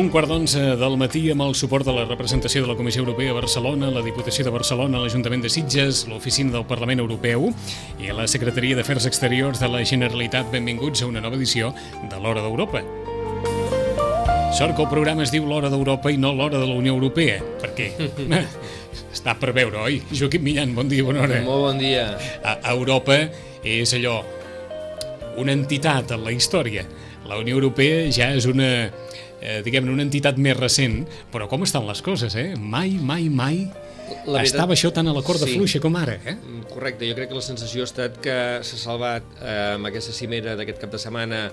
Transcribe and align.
Un 0.00 0.08
quart 0.08 0.30
d'onze 0.30 0.60
del 0.80 0.94
matí 0.96 1.20
amb 1.28 1.42
el 1.44 1.50
suport 1.52 1.84
de 1.84 1.92
la 1.92 2.06
representació 2.06 2.62
de 2.62 2.70
la 2.70 2.74
Comissió 2.78 3.02
Europea 3.02 3.34
a 3.34 3.36
Barcelona, 3.36 3.90
la 3.92 4.00
Diputació 4.00 4.46
de 4.46 4.52
Barcelona, 4.54 4.96
l'Ajuntament 5.02 5.42
de 5.44 5.50
Sitges, 5.52 6.06
l'Oficina 6.08 6.54
del 6.54 6.64
Parlament 6.64 7.02
Europeu 7.02 7.50
i 8.00 8.08
la 8.16 8.24
Secretaria 8.24 8.78
d'Afers 8.78 9.04
Exteriors 9.10 9.60
de 9.60 9.68
la 9.68 9.82
Generalitat. 9.84 10.48
Benvinguts 10.54 11.02
a 11.02 11.08
una 11.10 11.20
nova 11.20 11.36
edició 11.36 11.74
de 12.08 12.16
l'Hora 12.16 12.40
d'Europa. 12.40 12.80
Sort 14.56 14.72
que 14.78 14.86
el 14.86 14.88
programa 14.88 15.26
es 15.26 15.34
diu 15.34 15.44
l'Hora 15.44 15.68
d'Europa 15.68 16.08
i 16.08 16.16
no 16.16 16.32
l'Hora 16.32 16.56
de 16.56 16.70
la 16.70 16.78
Unió 16.80 16.96
Europea, 16.96 17.36
perquè 17.60 17.90
està 19.18 19.36
per 19.36 19.52
veure, 19.52 19.84
oi? 19.84 20.00
Joaquim 20.14 20.48
Millan, 20.48 20.72
bon 20.80 20.88
dia, 20.88 21.04
bona 21.04 21.26
hora. 21.26 21.42
Molt 21.44 21.66
bon 21.66 21.84
dia. 21.84 22.06
A 22.40 22.72
Europa 22.72 23.20
és 23.60 23.92
allò, 24.00 24.16
una 25.36 25.52
entitat 25.52 26.16
en 26.16 26.24
la 26.24 26.32
història. 26.32 26.88
La 27.28 27.36
Unió 27.36 27.60
Europea 27.60 28.08
ja 28.08 28.32
és 28.32 28.48
una 28.48 28.88
eh, 29.40 29.60
diguem-ne, 29.66 29.92
una 29.92 30.06
entitat 30.06 30.38
més 30.38 30.56
recent, 30.58 31.02
però 31.32 31.48
com 31.50 31.64
estan 31.66 31.86
les 31.88 32.02
coses, 32.04 32.36
eh? 32.36 32.52
Mai, 32.56 32.96
mai, 33.00 33.28
mai 33.28 33.64
la 34.10 34.40
veritat, 34.40 34.56
estava 34.56 34.74
això 34.74 34.90
tan 34.94 35.08
a 35.08 35.14
la 35.14 35.22
corda 35.26 35.46
sí, 35.46 35.54
fluixa 35.56 35.80
com 35.82 35.96
ara, 35.98 36.16
eh? 36.18 36.34
Mm, 36.34 36.66
correcte, 36.72 37.06
jo 37.08 37.16
crec 37.18 37.30
que 37.30 37.38
la 37.38 37.44
sensació 37.44 37.84
ha 37.84 37.88
estat 37.88 38.18
que 38.24 38.36
s'ha 38.66 38.78
salvat 38.80 39.26
eh, 39.38 39.76
amb 39.76 39.90
aquesta 39.90 40.14
cimera 40.16 40.56
d'aquest 40.58 40.82
cap 40.82 40.92
de 40.94 41.00
setmana 41.02 41.44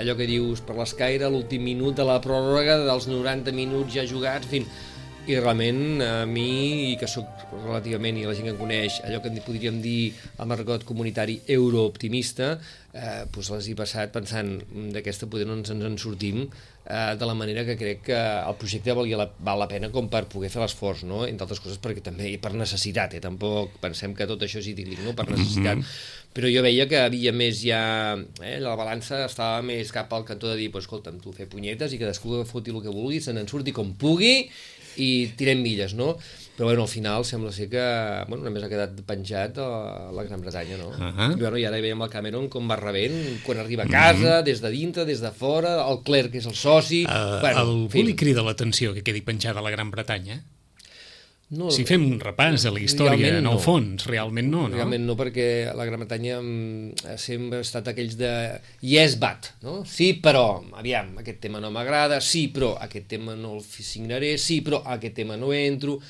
allò 0.00 0.16
que 0.18 0.28
dius 0.30 0.62
per 0.64 0.78
l'escaire, 0.78 1.28
l'últim 1.30 1.64
minut 1.66 1.98
de 1.98 2.06
la 2.06 2.20
pròrroga 2.24 2.78
dels 2.86 3.08
90 3.10 3.54
minuts 3.56 3.94
ja 3.96 4.06
jugats, 4.08 4.46
en 4.46 4.52
fi, 4.52 4.92
i 5.24 5.36
realment 5.38 6.02
a 6.04 6.26
mi, 6.28 6.92
i 6.92 6.96
que 7.00 7.08
sóc 7.08 7.46
relativament, 7.64 8.18
i 8.20 8.26
la 8.28 8.34
gent 8.36 8.48
que 8.48 8.52
em 8.52 8.60
coneix, 8.60 8.98
allò 9.06 9.22
que 9.24 9.32
podríem 9.44 9.80
dir 9.80 10.12
el 10.36 10.50
margot 10.50 10.84
comunitari 10.84 11.38
eurooptimista, 11.56 12.58
eh, 12.92 13.24
doncs 13.32 13.50
les 13.54 13.70
he 13.70 13.76
passat 13.78 14.12
pensant 14.14 14.52
mm, 14.60 14.90
d'aquesta 14.94 15.28
poder 15.30 15.46
no 15.48 15.56
ens 15.58 15.72
en 15.72 15.96
sortim 15.98 16.44
eh, 16.44 17.14
de 17.18 17.26
la 17.26 17.34
manera 17.34 17.64
que 17.64 17.76
crec 17.80 18.02
que 18.10 18.18
el 18.18 18.58
projecte 18.60 18.94
valia 18.94 19.18
la, 19.18 19.28
val 19.48 19.62
la 19.64 19.68
pena 19.70 19.90
com 19.94 20.10
per 20.12 20.26
poder 20.30 20.50
fer 20.52 20.62
l'esforç, 20.62 21.06
no? 21.08 21.24
entre 21.26 21.48
altres 21.48 21.62
coses 21.64 21.80
perquè 21.82 22.04
també 22.04 22.34
per 22.42 22.52
necessitat, 22.54 23.16
eh? 23.16 23.22
tampoc 23.24 23.80
pensem 23.82 24.14
que 24.14 24.28
tot 24.30 24.44
això 24.44 24.60
és 24.60 24.70
idíl·lic, 24.74 25.02
no? 25.06 25.16
per 25.16 25.26
necessitat, 25.30 25.80
mm 25.80 25.82
-hmm. 25.82 26.30
però 26.36 26.52
jo 26.52 26.62
veia 26.62 26.86
que 26.86 27.00
havia 27.00 27.32
més 27.32 27.64
ja, 27.64 28.14
eh? 28.42 28.60
la 28.60 28.76
balança 28.76 29.24
estava 29.24 29.62
més 29.62 29.90
cap 29.90 30.12
al 30.12 30.24
cantó 30.24 30.52
de 30.52 30.56
dir, 30.56 30.70
pues, 30.70 30.84
escolta'm, 30.84 31.18
tu 31.20 31.32
fer 31.32 31.48
punyetes 31.48 31.92
i 31.92 31.98
cadascú 31.98 32.44
foti 32.44 32.70
el 32.70 32.82
que 32.82 32.92
vulgui, 32.92 33.20
se 33.20 33.32
n'en 33.32 33.48
surti 33.48 33.72
com 33.72 33.94
pugui 33.94 34.50
i 34.96 35.10
tirem 35.36 35.62
milles, 35.62 35.94
no? 35.94 36.14
Però 36.54 36.68
bueno, 36.68 36.82
al 36.82 36.88
final 36.88 37.24
sembla 37.26 37.50
ser 37.50 37.66
que 37.66 37.82
bueno, 38.28 38.44
només 38.46 38.62
ha 38.62 38.70
quedat 38.70 39.00
penjat 39.08 39.58
a 39.58 39.66
la 40.14 40.22
Gran 40.22 40.40
Bretanya, 40.40 40.76
no? 40.78 40.88
Uh 40.92 41.10
-huh. 41.10 41.30
I, 41.34 41.40
bueno, 41.40 41.58
I 41.58 41.64
ara 41.66 41.80
veiem 41.80 42.02
el 42.02 42.10
Cameron 42.10 42.48
com 42.48 42.70
va 42.70 42.76
rebent, 42.76 43.42
quan 43.42 43.58
arriba 43.58 43.82
a 43.82 43.88
casa, 43.88 44.38
uh 44.38 44.40
-huh. 44.40 44.44
des 44.44 44.60
de 44.60 44.70
dintre, 44.70 45.04
des 45.04 45.20
de 45.20 45.32
fora, 45.32 45.82
el 45.90 46.02
Clerc, 46.04 46.30
que 46.30 46.38
és 46.38 46.46
el 46.46 46.54
soci... 46.54 47.04
Uh, 47.04 47.40
bueno, 47.40 47.58
algú 47.58 48.02
li 48.02 48.14
crida 48.14 48.42
l'atenció 48.42 48.94
que 48.94 49.02
quedi 49.02 49.20
penjada 49.20 49.58
a 49.58 49.62
la 49.62 49.70
Gran 49.70 49.90
Bretanya? 49.90 50.44
No, 51.54 51.70
si 51.74 51.84
fem 51.88 52.04
un 52.06 52.18
repàs 52.22 52.66
a 52.68 52.72
la 52.74 52.82
història, 52.82 53.36
en 53.38 53.48
el 53.50 53.60
fons, 53.62 54.08
realment 54.10 54.50
no, 54.50 54.66
no? 54.68 54.78
Realment 54.78 55.06
no, 55.08 55.16
perquè 55.18 55.46
la 55.76 55.86
Gran 55.88 56.02
Bretanya 56.02 56.40
mm, 56.40 57.14
sempre 57.20 57.60
ha 57.60 57.66
estat 57.66 57.92
aquells 57.92 58.18
de 58.20 58.32
yes, 58.82 59.16
but, 59.22 59.52
no? 59.66 59.80
Sí, 59.88 60.14
però, 60.24 60.62
aviam, 60.80 61.14
aquest 61.22 61.42
tema 61.46 61.62
no 61.62 61.70
m'agrada, 61.74 62.20
sí, 62.24 62.48
però 62.54 62.74
aquest 62.82 63.08
tema 63.14 63.38
no 63.38 63.54
el 63.58 63.64
signaré, 63.64 64.34
sí, 64.42 64.60
però 64.66 64.82
aquest 64.96 65.18
tema 65.22 65.38
no 65.40 65.52
entro 65.54 66.00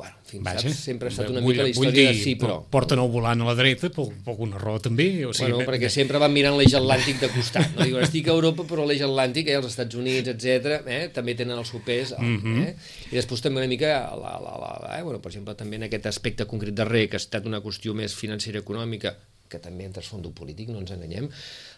bueno, 0.00 0.16
en 0.16 0.28
fi, 0.30 0.38
Vaja, 0.40 0.62
saps? 0.64 0.78
sempre 0.88 1.08
ha 1.08 1.12
estat 1.12 1.28
una 1.28 1.42
vull, 1.44 1.52
mica 1.52 1.66
la 1.66 1.72
història 1.74 1.92
dir, 1.92 2.06
de 2.08 2.22
sí, 2.24 2.34
però... 2.40 2.56
Porten 2.72 3.02
el 3.02 3.10
volant 3.12 3.44
a 3.44 3.48
la 3.50 3.54
dreta 3.58 3.90
per, 3.92 4.06
per 4.24 4.32
alguna 4.32 4.60
raó 4.62 4.80
també. 4.80 5.08
O 5.28 5.34
sigui, 5.36 5.52
bueno, 5.52 5.66
perquè 5.68 5.90
sempre 5.92 6.20
van 6.22 6.32
mirant 6.32 6.56
l'eix 6.56 6.76
atlàntic 6.78 7.20
de 7.20 7.28
costat. 7.34 7.74
No? 7.76 7.84
Diuen, 7.84 8.06
estic 8.06 8.30
a 8.30 8.36
Europa, 8.38 8.64
però 8.70 8.86
l'eix 8.88 9.04
atlàntic, 9.04 9.50
eh, 9.52 9.58
els 9.60 9.68
Estats 9.68 9.98
Units, 10.00 10.32
etc 10.32 10.80
eh, 10.86 11.02
també 11.12 11.36
tenen 11.36 11.58
el 11.60 11.66
seu 11.68 11.84
pes. 11.84 12.14
Mm 12.16 12.38
-hmm. 12.40 12.64
eh? 12.64 12.74
I 13.12 13.14
després 13.20 13.44
també 13.44 13.60
una 13.60 13.68
mica, 13.68 13.92
la, 14.16 14.36
la, 14.40 14.54
la, 14.62 14.72
la, 14.86 14.98
eh, 14.98 15.02
bueno, 15.02 15.20
per 15.20 15.32
exemple, 15.32 15.54
també 15.54 15.76
en 15.76 15.88
aquest 15.90 16.06
aspecte 16.06 16.46
concret 16.46 16.74
darrer, 16.74 17.08
que 17.08 17.16
ha 17.16 17.22
estat 17.22 17.46
una 17.46 17.60
qüestió 17.60 17.94
més 17.94 18.14
financera 18.14 18.58
econòmica, 18.58 19.16
que 19.50 19.60
també 19.62 19.86
en 19.88 19.94
trasfondo 19.96 20.32
polític, 20.36 20.70
no 20.72 20.80
ens 20.82 20.92
enganyem, 20.94 21.28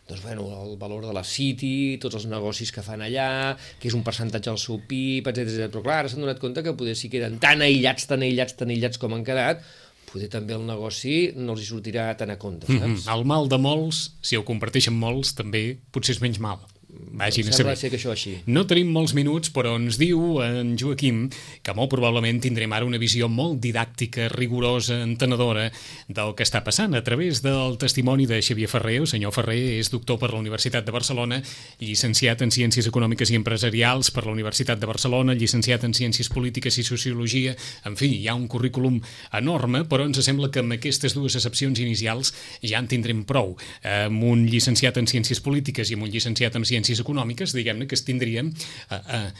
doncs, 0.09 0.23
bueno, 0.25 0.49
el 0.63 0.77
valor 0.81 1.07
de 1.09 1.15
la 1.17 1.25
City, 1.27 1.99
tots 2.03 2.21
els 2.21 2.29
negocis 2.31 2.73
que 2.75 2.85
fan 2.85 3.05
allà, 3.05 3.57
que 3.81 3.89
és 3.91 3.97
un 3.99 4.05
percentatge 4.07 4.51
del 4.51 4.61
seu 4.61 4.83
PIB, 4.89 5.31
etc. 5.33 5.71
Però 5.73 5.85
clar, 5.85 6.03
s'han 6.11 6.25
donat 6.25 6.43
compte 6.43 6.65
que 6.65 6.77
poder 6.79 6.97
si 6.99 7.11
queden 7.13 7.41
tan 7.43 7.65
aïllats, 7.65 8.09
tan 8.11 8.25
aïllats, 8.27 8.59
tan 8.59 8.75
aïllats 8.75 9.01
com 9.03 9.17
han 9.17 9.25
quedat, 9.27 9.65
poder 10.13 10.29
també 10.33 10.57
el 10.59 10.67
negoci 10.69 11.33
no 11.39 11.55
els 11.57 11.65
hi 11.65 11.71
sortirà 11.71 12.11
tan 12.21 12.35
a 12.35 12.39
compte, 12.41 12.67
saps? 12.67 12.81
Mm 12.81 12.97
-hmm. 12.97 13.17
El 13.17 13.25
mal 13.25 13.49
de 13.49 13.59
molts, 13.59 14.13
si 14.21 14.37
ho 14.37 14.45
comparteixen 14.45 14.95
molts, 14.95 15.35
també 15.35 15.79
potser 15.91 16.17
és 16.17 16.21
menys 16.21 16.39
mal. 16.39 16.61
Vagin 17.11 17.49
a 17.49 17.53
saber. 17.53 17.77
ser 17.77 17.91
que 17.91 17.99
això 17.99 18.13
així. 18.13 18.37
No 18.47 18.65
tenim 18.67 18.93
molts 18.93 19.15
minuts, 19.15 19.51
però 19.53 19.75
ens 19.77 19.99
diu 20.01 20.41
en 20.45 20.77
Joaquim 20.79 21.29
que 21.63 21.75
molt 21.75 21.91
probablement 21.93 22.41
tindrem 22.41 22.73
ara 22.73 22.87
una 22.87 23.01
visió 23.01 23.29
molt 23.29 23.61
didàctica, 23.61 24.29
rigorosa, 24.33 25.03
entenedora 25.03 25.71
del 26.09 26.35
que 26.35 26.47
està 26.47 26.63
passant 26.65 26.95
a 26.95 27.03
través 27.05 27.43
del 27.43 27.77
testimoni 27.79 28.27
de 28.27 28.41
Xavier 28.43 28.69
Ferrer. 28.69 29.01
El 29.03 29.11
senyor 29.11 29.33
Ferrer 29.35 29.79
és 29.79 29.91
doctor 29.91 30.19
per 30.19 30.33
la 30.33 30.41
Universitat 30.41 30.87
de 30.87 30.93
Barcelona, 30.95 31.41
llicenciat 31.81 32.43
en 32.43 32.53
Ciències 32.55 32.89
Econòmiques 32.89 33.33
i 33.33 33.39
Empresarials 33.41 34.11
per 34.11 34.27
la 34.27 34.33
Universitat 34.33 34.81
de 34.81 34.91
Barcelona, 34.91 35.35
llicenciat 35.35 35.85
en 35.85 35.95
Ciències 35.97 36.31
Polítiques 36.33 36.79
i 36.79 36.87
Sociologia. 36.87 37.57
En 37.89 37.97
fi, 37.97 38.13
hi 38.21 38.29
ha 38.29 38.37
un 38.39 38.49
currículum 38.49 39.01
enorme, 39.33 39.85
però 39.89 40.07
ens 40.07 40.21
sembla 40.23 40.51
que 40.53 40.61
amb 40.61 40.77
aquestes 40.77 41.17
dues 41.17 41.37
excepcions 41.39 41.81
inicials 41.81 42.35
ja 42.63 42.79
en 42.79 42.89
tindrem 42.91 43.25
prou. 43.25 43.57
Amb 43.83 44.25
un 44.29 44.47
llicenciat 44.47 44.99
en 45.01 45.09
Ciències 45.11 45.41
Polítiques 45.43 45.91
i 45.91 45.97
amb 45.97 46.07
un 46.07 46.13
llicenciat 46.13 46.57
en 46.59 46.67
Ciències 46.69 46.92
ciències 46.93 47.03
econòmiques, 47.05 47.55
diguem-ne, 47.57 47.89
que 47.89 47.97
es 47.97 48.05
tindrien, 48.05 48.53
eh, 48.91 49.01
eh, 49.17 49.31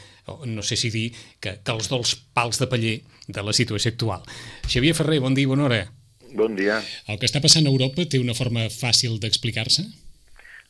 no 0.45 0.61
sé 0.61 0.75
si 0.75 0.89
dir, 0.89 1.13
que, 1.39 1.59
que 1.63 1.71
els 1.71 1.89
dels 1.89 2.15
pals 2.33 2.59
de 2.59 2.67
paller 2.67 3.01
de 3.27 3.43
la 3.43 3.53
situació 3.53 3.93
actual. 3.93 4.23
Xavier 4.67 4.95
Ferrer, 4.95 5.19
bon 5.21 5.33
dia, 5.33 5.47
bona 5.47 5.67
hora. 5.67 5.83
Bon 6.33 6.55
dia. 6.55 6.81
El 7.07 7.19
que 7.19 7.27
està 7.29 7.41
passant 7.41 7.65
a 7.65 7.71
Europa 7.71 8.05
té 8.09 8.19
una 8.19 8.33
forma 8.33 8.65
fàcil 8.73 9.19
d'explicar-se? 9.21 9.85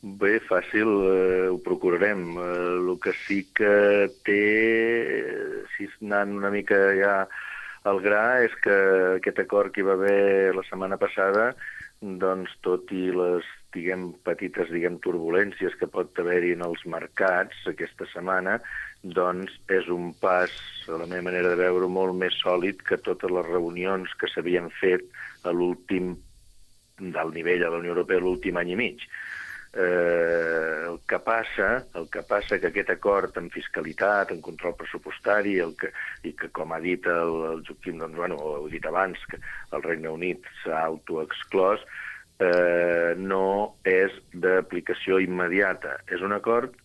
Bé, 0.03 0.41
fàcil, 0.43 0.89
eh, 1.07 1.47
ho 1.47 1.59
procurarem. 1.63 2.35
Eh, 2.35 2.47
el 2.81 2.99
que 2.99 3.13
sí 3.25 3.45
que 3.55 4.09
té, 4.27 4.41
eh, 5.23 5.63
si 5.77 5.87
anant 6.03 6.35
una 6.35 6.51
mica 6.51 6.75
ja 6.99 7.23
al 7.87 8.01
gra, 8.03 8.43
és 8.43 8.51
que 8.63 8.75
aquest 9.21 9.39
acord 9.39 9.71
que 9.71 9.81
hi 9.81 9.87
va 9.87 9.95
haver 9.95 10.55
la 10.55 10.63
setmana 10.67 10.99
passada, 10.99 11.53
doncs 12.03 12.51
tot 12.65 12.91
i 12.91 13.05
les 13.15 13.47
diguem, 13.73 14.09
petites 14.27 14.69
diguem, 14.73 14.99
turbulències 15.03 15.75
que 15.79 15.87
pot 15.89 16.19
haver-hi 16.19 16.51
en 16.57 16.65
els 16.65 16.83
mercats 16.89 17.63
aquesta 17.69 18.07
setmana, 18.11 18.57
doncs 19.17 19.55
és 19.71 19.87
un 19.91 20.11
pas, 20.19 20.51
a 20.87 20.99
la 20.99 21.07
meva 21.07 21.29
manera 21.29 21.53
de 21.53 21.61
veure, 21.63 21.87
molt 21.87 22.15
més 22.19 22.35
sòlid 22.43 22.83
que 22.87 22.99
totes 23.07 23.31
les 23.31 23.47
reunions 23.47 24.11
que 24.19 24.29
s'havien 24.31 24.69
fet 24.81 25.07
a 25.47 25.55
l'últim 25.55 26.13
del 26.99 27.33
nivell 27.35 27.63
a 27.65 27.71
la 27.73 27.79
Unió 27.81 27.95
Europea 27.95 28.21
l'últim 28.21 28.59
any 28.59 28.75
i 28.75 28.79
mig. 28.79 29.07
Eh, 29.73 30.85
el 30.85 30.99
que 31.07 31.17
passa, 31.17 31.83
el 31.97 32.05
que 32.13 32.21
passa 32.29 32.59
que 32.61 32.69
aquest 32.69 32.91
acord 32.93 33.37
en 33.41 33.49
fiscalitat, 33.49 34.29
en 34.31 34.41
control 34.45 34.75
pressupostari, 34.77 35.55
el 35.65 35.73
que, 35.79 35.89
i 36.29 36.35
que 36.37 36.51
com 36.53 36.75
ha 36.75 36.79
dit 36.83 37.07
el, 37.09 37.33
el 37.49 37.63
Joaquim, 37.65 37.97
doncs, 38.03 38.19
bueno, 38.19 38.37
ho 38.37 38.67
he 38.67 38.75
dit 38.75 38.85
abans, 38.85 39.17
que 39.31 39.41
el 39.73 39.85
Regne 39.85 40.13
Unit 40.13 40.45
s'ha 40.61 40.83
autoexclòs, 40.91 41.81
eh, 42.45 43.17
no 43.17 43.73
és 43.89 44.13
d'aplicació 44.45 45.17
immediata. 45.23 45.97
És 46.13 46.21
un 46.21 46.37
acord 46.37 46.77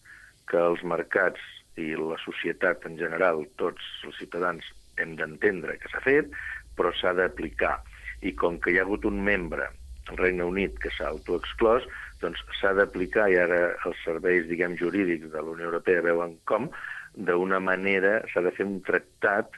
que 0.49 0.61
els 0.71 0.81
mercats 0.81 1.45
i 1.77 1.93
la 1.93 2.17
societat 2.25 2.89
en 2.89 2.97
general, 2.97 3.45
tots 3.61 3.85
els 4.09 4.17
ciutadans, 4.17 4.65
hem 4.99 5.13
d'entendre 5.19 5.77
que 5.79 5.93
s'ha 5.93 6.01
fet, 6.03 6.33
però 6.79 6.91
s'ha 6.97 7.13
d'aplicar. 7.15 7.77
I 8.25 8.33
com 8.33 8.57
que 8.59 8.73
hi 8.73 8.81
ha 8.81 8.87
hagut 8.89 9.05
un 9.07 9.21
membre, 9.23 9.69
el 10.09 10.17
Regne 10.17 10.49
Unit, 10.49 10.79
que 10.81 10.91
s'ha 10.97 11.13
autoexclòs, 11.13 11.85
doncs 12.23 12.43
s'ha 12.61 12.75
d'aplicar, 12.77 13.29
i 13.31 13.39
ara 13.39 13.61
els 13.87 14.03
serveis, 14.05 14.47
diguem, 14.51 14.77
jurídics 14.81 15.31
de 15.33 15.41
la 15.41 15.55
Unió 15.55 15.69
Europea 15.71 16.05
veuen 16.05 16.37
com, 16.49 16.69
d'una 17.15 17.61
manera 17.61 18.21
s'ha 18.33 18.43
de 18.45 18.53
fer 18.55 18.67
un 18.67 18.79
tractat 18.87 19.57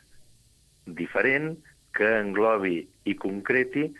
diferent 0.86 1.54
que 1.96 2.08
englobi 2.20 2.80
i 3.10 3.16
concreti 3.18 3.90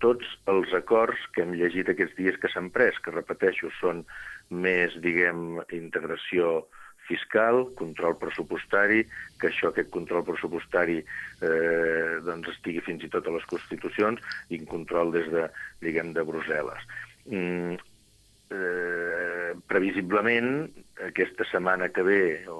tots 0.00 0.26
els 0.48 0.72
acords 0.76 1.20
que 1.34 1.44
hem 1.44 1.52
llegit 1.58 1.90
aquests 1.92 2.16
dies 2.16 2.38
que 2.40 2.48
s'han 2.48 2.70
pres, 2.72 2.98
que 3.04 3.12
repeteixo, 3.12 3.68
són 3.80 4.04
més, 4.50 4.96
diguem, 5.04 5.60
integració 5.76 6.62
fiscal, 7.10 7.64
control 7.76 8.16
pressupostari, 8.20 9.02
que 9.40 9.50
això, 9.50 9.70
aquest 9.70 9.90
control 9.92 10.24
pressupostari 10.28 11.00
eh, 11.02 12.18
doncs 12.24 12.52
estigui 12.54 12.82
fins 12.86 13.04
i 13.04 13.10
tot 13.12 13.26
a 13.26 13.34
les 13.34 13.46
Constitucions 13.50 14.22
i 14.48 14.60
un 14.62 14.66
control 14.70 15.12
des 15.16 15.28
de, 15.34 15.46
diguem, 15.84 16.14
de 16.16 16.24
Brussel·les. 16.26 16.86
mm, 17.26 17.89
eh, 18.50 19.54
previsiblement, 19.70 20.68
aquesta 21.06 21.46
setmana 21.50 21.90
que 21.94 22.04
ve 22.06 22.20
eh, 22.42 22.52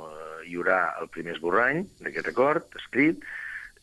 hi 0.46 0.56
haurà 0.56 0.80
el 1.02 1.10
primer 1.12 1.36
esborrany 1.36 1.84
d'aquest 2.00 2.32
acord 2.32 2.80
escrit, 2.80 3.22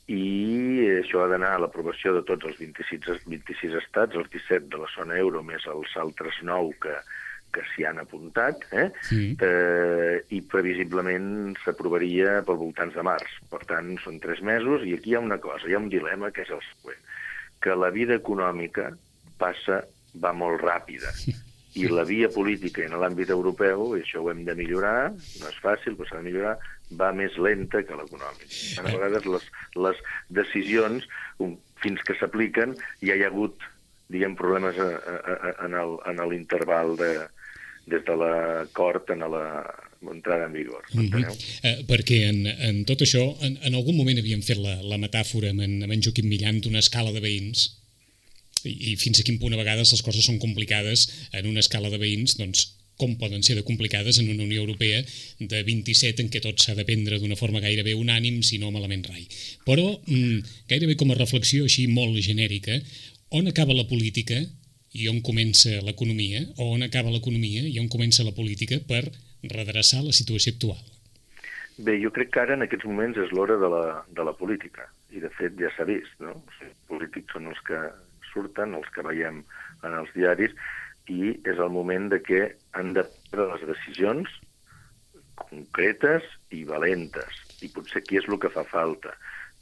i 0.08 0.88
això 1.02 1.26
ha 1.26 1.30
d'anar 1.34 1.54
a 1.56 1.62
l'aprovació 1.66 2.14
de 2.16 2.24
tots 2.28 2.48
els 2.48 2.60
26, 2.62 3.26
26 3.28 3.74
estats, 3.82 4.16
els 4.16 4.30
17 4.32 4.70
de 4.72 4.80
la 4.80 4.92
zona 4.94 5.18
euro, 5.20 5.44
més 5.44 5.68
els 5.68 5.96
altres 6.00 6.40
9 6.48 6.78
que, 6.86 6.94
que 7.52 7.64
s'hi 7.74 7.84
han 7.90 8.00
apuntat, 8.00 8.64
eh? 8.72 8.88
Sí. 9.10 9.34
eh, 9.44 10.24
i 10.32 10.40
previsiblement 10.48 11.58
s'aprovaria 11.64 12.38
pel 12.48 12.62
voltants 12.62 12.96
de 12.96 13.04
març. 13.04 13.36
Per 13.52 13.64
tant, 13.68 13.92
són 14.04 14.22
tres 14.24 14.40
mesos, 14.40 14.88
i 14.88 14.96
aquí 14.96 15.12
hi 15.12 15.18
ha 15.20 15.26
una 15.26 15.42
cosa, 15.44 15.68
hi 15.68 15.76
ha 15.76 15.84
un 15.84 15.92
dilema, 15.92 16.32
que 16.32 16.48
és 16.48 16.56
el 16.56 16.64
següent, 16.72 17.04
que 17.64 17.76
la 17.76 17.92
vida 17.92 18.16
econòmica 18.22 18.94
passa, 19.42 19.82
va 20.24 20.32
molt 20.34 20.64
ràpida, 20.64 21.12
i 21.78 21.88
la 21.92 22.04
via 22.08 22.30
política 22.34 22.86
en 22.86 22.98
l'àmbit 23.02 23.32
europeu, 23.34 23.94
i 23.96 24.04
això 24.04 24.24
ho 24.24 24.32
hem 24.32 24.44
de 24.48 24.56
millorar, 24.58 25.14
no 25.14 25.52
és 25.52 25.62
fàcil, 25.64 25.96
però 25.96 26.10
s'ha 26.10 26.22
de 26.22 26.28
millorar, 26.30 26.58
va 27.00 27.14
més 27.14 27.38
lenta 27.38 27.84
que 27.86 27.98
l'econòmic. 28.00 28.52
A 28.80 28.86
vegades 28.88 29.26
les, 29.30 29.48
les 29.88 30.04
decisions, 30.42 31.08
fins 31.84 32.06
que 32.08 32.16
s'apliquen, 32.20 32.78
ja 33.06 33.16
hi 33.18 33.26
ha 33.26 33.32
hagut 33.32 33.66
diguem, 34.10 34.36
problemes 34.40 34.78
a, 34.80 34.88
a, 34.88 35.50
a, 35.68 35.90
en 36.12 36.22
l'interval 36.32 36.96
de, 37.00 37.12
des 37.92 38.04
de 38.08 38.16
l'acord 38.20 39.12
en 39.12 39.26
la 39.32 39.44
entrada 40.12 40.46
en 40.46 40.54
vigor. 40.54 40.84
Mm 40.94 41.10
-hmm. 41.10 41.26
eh, 41.64 41.78
perquè 41.88 42.18
en, 42.30 42.46
en 42.46 42.86
tot 42.86 43.02
això, 43.02 43.24
en, 43.42 43.58
en 43.62 43.74
algun 43.74 43.98
moment 43.98 44.20
havíem 44.20 44.42
fet 44.42 44.58
la, 44.58 44.76
la 44.82 44.98
metàfora 44.98 45.50
amb 45.50 45.62
en, 45.62 45.84
amb 45.84 45.94
en 45.94 46.02
Joaquim 46.02 46.28
Millan 46.28 46.62
d'una 46.62 46.80
escala 46.80 47.12
de 47.12 47.20
veïns, 47.20 47.87
i, 48.66 48.94
i 48.94 48.96
fins 48.98 49.22
a 49.22 49.28
quin 49.28 49.40
punt 49.42 49.54
a 49.56 49.62
vegades 49.62 49.94
les 49.94 50.04
coses 50.06 50.26
són 50.26 50.40
complicades 50.42 51.08
en 51.34 51.50
una 51.50 51.64
escala 51.64 51.92
de 51.94 52.02
veïns, 52.02 52.38
doncs 52.40 52.72
com 52.98 53.14
poden 53.22 53.44
ser 53.46 53.56
de 53.56 53.64
complicades 53.64 54.18
en 54.20 54.30
una 54.34 54.44
Unió 54.44 54.64
Europea 54.64 55.04
de 55.40 55.62
27 55.64 56.24
en 56.24 56.32
què 56.34 56.42
tot 56.42 56.58
s'ha 56.60 56.74
de 56.78 56.86
prendre 56.86 57.20
d'una 57.22 57.38
forma 57.38 57.62
gairebé 57.62 57.94
unànim, 57.94 58.42
si 58.42 58.58
no 58.58 58.74
malament 58.74 59.06
rai. 59.06 59.28
Però, 59.68 59.86
mm, 60.02 60.66
gairebé 60.70 60.98
com 60.98 61.14
a 61.14 61.20
reflexió 61.20 61.70
així 61.70 61.88
molt 61.88 62.18
genèrica, 62.26 62.82
on 63.30 63.48
acaba 63.48 63.78
la 63.78 63.88
política 63.88 64.42
i 64.94 65.08
on 65.12 65.22
comença 65.22 65.78
l'economia, 65.86 66.42
o 66.58 66.74
on 66.74 66.84
acaba 66.84 67.14
l'economia 67.14 67.68
i 67.68 67.78
on 67.80 67.88
comença 67.88 68.26
la 68.26 68.34
política 68.34 68.80
per 68.80 69.04
redreçar 69.44 70.02
la 70.04 70.16
situació 70.16 70.54
actual? 70.56 70.82
Bé, 71.78 72.00
jo 72.02 72.10
crec 72.10 72.32
que 72.34 72.42
ara 72.42 72.56
en 72.58 72.66
aquests 72.66 72.88
moments 72.90 73.20
és 73.22 73.32
l'hora 73.32 73.60
de, 73.62 73.70
la, 73.70 73.84
de 74.10 74.24
la 74.26 74.34
política, 74.34 74.88
i 75.14 75.22
de 75.22 75.30
fet 75.38 75.54
ja 75.62 75.70
s'ha 75.76 75.86
vist, 75.86 76.16
no? 76.24 76.34
Sigui, 76.58 76.74
polítics 76.90 77.36
són 77.36 77.52
els 77.52 77.60
que 77.68 77.78
surten, 78.38 78.78
els 78.78 78.90
que 78.94 79.06
veiem 79.06 79.42
en 79.82 79.98
els 80.04 80.14
diaris, 80.14 80.54
i 81.10 81.34
és 81.48 81.58
el 81.58 81.74
moment 81.74 82.12
de 82.14 82.22
que 82.22 82.44
han 82.78 82.94
de 82.94 83.04
prendre 83.32 83.50
les 83.56 83.66
decisions 83.74 84.30
concretes 85.38 86.26
i 86.54 86.64
valentes. 86.68 87.42
I 87.64 87.72
potser 87.74 88.04
aquí 88.04 88.20
és 88.22 88.30
el 88.30 88.40
que 88.42 88.54
fa 88.54 88.66
falta. 88.68 89.14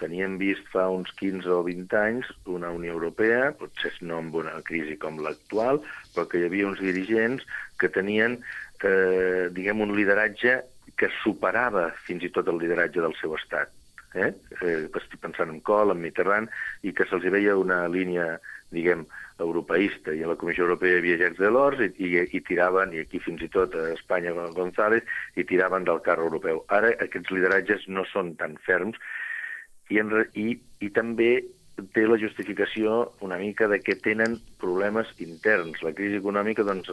Teníem 0.01 0.35
vist 0.39 0.65
fa 0.73 0.89
uns 0.91 1.11
15 1.21 1.51
o 1.55 1.61
20 1.63 1.95
anys 2.01 2.31
una 2.51 2.71
Unió 2.75 2.95
Europea, 2.97 3.53
potser 3.55 3.93
no 4.03 4.19
amb 4.19 4.35
una 4.41 4.57
crisi 4.67 4.97
com 4.99 5.21
l'actual, 5.23 5.79
però 6.15 6.27
que 6.27 6.41
hi 6.41 6.49
havia 6.49 6.67
uns 6.67 6.81
dirigents 6.83 7.45
que 7.79 7.91
tenien, 7.91 8.41
eh, 8.83 9.47
diguem, 9.55 9.85
un 9.85 9.95
lideratge 9.95 10.59
que 10.99 11.11
superava 11.21 11.89
fins 12.07 12.23
i 12.27 12.31
tot 12.35 12.51
el 12.51 12.59
lideratge 12.59 13.03
del 13.03 13.15
seu 13.21 13.35
estat. 13.39 13.71
Eh? 14.15 14.31
Eh, 14.63 14.87
estic 14.87 15.19
pensant 15.23 15.51
en 15.51 15.61
Kohl, 15.63 15.91
en 15.91 16.03
Mitterrand, 16.03 16.51
i 16.83 16.93
que 16.95 17.07
se'ls 17.07 17.27
veia 17.31 17.57
una 17.59 17.83
línia, 17.91 18.35
diguem, 18.73 19.05
europeista, 19.39 20.13
i 20.15 20.23
a 20.23 20.29
la 20.31 20.37
Comissió 20.39 20.63
Europea 20.63 20.95
hi 20.95 21.01
havia 21.01 21.19
Jacques 21.19 21.41
Delors, 21.41 21.81
i, 21.83 21.91
i, 21.99 22.23
i 22.37 22.41
tiraven, 22.47 22.93
i 22.95 23.03
aquí 23.03 23.19
fins 23.23 23.43
i 23.43 23.51
tot 23.51 23.75
a 23.75 23.89
Espanya 23.93 24.31
González, 24.55 25.03
i 25.35 25.43
tiraven 25.43 25.87
del 25.87 26.01
carro 26.05 26.29
europeu. 26.29 26.63
Ara 26.71 26.93
aquests 27.03 27.33
lideratges 27.35 27.85
no 27.91 28.05
són 28.11 28.33
tan 28.39 28.55
ferms, 28.65 28.97
i, 29.91 29.99
en, 30.01 30.15
i, 30.33 30.55
i 30.81 30.89
també 30.95 31.31
té 31.93 32.05
la 32.07 32.17
justificació 32.17 33.11
una 33.25 33.37
mica 33.37 33.67
de 33.67 33.81
que 33.83 33.97
tenen 33.99 34.37
problemes 34.61 35.09
interns. 35.19 35.81
La 35.83 35.91
crisi 35.97 36.21
econòmica 36.21 36.63
doncs, 36.63 36.91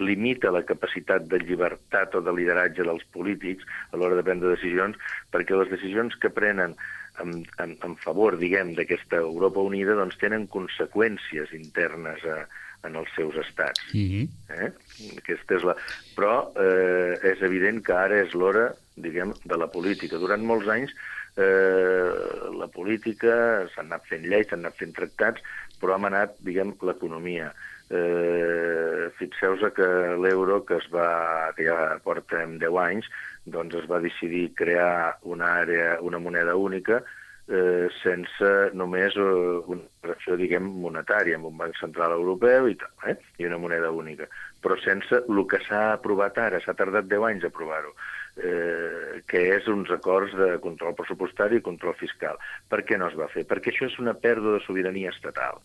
limita 0.00 0.52
la 0.54 0.64
capacitat 0.64 1.28
de 1.28 1.42
llibertat 1.42 2.16
o 2.16 2.22
de 2.24 2.32
lideratge 2.32 2.86
dels 2.88 3.04
polítics 3.12 3.68
a 3.92 4.00
l'hora 4.00 4.16
de 4.16 4.24
prendre 4.24 4.54
decisions, 4.54 4.96
perquè 5.34 5.58
les 5.58 5.72
decisions 5.72 6.16
que 6.20 6.32
prenen 6.32 6.76
en, 7.22 7.46
en, 7.62 7.76
en 7.86 7.96
favor, 8.02 8.38
diguem, 8.40 8.74
d'aquesta 8.78 9.20
Europa 9.22 9.62
Unida, 9.62 9.96
doncs 9.98 10.18
tenen 10.20 10.46
conseqüències 10.50 11.52
internes 11.56 12.24
a, 12.26 12.44
en 12.84 12.96
els 13.00 13.10
seus 13.16 13.36
estats. 13.40 13.80
Mm 13.92 14.06
-hmm. 14.10 14.28
eh? 14.60 14.70
Aquesta 15.18 15.56
és 15.56 15.62
la... 15.62 15.76
Però 16.16 16.52
eh, 16.56 17.18
és 17.32 17.42
evident 17.42 17.82
que 17.82 17.92
ara 17.92 18.20
és 18.22 18.34
l'hora, 18.34 18.74
diguem, 18.96 19.34
de 19.44 19.56
la 19.56 19.66
política. 19.66 20.18
Durant 20.18 20.44
molts 20.44 20.68
anys 20.68 20.92
eh, 21.36 22.10
la 22.54 22.68
política, 22.68 23.66
s'han 23.74 23.90
anat 23.90 24.06
fent 24.06 24.26
lleis, 24.26 24.48
s'han 24.48 24.64
anat 24.64 24.76
fent 24.78 24.92
tractats, 24.92 25.42
però 25.80 25.96
hem 25.96 26.04
anat, 26.10 26.36
diguem, 26.38 26.74
l'economia. 26.82 27.52
Eh, 27.90 29.10
Fixeu-vos 29.18 29.72
que 29.76 29.86
l'euro, 30.18 30.62
que 30.64 30.78
es 30.80 30.86
va, 30.92 31.52
que 31.56 31.66
ja 31.68 31.98
portem 32.04 32.56
10 32.62 32.78
anys, 32.80 33.10
doncs 33.44 33.76
es 33.82 33.90
va 33.90 34.00
decidir 34.02 34.48
crear 34.56 35.18
una 35.22 35.52
àrea, 35.60 35.98
una 36.00 36.18
moneda 36.18 36.56
única, 36.56 37.02
eh, 37.48 37.88
sense 38.00 38.50
només 38.72 39.16
eh, 39.20 39.22
una 39.68 39.84
operació, 39.84 40.38
diguem, 40.40 40.66
monetària, 40.86 41.36
amb 41.38 41.50
un 41.50 41.60
banc 41.60 41.76
central 41.78 42.16
europeu 42.16 42.68
i 42.70 42.76
tal, 42.80 42.92
eh? 43.10 43.16
i 43.38 43.48
una 43.48 43.60
moneda 43.60 43.92
única, 43.92 44.28
però 44.64 44.78
sense 44.80 45.20
el 45.28 45.42
que 45.50 45.60
s'ha 45.66 45.84
aprovat 45.92 46.40
ara, 46.40 46.60
s'ha 46.64 46.76
tardat 46.78 47.08
10 47.10 47.28
anys 47.30 47.44
a 47.44 47.52
aprovar-ho, 47.52 47.92
eh, 48.40 49.22
que 49.28 49.46
és 49.58 49.68
uns 49.68 49.92
acords 49.94 50.34
de 50.40 50.54
control 50.64 50.96
pressupostari 50.96 51.60
i 51.60 51.66
control 51.66 51.96
fiscal. 52.00 52.40
Per 52.68 52.82
què 52.88 52.98
no 52.98 53.12
es 53.12 53.18
va 53.18 53.28
fer? 53.32 53.44
Perquè 53.50 53.74
això 53.74 53.90
és 53.90 53.98
una 54.00 54.16
pèrdua 54.16 54.58
de 54.58 54.64
sobirania 54.64 55.12
estatal. 55.12 55.60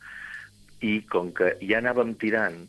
I 0.85 1.01
com 1.11 1.33
que 1.35 1.55
ja 1.61 1.79
anàvem 1.81 2.13
tirant, 2.19 2.61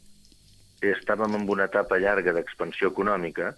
estàvem 0.83 1.37
en 1.37 1.49
una 1.49 1.69
etapa 1.71 1.99
llarga 2.01 2.33
d'expansió 2.35 2.91
econòmica, 2.91 3.53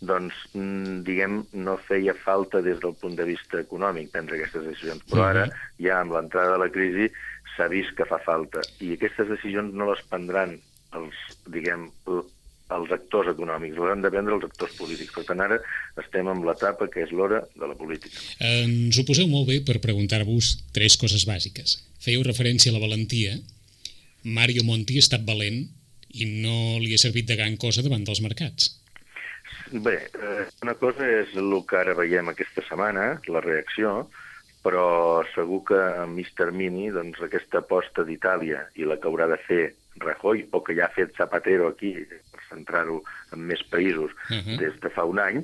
doncs, 0.00 0.34
mm, 0.54 1.02
diguem, 1.06 1.40
no 1.52 1.76
feia 1.88 2.14
falta 2.14 2.62
des 2.62 2.78
del 2.78 2.94
punt 2.94 3.16
de 3.18 3.26
vista 3.26 3.58
econòmic 3.58 4.12
prendre 4.12 4.36
aquestes 4.38 4.64
decisions. 4.64 5.02
Però 5.10 5.26
ara, 5.26 5.48
ja 5.82 6.00
amb 6.00 6.14
l'entrada 6.14 6.54
de 6.54 6.62
la 6.62 6.70
crisi, 6.70 7.10
s'ha 7.56 7.68
vist 7.68 7.96
que 7.98 8.06
fa 8.06 8.20
falta. 8.22 8.62
I 8.80 8.94
aquestes 8.94 9.28
decisions 9.28 9.74
no 9.74 9.90
les 9.90 10.02
prendran 10.06 10.54
els, 10.94 11.16
diguem, 11.50 11.88
els 12.06 12.90
actors 12.94 13.32
econòmics, 13.32 13.80
l'han 13.80 14.04
de 14.04 14.10
prendre 14.12 14.36
els 14.36 14.46
actors 14.46 14.74
polítics. 14.78 15.12
Per 15.16 15.24
tant, 15.26 15.40
ara 15.40 15.58
estem 16.00 16.28
en 16.30 16.44
l'etapa 16.46 16.88
que 16.92 17.02
és 17.02 17.12
l'hora 17.16 17.42
de 17.56 17.66
la 17.66 17.74
política. 17.74 18.20
Ens 18.44 18.98
ho 18.98 19.06
poseu 19.08 19.28
molt 19.30 19.48
bé 19.50 19.60
per 19.66 19.80
preguntar-vos 19.84 20.54
tres 20.76 20.98
coses 21.00 21.26
bàsiques. 21.28 21.78
Fèieu 22.04 22.22
referència 22.26 22.70
a 22.70 22.76
la 22.76 22.84
valentia. 22.84 23.38
Mario 24.28 24.64
Monti 24.64 24.98
ha 24.98 25.04
estat 25.04 25.24
valent 25.26 25.64
i 26.14 26.28
no 26.44 26.78
li 26.82 26.94
ha 26.94 27.00
servit 27.00 27.28
de 27.28 27.36
gran 27.36 27.56
cosa 27.60 27.84
davant 27.84 28.04
dels 28.06 28.22
mercats. 28.24 28.70
Bé, 29.72 29.96
eh, 30.16 30.46
una 30.62 30.74
cosa 30.80 31.06
és 31.08 31.34
el 31.36 31.52
que 31.68 31.76
ara 31.76 31.96
veiem 31.96 32.30
aquesta 32.30 32.64
setmana, 32.64 33.10
la 33.28 33.42
reacció, 33.44 34.08
però 34.64 35.24
segur 35.34 35.62
que 35.68 35.78
en 36.02 36.14
mig 36.16 36.30
termini 36.36 36.88
doncs, 36.94 37.20
aquesta 37.24 37.62
aposta 37.62 38.04
d'Itàlia 38.04 38.64
i 38.80 38.88
la 38.88 38.96
que 38.96 39.08
haurà 39.10 39.28
de 39.30 39.38
fer 39.44 39.62
Rajoy, 39.98 40.44
o 40.54 40.60
que 40.64 40.76
ja 40.78 40.86
ha 40.86 40.94
fet 40.94 41.16
Zapatero 41.18 41.68
aquí, 41.72 41.92
per 42.32 42.44
centrar-ho 42.48 43.00
en 43.34 43.40
més 43.50 43.62
països, 43.70 44.12
uh 44.30 44.36
-huh. 44.36 44.58
des 44.58 44.78
de 44.80 44.90
fa 44.94 45.04
un 45.04 45.18
any, 45.18 45.42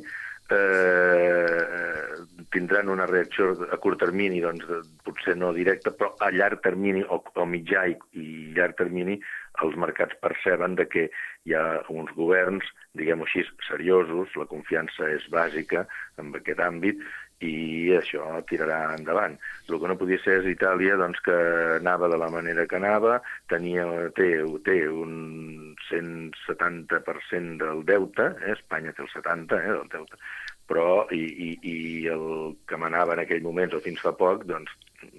eh, 0.51 2.05
tindran 2.53 2.89
una 2.89 3.07
reacció 3.07 3.53
a 3.73 3.79
curt 3.83 3.99
termini, 4.03 4.41
doncs, 4.45 4.67
potser 5.05 5.37
no 5.37 5.53
directa, 5.57 5.91
però 5.91 6.13
a 6.23 6.31
llarg 6.31 6.63
termini 6.63 7.03
o, 7.09 7.23
o 7.23 7.47
mitjà 7.49 7.87
i, 7.91 7.97
i 8.21 8.27
llarg 8.55 8.77
termini 8.79 9.19
els 9.63 9.77
mercats 9.79 10.17
perceben 10.23 10.75
de 10.79 10.87
que 10.91 11.05
hi 11.47 11.55
ha 11.55 11.65
uns 11.93 12.11
governs, 12.17 12.67
diguem-ho 12.99 13.27
així, 13.27 13.45
seriosos, 13.69 14.33
la 14.41 14.49
confiança 14.51 15.11
és 15.15 15.27
bàsica 15.31 15.85
en 16.19 16.33
aquest 16.35 16.63
àmbit, 16.65 17.03
i 17.43 17.93
això 17.97 18.25
tirarà 18.49 18.95
endavant. 18.95 19.37
El 19.69 19.81
que 19.81 19.91
no 19.91 19.99
podia 19.99 20.21
ser 20.23 20.39
és 20.41 20.49
Itàlia, 20.55 20.97
doncs, 21.01 21.21
que 21.25 21.37
anava 21.81 22.09
de 22.13 22.19
la 22.21 22.31
manera 22.33 22.67
que 22.71 22.79
anava, 22.79 23.19
tenia, 23.51 23.87
té, 24.17 24.31
té 24.67 24.79
un 24.89 25.75
170% 25.89 27.59
del 27.65 27.85
deute, 27.89 28.31
eh? 28.41 28.55
Espanya 28.55 28.95
té 28.95 29.05
el 29.05 29.13
70% 29.13 29.59
eh, 29.59 29.75
del 29.75 29.91
deute, 29.93 30.23
però 30.71 30.89
i, 31.13 31.25
i, 31.49 31.51
i 31.69 31.77
el 32.13 32.57
que 32.69 32.81
manava 32.81 33.17
en 33.17 33.25
aquell 33.25 33.45
moment 33.45 33.77
o 33.77 33.83
fins 33.85 34.01
fa 34.05 34.15
poc, 34.17 34.47
doncs 34.49 34.73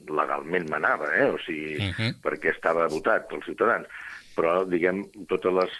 legalment 0.10 0.70
manava, 0.72 1.12
eh? 1.14 1.30
o 1.30 1.38
sigui, 1.46 1.76
uh 1.78 1.94
-huh. 1.94 2.14
perquè 2.24 2.56
estava 2.56 2.88
votat 2.88 3.28
pels 3.30 3.46
ciutadans. 3.46 3.88
Però, 4.36 4.66
diguem, 4.68 5.06
totes 5.30 5.54
les 5.54 5.72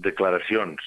declaracions 0.00 0.80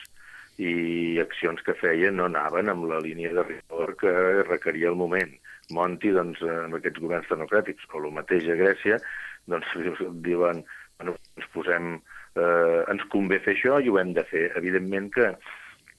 i 0.59 1.19
accions 1.23 1.61
que 1.65 1.77
feia 1.79 2.11
no 2.11 2.27
anaven 2.27 2.69
amb 2.69 2.87
la 2.89 2.99
línia 3.03 3.31
de 3.37 3.45
rigor 3.47 3.95
que 4.01 4.11
requeria 4.47 4.89
el 4.91 4.99
moment. 4.99 5.31
Monti, 5.71 6.11
doncs, 6.11 6.41
amb 6.43 6.75
aquests 6.75 6.99
governs 6.99 7.29
democràtics, 7.31 7.87
o 7.93 8.01
el 8.03 8.11
mateix 8.15 8.49
a 8.51 8.57
Grècia, 8.59 8.99
doncs 9.47 9.69
diuen, 10.27 10.63
bueno, 10.99 11.15
ens 11.39 11.47
posem 11.55 11.93
eh, 12.35 12.83
ens 12.91 13.03
convé 13.13 13.39
fer 13.45 13.55
això 13.55 13.79
i 13.79 13.89
ho 13.89 13.99
hem 14.01 14.13
de 14.17 14.25
fer. 14.27 14.49
Evidentment 14.59 15.09
que, 15.15 15.31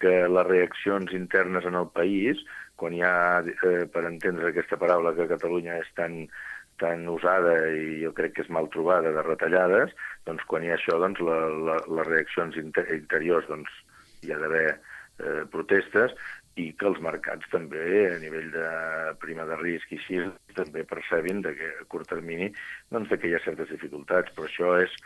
que 0.02 0.14
les 0.28 0.48
reaccions 0.48 1.12
internes 1.16 1.66
en 1.68 1.78
el 1.80 1.88
país, 1.94 2.40
quan 2.76 2.96
hi 2.96 3.04
ha, 3.06 3.42
eh, 3.42 3.84
per 3.92 4.04
entendre 4.08 4.50
aquesta 4.50 4.78
paraula 4.80 5.14
que 5.16 5.30
Catalunya 5.30 5.78
és 5.82 5.92
tan, 5.98 6.24
tan 6.82 7.06
usada 7.08 7.54
i 7.76 8.02
jo 8.02 8.12
crec 8.16 8.36
que 8.36 8.44
és 8.46 8.50
mal 8.50 8.68
trobada 8.72 9.12
de 9.14 9.24
retallades, 9.26 9.94
doncs 10.26 10.44
quan 10.50 10.64
hi 10.64 10.72
ha 10.72 10.78
això, 10.78 10.98
doncs 11.02 11.22
la, 11.22 11.38
la, 11.68 11.78
les 11.98 12.10
reaccions 12.10 12.58
inter 12.58 12.88
interiors 12.96 13.48
doncs, 13.50 13.70
hi 14.22 14.32
ha 14.32 14.38
d'haver 14.40 14.68
eh, 14.72 15.42
protestes 15.52 16.14
i 16.60 16.68
que 16.76 16.88
els 16.88 17.00
mercats 17.00 17.48
també, 17.52 17.84
a 18.12 18.18
nivell 18.20 18.50
de 18.52 18.68
prima 19.22 19.46
de 19.48 19.56
risc 19.60 19.92
i 19.92 19.98
així, 20.00 20.20
també 20.56 20.84
percebin 20.88 21.40
de 21.44 21.54
que 21.56 21.70
a 21.80 21.86
curt 21.88 22.10
termini 22.12 22.50
doncs, 22.92 23.12
que 23.12 23.30
hi 23.30 23.36
ha 23.36 23.44
certes 23.44 23.72
dificultats. 23.72 24.34
Però 24.36 24.48
això 24.48 24.74
és 24.82 24.96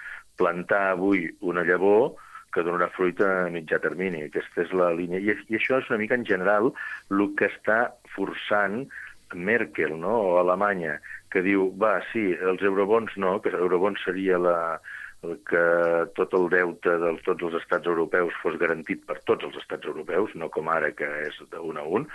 plantar 0.40 0.96
avui 0.96 1.28
una 1.40 1.62
llavor 1.66 2.16
que 2.54 2.64
donarà 2.66 2.88
fruita 2.96 3.28
a 3.44 3.50
mitjà 3.52 3.78
termini. 3.85 4.25
Aquesta 4.26 4.64
és 4.64 4.73
la 4.75 4.90
línia. 4.96 5.23
I, 5.23 5.37
i 5.52 5.58
això 5.61 5.78
és 5.78 5.90
una 5.92 6.00
mica 6.02 6.18
en 6.18 6.26
general 6.26 6.73
el 7.12 7.26
que 7.38 7.50
està 7.52 7.80
forçant 8.16 8.87
Merkel 9.35 9.96
no? 9.99 10.14
o 10.23 10.37
Alemanya, 10.40 11.00
que 11.30 11.42
diu, 11.42 11.70
va, 11.78 11.99
sí, 12.12 12.30
els 12.35 12.62
eurobons 12.62 13.16
no, 13.23 13.37
que 13.42 13.50
eurobons 13.54 14.02
seria 14.06 14.38
la, 14.38 14.56
que 15.49 15.62
tot 16.18 16.35
el 16.38 16.49
deute 16.52 16.97
de 17.02 17.12
tots 17.26 17.47
els 17.49 17.56
estats 17.61 17.88
europeus 17.90 18.35
fos 18.42 18.59
garantit 18.61 19.04
per 19.09 19.18
tots 19.28 19.47
els 19.49 19.56
estats 19.61 19.88
europeus, 19.88 20.35
no 20.35 20.50
com 20.52 20.68
ara 20.73 20.92
que 20.97 21.09
és 21.26 21.38
d'un 21.52 21.80
a 21.80 21.85
un, 21.99 22.06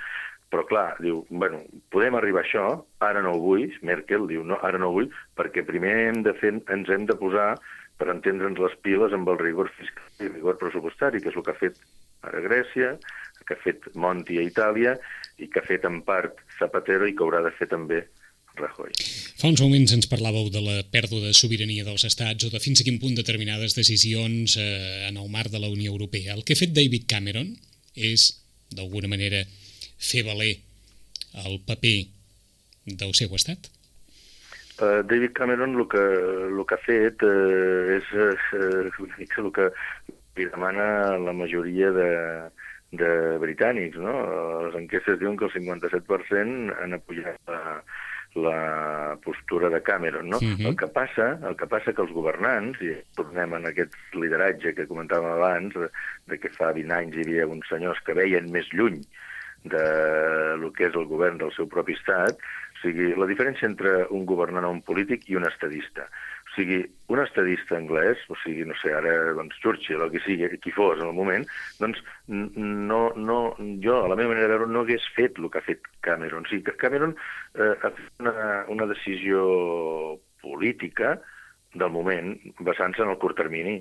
però 0.51 0.65
clar, 0.67 0.87
diu, 0.99 1.21
bueno, 1.29 1.61
podem 1.93 2.17
arribar 2.19 2.41
a 2.41 2.45
això, 2.45 2.65
ara 3.07 3.21
no 3.23 3.37
ho 3.37 3.41
vull, 3.43 3.69
Merkel 3.87 4.27
diu, 4.27 4.43
no, 4.43 4.59
ara 4.67 4.81
no 4.81 4.89
ho 4.89 4.97
vull, 4.97 5.07
perquè 5.39 5.63
primer 5.67 5.93
hem 6.07 6.23
de 6.27 6.35
fer, 6.41 6.57
ens 6.75 6.91
hem 6.91 7.07
de 7.07 7.15
posar 7.19 7.53
per 8.01 8.09
entendre'ns 8.11 8.59
les 8.59 8.75
piles 8.83 9.13
amb 9.15 9.29
el 9.31 9.39
rigor 9.39 9.69
fiscal 9.77 10.25
i 10.25 10.31
rigor 10.31 10.57
pressupostari, 10.59 11.21
que 11.23 11.31
és 11.31 11.37
el 11.37 11.45
que 11.47 11.55
ha 11.55 11.61
fet 11.61 11.79
ara 12.27 12.41
Grècia, 12.43 12.95
que 13.47 13.55
ha 13.55 13.63
fet 13.63 13.87
Monti 13.95 14.39
a 14.41 14.47
Itàlia 14.47 14.97
i 15.41 15.47
que 15.47 15.61
ha 15.61 15.67
fet 15.67 15.87
en 15.87 16.01
part 16.07 16.41
Zapatero 16.59 17.07
i 17.07 17.15
que 17.15 17.23
haurà 17.25 17.41
de 17.45 17.53
fer 17.57 17.69
també 17.71 18.03
Rajoy. 18.59 18.91
Fa 19.39 19.49
uns 19.49 19.61
moments 19.63 19.93
ens 19.95 20.09
parlàveu 20.11 20.49
de 20.53 20.61
la 20.63 20.77
pèrdua 20.91 21.21
de 21.23 21.33
sobirania 21.37 21.85
dels 21.87 22.03
estats 22.07 22.45
o 22.45 22.51
de 22.51 22.59
fins 22.63 22.81
a 22.81 22.87
quin 22.87 22.99
punt 23.01 23.15
determinades 23.17 23.75
decisions 23.77 24.57
eh, 24.59 25.07
en 25.07 25.17
el 25.17 25.29
marc 25.31 25.51
de 25.53 25.61
la 25.61 25.71
Unió 25.71 25.91
Europea. 25.93 26.35
El 26.35 26.43
que 26.43 26.57
ha 26.57 26.61
fet 26.61 26.75
David 26.75 27.07
Cameron 27.09 27.53
és, 27.95 28.31
d'alguna 28.75 29.11
manera, 29.11 29.43
fer 30.01 30.25
valer 30.27 30.55
el 31.45 31.61
paper 31.67 31.95
del 32.85 33.15
seu 33.15 33.33
estat? 33.37 33.71
Uh, 34.81 35.03
David 35.05 35.35
Cameron 35.37 35.77
el 35.77 35.87
que, 35.87 36.01
el 36.01 36.61
que 36.65 36.75
ha 36.75 36.81
fet 36.81 37.23
uh, 37.27 37.97
és 37.97 38.07
uh, 38.17 39.03
una 39.03 39.19
mica 39.19 39.43
el 39.43 39.51
que 39.53 39.67
li 40.39 40.47
demana 40.49 41.17
la 41.21 41.33
majoria 41.37 41.91
de, 41.93 42.09
de 42.97 43.11
britànics, 43.43 43.99
no? 44.01 44.15
Les 44.65 44.79
enquestes 44.79 45.19
diuen 45.19 45.37
que 45.37 45.45
el 45.47 45.53
57% 45.53 46.79
han 46.81 46.97
apujat 46.97 47.37
la, 47.51 47.83
la 48.35 49.17
postura 49.23 49.69
de 49.69 49.81
Cameron. 49.83 50.29
No? 50.29 50.37
Uh 50.37 50.41
Mhm. 50.43 50.55
-huh. 50.57 50.67
el, 50.69 50.75
que 50.77 50.87
passa, 50.87 51.39
el 51.47 51.55
que 51.55 51.67
passa 51.67 51.93
que 51.93 52.01
els 52.01 52.11
governants, 52.11 52.81
i 52.81 52.95
tornem 53.15 53.53
en 53.53 53.65
aquest 53.67 53.93
lideratge 54.13 54.73
que 54.73 54.87
comentàvem 54.87 55.31
abans, 55.31 55.73
de, 55.73 55.89
de 56.27 56.39
que 56.39 56.49
fa 56.49 56.71
20 56.71 56.91
anys 56.91 57.15
hi 57.15 57.21
havia 57.21 57.47
uns 57.47 57.67
senyors 57.67 57.99
que 58.05 58.13
veien 58.13 58.51
més 58.51 58.67
lluny 58.71 59.01
de 59.63 60.55
lo 60.57 60.71
que 60.73 60.87
és 60.87 60.95
el 60.95 61.05
govern 61.05 61.37
del 61.37 61.51
seu 61.53 61.67
propi 61.67 61.93
estat, 61.93 62.33
o 62.35 62.81
sigui, 62.81 63.13
la 63.15 63.27
diferència 63.27 63.65
entre 63.67 64.07
un 64.09 64.25
governant 64.25 64.65
o 64.65 64.71
un 64.71 64.81
polític 64.81 65.29
i 65.29 65.35
un 65.35 65.45
estadista. 65.45 66.07
O 66.51 66.55
sigui, 66.57 66.81
un 67.07 67.19
estadista 67.23 67.77
anglès, 67.77 68.19
o 68.27 68.35
sigui, 68.43 68.65
no 68.67 68.73
sé, 68.81 68.91
ara, 68.91 69.31
doncs, 69.37 69.55
Churchill 69.63 70.01
o 70.03 70.09
qui 70.11 70.19
sigui, 70.25 70.49
qui 70.59 70.73
fos 70.75 70.99
en 70.99 71.07
el 71.07 71.13
moment, 71.15 71.45
doncs, 71.79 72.01
no, 72.27 73.13
no, 73.15 73.37
jo, 73.79 74.01
a 74.03 74.09
la 74.11 74.17
meva 74.19 74.33
manera 74.33 74.49
de 74.49 74.57
veure, 74.57 74.67
no 74.67 74.81
hagués 74.83 75.05
fet 75.15 75.39
el 75.39 75.47
que 75.49 75.61
ha 75.61 75.63
fet 75.63 75.87
Cameron. 76.03 76.43
O 76.43 76.51
sigui, 76.51 76.75
Cameron 76.75 77.15
eh, 77.55 77.71
ha 77.81 77.91
fet 77.95 78.19
una, 78.19 78.65
una 78.67 78.85
decisió 78.91 80.19
política 80.41 81.21
del 81.73 81.89
moment 81.93 82.35
basant-se 82.59 83.03
en 83.05 83.13
el 83.13 83.19
curt 83.21 83.37
termini, 83.39 83.77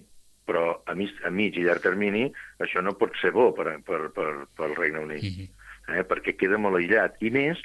però 0.46 0.80
a 0.86 0.94
mig, 0.94 1.10
a 1.26 1.30
mig 1.34 1.56
i 1.58 1.64
llarg 1.66 1.82
termini 1.82 2.28
això 2.62 2.82
no 2.82 2.94
pot 2.98 3.14
ser 3.20 3.32
bo 3.34 3.50
per, 3.54 3.76
per, 3.86 4.04
per, 4.14 4.30
pel 4.58 4.76
Regne 4.78 5.02
Unit, 5.08 5.26
Mhm. 5.26 5.48
eh, 5.96 6.04
perquè 6.06 6.36
queda 6.38 6.58
molt 6.58 6.78
aïllat. 6.78 7.18
I 7.20 7.30
més, 7.34 7.58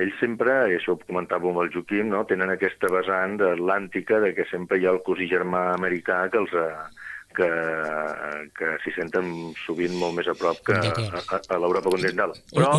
ells 0.00 0.16
sempre, 0.20 0.54
i 0.72 0.78
això 0.78 0.94
ho 0.94 1.00
comentava 1.02 1.50
amb 1.50 1.60
el 1.64 1.72
Joaquim, 1.74 2.08
no? 2.12 2.24
tenen 2.28 2.52
aquesta 2.54 2.88
vessant 2.92 3.36
atlàntica 3.44 4.22
de 4.24 4.32
que 4.36 4.48
sempre 4.50 4.78
hi 4.80 4.86
ha 4.86 4.94
el 4.96 5.02
cosí 5.04 5.28
germà 5.30 5.66
americà 5.74 6.24
que 6.32 6.40
els 6.40 6.54
ha, 6.56 6.68
que, 7.36 7.48
que 8.56 8.70
s'hi 8.84 8.92
senten 8.96 9.28
sovint 9.64 9.94
molt 9.98 10.16
més 10.18 10.28
a 10.30 10.36
prop 10.38 10.60
que 10.66 10.78
a, 10.78 10.92
a, 10.92 11.40
a 11.40 11.60
l'Europa 11.60 11.92
continental. 11.92 12.34
Però 12.52 12.70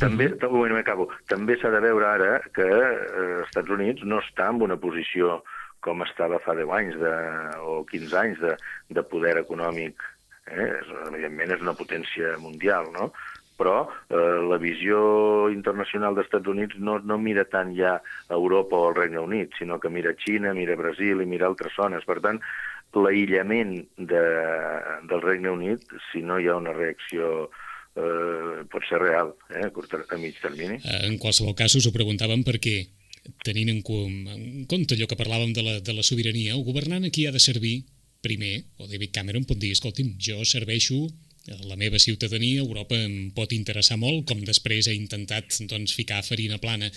també, 0.00 0.30
moment, 0.46 0.74
m'acabo, 0.78 1.08
també 1.30 1.58
s'ha 1.60 1.72
de 1.74 1.82
veure 1.84 2.08
ara 2.08 2.32
que 2.56 2.66
eh, 2.66 2.90
els 3.26 3.46
Estats 3.48 3.72
Units 3.76 4.06
no 4.08 4.20
està 4.24 4.50
en 4.52 4.62
una 4.66 4.78
posició 4.80 5.40
com 5.86 6.02
estava 6.02 6.40
fa 6.42 6.56
10 6.58 6.74
anys 6.80 6.98
de, 6.98 7.14
o 7.62 7.80
15 7.90 8.20
anys 8.22 8.42
de, 8.42 8.54
de 8.98 9.06
poder 9.06 9.36
econòmic. 9.42 10.02
Eh? 10.46 10.66
És, 10.80 10.92
evidentment 11.10 11.56
és 11.56 11.62
una 11.62 11.76
potència 11.78 12.36
mundial, 12.42 12.90
no? 12.94 13.10
Però 13.56 13.88
eh, 14.08 14.38
la 14.50 14.58
visió 14.60 15.48
internacional 15.52 16.14
dels 16.16 16.28
Estats 16.28 16.48
Units 16.52 16.78
no, 16.78 16.98
no 17.00 17.18
mira 17.18 17.46
tant 17.48 17.72
ja 17.76 17.96
Europa 18.28 18.76
o 18.76 18.88
al 18.90 18.96
Regne 18.98 19.22
Unit, 19.22 19.56
sinó 19.58 19.80
que 19.80 19.90
mira 19.92 20.14
Xina, 20.20 20.54
mira 20.54 20.76
Brasil 20.76 21.22
i 21.22 21.28
mira 21.28 21.48
altres 21.48 21.74
zones. 21.76 22.04
Per 22.08 22.20
tant, 22.24 22.40
l'aïllament 22.96 23.78
de, 23.96 24.24
del 25.08 25.24
Regne 25.24 25.52
Unit, 25.52 25.82
si 26.10 26.22
no 26.24 26.38
hi 26.38 26.48
ha 26.48 26.58
una 26.60 26.76
reacció 26.76 27.48
eh, 27.96 28.62
pot 28.70 28.84
ser 28.88 29.00
real 29.02 29.34
eh, 29.50 29.66
a, 29.66 29.72
curt, 29.74 29.96
a 29.96 30.20
mig 30.20 30.38
termini. 30.42 30.78
Eh, 30.80 31.02
En 31.08 31.18
qualsevol 31.22 31.56
cas, 31.58 31.76
us 31.76 31.88
ho 31.88 31.94
preguntàvem 31.96 32.44
perquè, 32.46 32.78
tenint 33.44 33.72
en, 33.72 33.82
en 33.82 34.64
compte 34.70 34.94
allò 34.94 35.08
que 35.10 35.18
parlàvem 35.18 35.52
de 35.56 35.64
la, 35.66 35.78
de 35.80 35.96
la 35.96 36.04
sobirania, 36.06 36.54
el 36.54 36.64
governant 36.66 37.08
aquí 37.08 37.26
ha 37.26 37.34
de 37.34 37.42
servir 37.42 37.80
primer, 38.22 38.64
o 38.80 38.88
David 38.90 39.12
Cameron 39.14 39.44
pot 39.46 39.58
dir, 39.60 39.72
escolti'm, 39.74 40.16
jo 40.18 40.42
serveixo 40.44 41.06
la 41.66 41.76
meva 41.78 41.98
ciutadania, 42.02 42.60
Europa 42.60 42.96
em 42.98 43.30
pot 43.34 43.52
interessar 43.54 43.98
molt, 44.00 44.24
com 44.28 44.42
després 44.44 44.88
ha 44.88 44.94
intentat 44.96 45.60
doncs, 45.70 45.94
ficar 45.96 46.22
farina 46.26 46.58
plana 46.62 46.90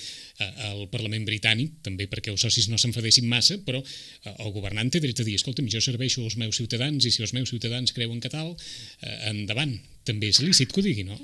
al 0.69 0.85
Parlament 0.91 1.25
britànic, 1.27 1.79
també 1.85 2.07
perquè 2.09 2.33
els 2.33 2.45
socis 2.45 2.69
no 2.71 2.79
s'enfadessin 2.81 3.27
massa, 3.29 3.59
però 3.65 3.81
eh, 3.81 4.35
el 4.35 4.53
governant 4.55 4.89
té 4.91 5.01
dret 5.03 5.21
a 5.21 5.27
dir, 5.27 5.37
escolta'm, 5.39 5.69
jo 5.71 5.81
serveixo 5.83 6.23
els 6.25 6.37
meus 6.41 6.57
ciutadans 6.59 7.05
i 7.05 7.13
si 7.13 7.25
els 7.25 7.35
meus 7.37 7.51
ciutadans 7.53 7.93
creuen 7.95 8.21
que 8.23 8.31
tal, 8.33 8.55
eh, 9.01 9.17
endavant. 9.33 9.75
També 10.07 10.31
és 10.33 10.41
lícit 10.41 10.73
que 10.73 10.81
ho 10.81 10.85
digui, 10.85 11.05
no? 11.05 11.19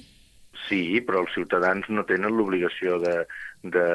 Sí, 0.65 1.01
però 1.05 1.22
els 1.22 1.34
ciutadans 1.36 1.88
no 1.93 2.05
tenen 2.10 2.34
l'obligació 2.34 2.98
de, 3.03 3.15
de, 3.62 3.86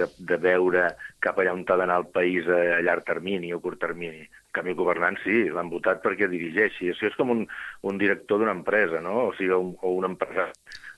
de, 0.00 0.08
de 0.30 0.38
veure 0.42 0.88
cap 1.24 1.38
allà 1.40 1.54
on 1.56 1.64
ha 1.64 1.78
d'anar 1.80 2.00
el 2.02 2.08
país 2.12 2.48
a, 2.48 2.58
a 2.76 2.82
llarg 2.84 3.06
termini 3.08 3.52
o 3.54 3.60
curt 3.64 3.80
termini. 3.80 4.26
En 4.26 4.58
canvi, 4.58 4.74
el 4.74 4.80
governant 4.80 5.16
sí, 5.22 5.44
l'han 5.52 5.72
votat 5.72 6.02
perquè 6.04 6.28
dirigeixi. 6.32 6.90
Això 6.92 7.08
és 7.10 7.16
com 7.16 7.32
un, 7.32 7.46
un 7.88 8.00
director 8.00 8.40
d'una 8.40 8.56
empresa, 8.56 9.00
no? 9.04 9.28
O 9.30 9.32
sigui, 9.38 9.56
un, 9.56 9.72
o 9.80 9.94
un 10.00 10.10
empresari. 10.12 10.52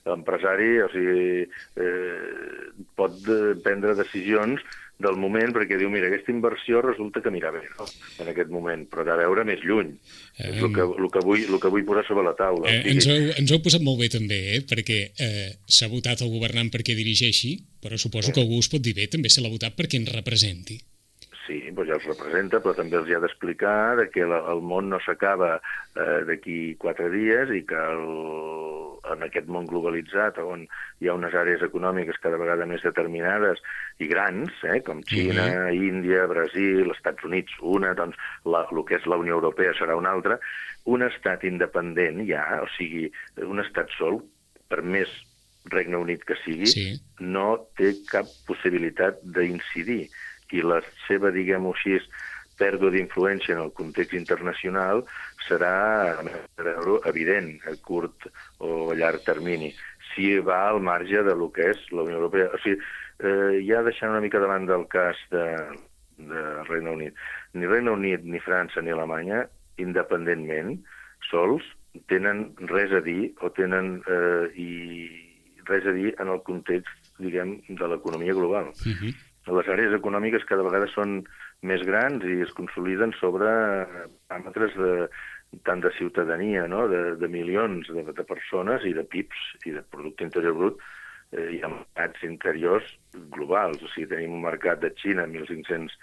L'empresari, 0.07 0.69
o 0.81 0.87
sigui, 0.93 1.47
eh, 1.83 2.69
pot 2.97 3.17
eh, 3.27 3.55
prendre 3.63 3.97
decisions 3.99 4.63
del 4.99 5.15
moment 5.15 5.53
perquè 5.55 5.77
diu, 5.79 5.87
mira, 5.91 6.09
aquesta 6.09 6.33
inversió 6.33 6.81
resulta 6.83 7.21
que 7.23 7.31
mira 7.31 7.53
bé, 7.55 7.61
no? 7.77 7.87
en 8.19 8.31
aquest 8.33 8.51
moment, 8.51 8.83
però 8.91 9.05
de 9.07 9.15
veure 9.21 9.45
més 9.47 9.63
lluny. 9.63 9.93
És 10.35 10.59
el 10.59 10.73
que, 10.75 10.83
el, 10.83 11.07
que 11.13 11.23
vull, 11.23 11.45
el 11.47 11.61
que 11.63 11.71
vull 11.71 11.85
posar 11.87 12.03
sobre 12.09 12.25
la 12.27 12.35
taula. 12.39 12.67
Eh, 12.67 12.83
ens, 12.91 13.07
ho, 13.07 13.15
ens 13.39 13.55
heu 13.55 13.61
posat 13.63 13.85
molt 13.85 14.01
bé 14.03 14.11
també, 14.11 14.39
eh? 14.57 14.61
perquè 14.67 14.99
eh, 15.15 15.49
s'ha 15.71 15.87
votat 15.91 16.25
el 16.25 16.33
governant 16.33 16.71
perquè 16.73 16.97
dirigeixi, 16.99 17.55
però 17.79 17.99
suposo 17.99 18.35
que 18.35 18.43
algú 18.43 18.59
us 18.59 18.71
pot 18.71 18.83
dir 18.83 18.97
bé, 18.97 19.07
també 19.07 19.31
se 19.31 19.43
l'ha 19.43 19.51
votat 19.53 19.79
perquè 19.79 20.01
ens 20.01 20.11
representi. 20.11 20.81
Sí, 21.49 21.63
doncs 21.73 21.89
ja 21.89 21.95
els 21.97 22.05
representa, 22.05 22.59
però 22.61 22.75
també 22.77 22.99
els 22.99 23.07
hi 23.09 23.15
ha 23.17 23.21
d'explicar 23.23 23.95
de 23.97 24.03
que 24.13 24.25
la, 24.29 24.43
el 24.51 24.59
món 24.61 24.91
no 24.91 24.99
s'acaba 25.01 25.55
eh, 25.57 26.19
d'aquí 26.27 26.75
quatre 26.77 27.07
dies 27.09 27.49
i 27.57 27.63
que 27.65 27.79
el, 27.93 28.03
en 29.09 29.25
aquest 29.25 29.49
món 29.49 29.65
globalitzat, 29.69 30.37
on 30.43 30.67
hi 31.01 31.09
ha 31.09 31.15
unes 31.17 31.33
àrees 31.33 31.63
econòmiques 31.65 32.21
cada 32.21 32.37
vegada 32.37 32.67
més 32.69 32.85
determinades 32.85 33.63
i 33.97 34.09
grans, 34.11 34.53
eh, 34.61 34.77
com 34.85 35.01
Xina, 35.01 35.47
mm 35.47 35.55
-hmm. 35.55 35.87
Índia, 35.89 36.27
Brasil, 36.27 36.91
Estats 36.91 37.23
Units, 37.23 37.57
una, 37.61 37.95
doncs 37.97 38.15
la, 38.45 38.67
el 38.69 38.85
que 38.85 38.95
és 39.01 39.07
la 39.07 39.17
Unió 39.17 39.41
Europea 39.41 39.73
serà 39.73 39.97
una 39.97 40.11
altra, 40.11 40.39
un 40.85 41.01
estat 41.01 41.43
independent 41.43 42.27
ja, 42.29 42.61
o 42.61 42.67
sigui, 42.77 43.11
un 43.41 43.59
estat 43.59 43.89
sol, 43.97 44.21
per 44.69 44.83
més 44.83 45.09
Regne 45.65 45.97
Unit 45.97 46.23
que 46.23 46.35
sigui, 46.45 46.67
Sí. 46.67 47.01
no 47.19 47.67
té 47.75 47.93
cap 48.07 48.25
possibilitat 48.47 49.17
d'incidir 49.23 50.09
i 50.51 50.63
la 50.65 50.81
seva, 51.07 51.31
diguem-ho 51.35 51.73
així, 51.75 51.99
pèrdua 52.59 52.91
d'influència 52.91 53.55
en 53.55 53.63
el 53.63 53.73
context 53.75 54.15
internacional 54.17 55.05
serà, 55.47 56.19
evident 57.07 57.53
a 57.69 57.75
curt 57.85 58.27
o 58.59 58.89
a 58.91 58.97
llarg 58.99 59.23
termini, 59.23 59.71
si 60.11 60.33
va 60.43 60.65
al 60.67 60.81
marge 60.83 61.23
de 61.23 61.35
lo 61.35 61.49
que 61.55 61.69
és 61.71 61.85
la 61.95 62.03
Unió 62.03 62.19
Europea. 62.19 62.49
O 62.53 62.59
sigui, 62.63 62.81
eh, 63.23 63.61
ja 63.67 63.83
deixant 63.85 64.11
una 64.11 64.23
mica 64.25 64.41
davant 64.43 64.67
del 64.67 64.85
cas 64.91 65.19
de, 65.31 65.45
de 66.19 66.43
Regne 66.67 66.97
Unit, 66.97 67.23
ni 67.53 67.69
Regne 67.69 67.95
Unit, 67.95 68.27
ni 68.27 68.43
França, 68.43 68.83
ni 68.83 68.91
Alemanya 68.91 69.45
independentment, 69.79 70.75
sols, 71.29 71.63
tenen 72.11 72.49
res 72.69 72.91
a 72.93 73.01
dir 73.05 73.31
o 73.41 73.49
tenen 73.55 73.97
eh, 74.03 74.51
i 74.59 74.69
res 75.69 75.87
a 75.87 75.95
dir 75.95 76.13
en 76.19 76.33
el 76.33 76.43
context, 76.45 77.11
diguem, 77.19 77.57
de 77.69 77.87
l'economia 77.87 78.35
global. 78.35 78.71
Uh 78.75 78.95
-huh. 78.99 79.13
Les 79.49 79.69
àrees 79.71 79.95
econòmiques 79.97 80.45
cada 80.49 80.65
vegada 80.65 80.87
són 80.93 81.23
més 81.65 81.81
grans 81.87 82.23
i 82.27 82.39
es 82.45 82.53
consoliden 82.57 83.13
sobre 83.17 83.49
paràmetres 84.29 84.75
de, 84.77 84.93
tant 85.65 85.81
de 85.81 85.91
ciutadania, 85.97 86.67
no? 86.67 86.87
de, 86.91 87.15
de 87.21 87.27
milions 87.27 87.89
de, 87.89 88.05
de 88.05 88.25
persones 88.27 88.85
i 88.85 88.93
de 88.93 89.03
PIBs 89.03 89.45
i 89.65 89.75
de 89.77 89.83
producte 89.91 90.27
interior 90.27 90.55
brut 90.57 90.83
eh, 91.33 91.47
hi 91.55 91.61
ha 91.63 91.71
mercats 91.73 92.25
interiors 92.27 92.89
globals. 93.33 93.81
O 93.81 93.91
sigui, 93.93 94.09
tenim 94.13 94.37
un 94.37 94.45
mercat 94.45 94.83
de 94.83 94.93
Xina, 95.01 95.25
1.500 95.29 95.95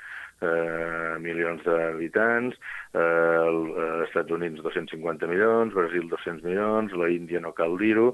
eh, 0.43 1.15
milions 1.23 1.63
d'habitants, 1.67 2.59
eh, 2.95 3.05
els 3.47 3.79
Estats 4.09 4.35
Units 4.39 4.65
250 4.65 5.31
milions, 5.31 5.77
Brasil 5.77 6.11
200 6.11 6.43
milions, 6.47 6.99
la 6.99 7.13
Índia 7.15 7.43
no 7.45 7.55
cal 7.57 7.79
dir-ho, 7.81 8.13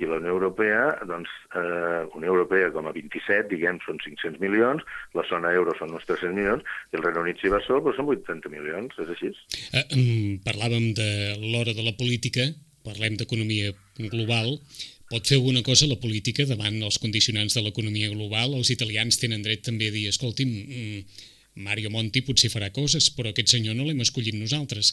i 0.00 0.08
la 0.08 0.18
Unió 0.20 0.34
Europea, 0.36 0.82
doncs, 1.08 1.30
eh, 1.58 2.02
Unió 2.18 2.34
Europea 2.34 2.70
com 2.74 2.88
a 2.88 2.94
27, 2.96 3.48
diguem, 3.52 3.80
són 3.84 4.00
500 4.02 4.40
milions, 4.42 4.84
la 5.18 5.24
zona 5.30 5.52
euro 5.56 5.74
són 5.78 5.94
uns 5.96 6.06
300 6.08 6.34
milions, 6.36 6.66
i 6.92 6.98
el 6.98 7.04
Regne 7.04 7.24
Unit 7.26 7.42
si 7.42 7.52
va 7.52 7.62
sol, 7.66 7.82
però 7.84 7.96
són 7.96 8.10
80 8.14 8.52
milions, 8.52 8.94
és 9.04 9.14
així? 9.14 9.32
Eh, 9.72 9.86
um, 9.96 10.36
parlàvem 10.46 10.92
de 10.98 11.10
l'hora 11.44 11.74
de 11.74 11.86
la 11.86 11.96
política, 11.98 12.46
parlem 12.86 13.18
d'economia 13.20 13.72
global, 14.12 14.54
pot 15.08 15.24
fer 15.24 15.38
alguna 15.38 15.62
cosa 15.64 15.88
la 15.88 15.96
política 16.00 16.44
davant 16.48 16.76
els 16.84 17.00
condicionants 17.00 17.56
de 17.56 17.64
l'economia 17.64 18.10
global? 18.12 18.54
Els 18.58 18.70
italians 18.74 19.16
tenen 19.20 19.42
dret 19.44 19.64
també 19.64 19.88
a 19.88 19.94
dir, 19.94 20.06
escolti'm, 20.12 20.52
mm, 20.52 21.26
Mario 21.58 21.90
Monti 21.90 22.22
potser 22.22 22.50
farà 22.52 22.70
coses, 22.74 23.08
però 23.14 23.32
aquest 23.32 23.54
senyor 23.56 23.74
no 23.74 23.86
l'hem 23.86 24.02
escollit 24.04 24.36
nosaltres. 24.38 24.92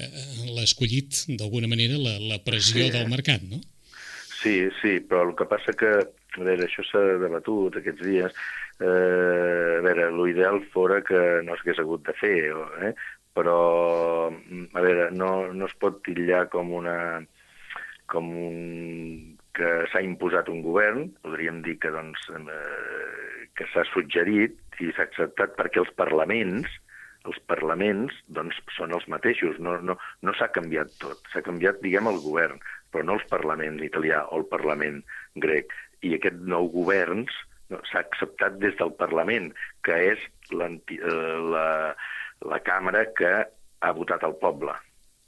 Eh, 0.00 0.08
L'ha 0.54 0.64
escollit, 0.64 1.26
d'alguna 1.28 1.68
manera, 1.68 1.98
la, 2.00 2.16
la 2.18 2.38
pressió 2.44 2.86
sí. 2.86 2.92
del 2.94 3.10
mercat, 3.12 3.44
no? 3.50 3.60
Sí, 4.46 4.68
sí, 4.78 5.00
però 5.02 5.24
el 5.26 5.32
que 5.34 5.44
passa 5.50 5.72
que, 5.74 5.88
a 6.06 6.44
veure, 6.46 6.68
això 6.68 6.84
s'ha 6.86 7.00
debatut 7.18 7.80
aquests 7.80 8.04
dies, 8.06 8.36
eh, 8.78 9.78
a 9.80 9.80
veure, 9.82 10.04
l'ideal 10.14 10.60
fora 10.70 11.00
que 11.02 11.22
no 11.42 11.56
s'hagués 11.58 11.80
hagut 11.82 12.04
de 12.06 12.14
fer, 12.14 12.36
eh? 12.86 12.92
però, 13.34 13.56
a 14.30 14.84
veure, 14.84 15.08
no, 15.18 15.30
no 15.50 15.66
es 15.66 15.74
pot 15.82 15.98
titllar 16.06 16.44
com 16.52 16.70
una 16.78 16.94
com 18.06 18.30
un, 18.38 19.34
que 19.58 19.72
s'ha 19.90 20.04
imposat 20.06 20.46
un 20.52 20.62
govern, 20.62 21.08
podríem 21.26 21.58
dir 21.66 21.74
que, 21.82 21.90
doncs, 21.90 22.30
eh, 22.38 23.50
que 23.58 23.66
s'ha 23.72 23.82
suggerit 23.90 24.78
i 24.78 24.92
s'ha 24.92 25.08
acceptat 25.08 25.58
perquè 25.58 25.82
els 25.82 25.90
parlaments, 25.98 26.70
els 27.26 27.38
parlaments 27.50 28.14
doncs, 28.38 28.58
són 28.76 28.94
els 28.96 29.06
mateixos, 29.12 29.58
no, 29.62 29.76
no, 29.82 29.98
no 30.22 30.34
s'ha 30.38 30.48
canviat 30.54 30.92
tot, 31.02 31.20
s'ha 31.32 31.42
canviat, 31.46 31.82
diguem, 31.82 32.08
el 32.10 32.20
govern, 32.24 32.62
però 32.94 33.04
no 33.06 33.18
els 33.18 33.26
parlaments 33.30 33.84
italià 33.84 34.24
o 34.30 34.40
el 34.40 34.48
parlament 34.52 35.02
grec. 35.42 35.74
I 36.06 36.14
aquest 36.16 36.38
nou 36.46 36.70
governs 36.72 37.32
no, 37.72 37.80
s'ha 37.90 38.02
acceptat 38.04 38.58
des 38.62 38.76
del 38.78 38.92
Parlament, 38.98 39.50
que 39.86 39.96
és 40.12 40.24
eh, 40.54 41.36
la, 41.52 41.68
la 42.46 42.60
càmera 42.66 43.06
que 43.18 43.32
ha 43.46 43.94
votat 43.96 44.24
el 44.26 44.36
poble. 44.42 44.76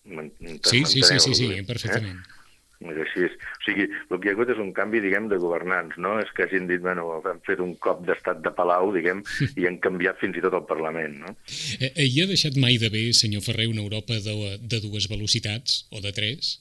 Sí, 0.08 0.84
sí, 0.88 1.02
sí, 1.02 1.18
sí, 1.20 1.34
sí, 1.36 1.48
perfectament. 1.68 2.20
Eh? 2.22 2.37
És 2.78 2.98
així. 3.02 3.24
O 3.26 3.64
sigui, 3.66 3.88
el 3.90 4.20
que 4.20 4.28
hi 4.28 4.30
ha 4.30 4.34
hagut 4.36 4.52
és 4.54 4.60
un 4.62 4.70
canvi, 4.76 5.00
diguem, 5.02 5.26
de 5.30 5.40
governants, 5.42 5.96
no? 5.98 6.14
És 6.22 6.30
que 6.34 6.46
hagin 6.46 6.68
dit, 6.70 6.78
bueno, 6.84 7.08
hem 7.26 7.40
fet 7.46 7.62
un 7.64 7.74
cop 7.82 8.04
d'estat 8.06 8.44
de 8.44 8.52
Palau, 8.54 8.92
diguem, 8.94 9.24
i 9.58 9.66
han 9.66 9.80
canviat 9.82 10.20
fins 10.22 10.38
i 10.38 10.44
tot 10.44 10.54
el 10.54 10.64
Parlament, 10.68 11.18
no? 11.24 11.34
Eh, 11.80 11.90
eh, 11.90 12.06
hi 12.06 12.22
ha 12.22 12.30
deixat 12.30 12.58
mai 12.62 12.78
de 12.78 12.92
bé, 12.94 13.08
senyor 13.18 13.42
Ferrer, 13.46 13.66
una 13.72 13.82
Europa 13.82 14.20
de, 14.22 14.54
de 14.62 14.82
dues 14.84 15.10
velocitats, 15.10 15.82
o 15.90 16.02
de 16.04 16.14
tres? 16.14 16.54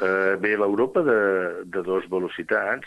Eh, 0.00 0.36
bé, 0.40 0.54
l'Europa 0.56 1.02
de, 1.04 1.20
de 1.66 1.82
dues 1.84 2.06
velocitats 2.12 2.86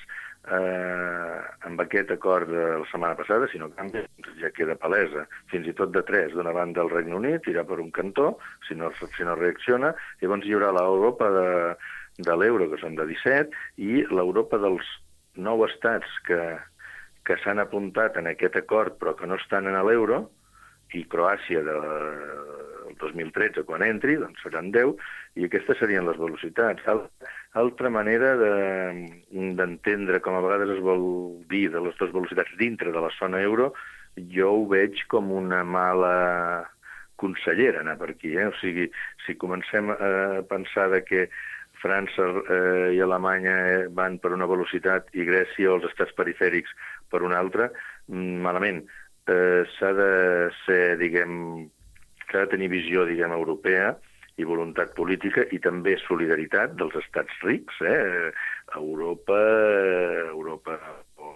eh, 0.51 1.39
amb 1.67 1.82
aquest 1.84 2.12
acord 2.12 2.49
de 2.51 2.63
la 2.82 2.88
setmana 2.91 3.15
passada, 3.19 3.47
si 3.51 3.62
no 3.62 3.69
canvia, 3.75 4.03
ja 4.41 4.51
queda 4.56 4.75
palesa, 4.79 5.25
fins 5.51 5.69
i 5.69 5.75
tot 5.77 5.93
de 5.95 6.03
tres, 6.08 6.34
d'una 6.36 6.53
banda 6.56 6.84
el 6.84 6.91
Regne 6.91 7.15
Unit, 7.19 7.47
irà 7.51 7.63
per 7.67 7.79
un 7.84 7.91
cantó, 7.95 8.34
si 8.67 8.75
no, 8.75 8.91
si 9.15 9.27
no 9.27 9.38
reacciona, 9.39 9.93
llavors 10.21 10.47
hi 10.47 10.56
haurà 10.58 10.73
l'Europa 10.75 11.32
de, 11.38 11.47
de 12.27 12.38
l'euro, 12.38 12.69
que 12.71 12.82
són 12.82 12.99
de 12.99 13.08
17, 13.10 13.63
i 13.79 14.03
l'Europa 14.12 14.60
dels 14.62 14.88
nou 15.39 15.63
estats 15.65 16.10
que, 16.27 16.41
que 17.25 17.39
s'han 17.41 17.63
apuntat 17.63 18.19
en 18.19 18.29
aquest 18.29 18.60
acord 18.60 18.99
però 18.99 19.15
que 19.17 19.29
no 19.29 19.39
estan 19.39 19.71
en 19.71 19.79
l'euro, 19.88 20.25
i 20.93 21.08
Croàcia 21.10 21.63
de, 21.65 21.73
el 22.93 22.97
2013, 23.01 23.63
quan 23.65 23.82
entri, 23.86 24.17
doncs 24.21 24.43
seran 24.45 24.69
10, 24.75 24.93
i 25.39 25.47
aquestes 25.47 25.79
serien 25.82 26.06
les 26.06 26.19
velocitats. 26.19 26.86
Altra 27.53 27.89
manera 27.93 28.33
d'entendre 28.33 30.15
de, 30.17 30.21
com 30.25 30.33
a 30.33 30.41
vegades 30.41 30.71
es 30.73 30.79
vol 30.81 31.03
dir 31.51 31.67
de 31.69 31.81
les 31.85 31.97
dues 31.99 32.13
velocitats 32.13 32.55
dintre 32.57 32.91
de 32.91 33.01
la 33.03 33.11
zona 33.13 33.41
euro, 33.45 33.67
jo 34.33 34.47
ho 34.55 34.63
veig 34.71 35.03
com 35.11 35.29
una 35.31 35.59
mala 35.63 36.15
consellera 37.21 37.83
anar 37.83 37.99
per 37.99 38.09
aquí. 38.13 38.31
Eh? 38.33 38.47
O 38.49 38.55
sigui, 38.57 38.87
si 39.25 39.35
comencem 39.37 39.91
a 39.93 40.41
pensar 40.49 40.87
de 40.95 41.03
que 41.05 41.27
França 41.83 42.25
eh, 42.25 42.95
i 42.97 43.01
Alemanya 43.05 43.55
van 43.93 44.17
per 44.23 44.31
una 44.33 44.47
velocitat 44.49 45.11
i 45.13 45.25
Grècia 45.27 45.69
o 45.69 45.75
els 45.77 45.85
estats 45.91 46.15
perifèrics 46.17 46.73
per 47.13 47.21
una 47.21 47.37
altra, 47.37 47.69
mm, 48.09 48.39
malament. 48.47 48.81
Eh, 49.29 49.61
s'ha 49.75 49.93
de 49.93 50.09
ser, 50.63 50.97
diguem, 50.97 51.69
s'ha 52.31 52.47
de 52.47 52.51
tenir 52.55 52.71
visió, 52.73 53.05
diguem, 53.05 53.35
europea 53.37 53.93
i 54.37 54.47
voluntat 54.49 54.93
política 54.97 55.45
i 55.53 55.59
també 55.61 55.95
solidaritat 56.07 56.73
dels 56.79 56.95
estats 57.03 57.41
rics, 57.45 57.81
eh? 57.85 58.31
Europa, 58.79 59.39
Europa 60.31 60.77
o, 61.21 61.33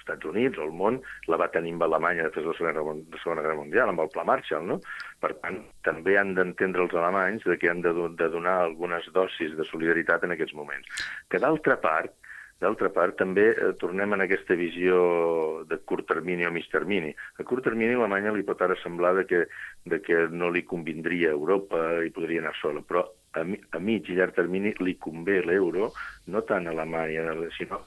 Estats 0.00 0.26
Units 0.26 0.58
o 0.58 0.64
el 0.64 0.72
món 0.74 0.98
la 1.30 1.38
va 1.40 1.50
tenir 1.54 1.74
amb 1.76 1.84
Alemanya 1.86 2.26
després 2.26 2.46
de 2.46 2.50
la 2.50 2.58
Segona, 2.58 2.96
de 3.12 3.20
Segona 3.22 3.44
Guerra 3.44 3.58
Mundial, 3.58 3.92
amb 3.92 4.02
el 4.04 4.10
Pla 4.14 4.24
Marshall, 4.26 4.66
no? 4.66 4.80
Per 5.22 5.32
tant, 5.42 5.60
també 5.86 6.16
han 6.18 6.34
d'entendre 6.38 6.86
els 6.86 6.96
alemanys 6.96 7.44
de 7.46 7.58
que 7.60 7.70
han 7.70 7.84
de, 7.84 7.92
de 7.92 8.30
donar 8.32 8.56
algunes 8.64 9.06
dosis 9.14 9.54
de 9.58 9.66
solidaritat 9.68 10.24
en 10.24 10.34
aquests 10.34 10.56
moments. 10.56 11.04
Que 11.30 11.42
d'altra 11.42 11.76
part, 11.84 12.16
D'altra 12.60 12.90
part, 12.92 13.16
també 13.16 13.46
eh, 13.50 13.70
tornem 13.80 14.12
en 14.16 14.24
aquesta 14.26 14.56
visió 14.58 14.96
de 15.70 15.78
curt 15.88 16.08
termini 16.10 16.44
o 16.44 16.52
mig 16.52 16.68
termini. 16.72 17.14
A 17.40 17.46
curt 17.48 17.64
termini 17.64 17.96
Alemanya 17.96 18.34
li 18.36 18.44
pot 18.44 18.60
ara 18.66 18.76
semblar 18.82 19.14
de 19.16 19.24
que, 19.30 19.46
de 19.88 20.00
que 20.04 20.26
no 20.28 20.50
li 20.52 20.66
convindria 20.68 21.30
a 21.30 21.38
Europa 21.38 21.80
i 22.04 22.12
podria 22.12 22.44
anar 22.44 22.52
sola, 22.60 22.84
però 22.84 23.06
a, 23.34 23.44
a 23.76 23.78
mig 23.78 24.08
i 24.08 24.16
llarg 24.18 24.34
termini 24.34 24.72
li 24.82 24.96
convé 24.98 25.40
l'euro, 25.46 25.90
no 26.30 26.42
tant 26.46 26.66
a 26.66 26.74
Alemanya, 26.74 27.34
sinó 27.56 27.80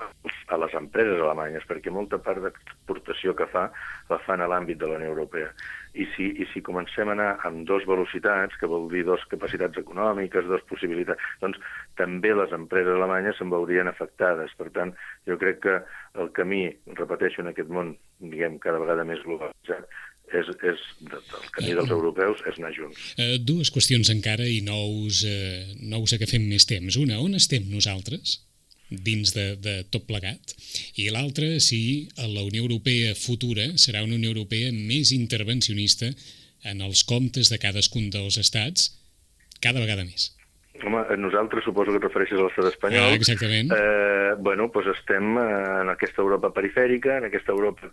a 0.47 0.59
les 0.59 0.75
empreses 0.79 1.19
alemanyes, 1.19 1.65
perquè 1.67 1.91
molta 1.91 2.19
part 2.23 2.43
d'exportació 2.43 3.35
que 3.37 3.47
fa 3.51 3.69
la 4.09 4.19
fan 4.25 4.43
a 4.43 4.49
l'àmbit 4.51 4.79
de 4.79 4.89
la 4.89 4.99
Unió 4.99 5.11
Europea. 5.13 5.51
I 5.93 6.07
si, 6.15 6.31
I 6.41 6.47
si 6.49 6.63
comencem 6.65 7.11
a 7.11 7.13
anar 7.13 7.29
amb 7.47 7.67
dos 7.69 7.85
velocitats, 7.85 8.57
que 8.59 8.69
vol 8.69 8.87
dir 8.91 9.03
dos 9.05 9.25
capacitats 9.31 9.77
econòmiques, 9.83 10.47
dos 10.49 10.63
possibilitats, 10.69 11.21
doncs 11.43 11.59
també 11.99 12.33
les 12.33 12.55
empreses 12.55 12.95
alemanyes 12.97 13.37
se'n 13.37 13.51
veurien 13.53 13.91
afectades. 13.91 14.55
Per 14.57 14.71
tant, 14.73 14.95
jo 15.29 15.37
crec 15.41 15.61
que 15.67 15.77
el 16.17 16.33
camí, 16.33 16.65
repeteixo, 16.97 17.43
en 17.43 17.53
aquest 17.53 17.69
món, 17.69 17.93
diguem, 18.23 18.57
cada 18.63 18.81
vegada 18.81 19.05
més 19.05 19.21
globalitzat, 19.27 19.85
és, 20.31 20.49
és 20.69 20.85
el 21.03 21.51
camí 21.55 21.75
dels 21.75 21.91
europeus 21.93 22.41
és 22.49 22.57
anar 22.61 22.73
junts. 22.75 23.03
Uh, 23.17 23.35
dues 23.41 23.71
qüestions 23.73 24.09
encara 24.13 24.47
i 24.47 24.61
no 24.65 24.79
us, 25.03 25.23
uh, 25.27 25.75
no 25.83 26.01
us 26.05 26.15
agafem 26.15 26.45
més 26.47 26.65
temps. 26.69 26.97
Una, 27.01 27.19
on 27.23 27.37
estem 27.39 27.69
nosaltres? 27.71 28.39
dins 28.93 29.31
de, 29.33 29.55
de 29.57 29.73
tot 29.89 30.05
plegat, 30.05 30.53
i 31.01 31.07
l'altra 31.09 31.47
si 31.63 32.09
la 32.19 32.43
Unió 32.45 32.61
Europea 32.61 33.15
futura 33.17 33.65
serà 33.81 34.03
una 34.05 34.19
Unió 34.19 34.29
Europea 34.29 34.69
més 34.75 35.09
intervencionista 35.15 36.11
en 36.69 36.83
els 36.85 37.01
comptes 37.07 37.49
de 37.49 37.57
cadascun 37.57 38.11
dels 38.13 38.37
estats 38.37 38.91
cada 39.63 39.81
vegada 39.81 40.05
més. 40.05 40.29
Home, 40.81 41.03
nosaltres 41.21 41.63
suposo 41.67 41.93
que 41.93 41.99
et 42.01 42.05
refereixes 42.07 42.39
a 42.39 42.47
l'estat 42.47 42.71
espanyol. 42.71 43.11
Ah, 43.11 43.17
exactament. 43.17 43.69
Eh, 43.75 44.33
bueno, 44.41 44.71
doncs 44.73 44.89
estem 44.95 45.37
en 45.37 45.91
aquesta 45.93 46.23
Europa 46.23 46.49
perifèrica, 46.55 47.19
en 47.19 47.29
aquesta 47.29 47.53
Europa 47.53 47.91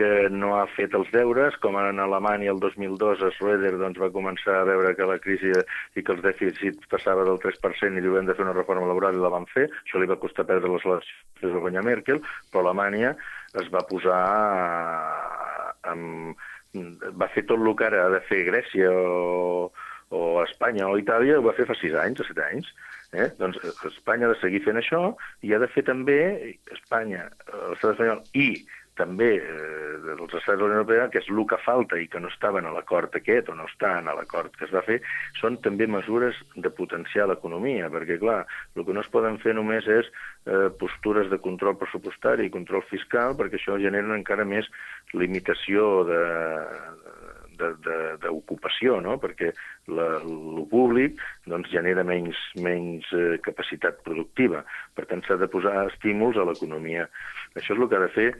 que 0.00 0.30
no 0.32 0.54
ha 0.56 0.64
fet 0.72 0.94
els 0.96 1.10
deures, 1.12 1.56
com 1.62 1.76
en 1.76 2.00
Alemanya 2.00 2.50
el 2.54 2.60
2002 2.62 3.20
Schröder 3.36 3.74
doncs, 3.76 3.98
va 4.00 4.08
començar 4.14 4.60
a 4.60 4.66
veure 4.68 4.94
que 4.96 5.08
la 5.08 5.18
crisi 5.20 5.52
i 5.52 6.02
que 6.02 6.14
els 6.14 6.22
dèficits 6.24 6.88
passava 6.92 7.26
del 7.28 7.40
3% 7.42 7.98
i 7.98 8.04
diuen 8.04 8.26
de 8.26 8.36
fer 8.38 8.46
una 8.46 8.56
reforma 8.56 8.88
laboral 8.88 9.18
i 9.18 9.20
la 9.20 9.32
van 9.34 9.44
fer, 9.52 9.66
això 9.84 10.00
li 10.00 10.08
va 10.08 10.18
costar 10.22 10.46
perdre 10.48 10.72
les 10.72 10.86
eleccions 10.88 11.52
de 11.54 11.62
guanyar 11.66 11.84
Merkel, 11.84 12.22
però 12.50 12.64
Alemanya 12.64 13.12
es 13.60 13.68
va 13.74 13.84
posar 13.90 14.22
amb, 15.92 16.40
va 17.20 17.30
fer 17.34 17.44
tot 17.44 17.60
el 17.60 17.76
que 17.76 17.90
ara 17.90 18.06
ha 18.06 18.10
de 18.16 18.24
fer 18.30 18.44
Grècia 18.48 18.88
o, 18.94 19.68
o 20.10 20.42
Espanya 20.44 20.88
o 20.90 20.98
Itàlia, 20.98 21.38
ho 21.38 21.46
va 21.46 21.56
fer 21.56 21.66
fa 21.68 21.76
6 21.78 21.96
anys 22.02 22.22
o 22.22 22.28
7 22.28 22.46
anys. 22.50 22.70
Eh? 23.12 23.26
Doncs 23.40 23.58
Espanya 23.88 24.28
ha 24.28 24.34
de 24.34 24.38
seguir 24.38 24.60
fent 24.62 24.78
això 24.78 25.00
i 25.42 25.54
ha 25.54 25.58
de 25.58 25.66
fer 25.70 25.82
també 25.88 26.20
Espanya, 26.76 27.24
l'estat 27.72 27.96
espanyol 27.96 28.22
i 28.38 28.52
també 29.00 29.30
eh, 29.38 29.96
dels 30.04 30.34
Estats 30.36 30.58
de 30.58 30.60
la 30.60 30.68
Unió 30.68 30.80
Europea, 30.80 31.08
que 31.12 31.20
és 31.22 31.28
el 31.32 31.40
que 31.48 31.58
falta 31.64 31.98
i 31.98 32.06
que 32.10 32.20
no 32.20 32.30
estava 32.30 32.60
en 32.60 32.68
l'acord 32.74 33.14
aquest 33.16 33.48
o 33.50 33.56
no 33.56 33.66
està 33.70 33.94
en 33.98 34.10
l'acord 34.10 34.54
que 34.56 34.66
es 34.66 34.74
va 34.74 34.84
fer, 34.86 35.00
són 35.40 35.58
també 35.64 35.88
mesures 35.90 36.38
de 36.56 36.72
potenciar 36.74 37.28
l'economia, 37.30 37.90
perquè, 37.92 38.18
clar, 38.22 38.42
el 38.76 38.86
que 38.86 38.96
no 38.96 39.04
es 39.04 39.10
poden 39.12 39.40
fer 39.42 39.56
només 39.56 39.88
és 39.88 40.10
eh, 40.10 40.68
postures 40.82 41.30
de 41.32 41.40
control 41.42 41.78
pressupostari 41.80 42.48
i 42.48 42.54
control 42.54 42.84
fiscal, 42.92 43.36
perquè 43.38 43.60
això 43.60 43.78
genera 43.80 44.16
encara 44.16 44.46
més 44.48 44.68
limitació 45.16 46.04
de, 46.10 46.22
d'ocupació, 48.24 49.00
no? 49.04 49.16
perquè 49.22 49.50
el 49.90 50.64
públic 50.70 51.20
doncs, 51.50 51.70
genera 51.72 52.04
menys, 52.06 52.38
menys 52.60 53.08
eh, 53.16 53.36
capacitat 53.44 54.00
productiva. 54.06 54.64
Per 54.96 55.06
tant, 55.10 55.24
s'ha 55.26 55.38
de 55.40 55.50
posar 55.50 55.86
estímuls 55.88 56.38
a 56.38 56.46
l'economia. 56.48 57.08
Això 57.54 57.74
és 57.74 57.78
el 57.78 57.88
que 57.90 58.00
ha 58.00 58.06
de 58.06 58.14
fer 58.16 58.30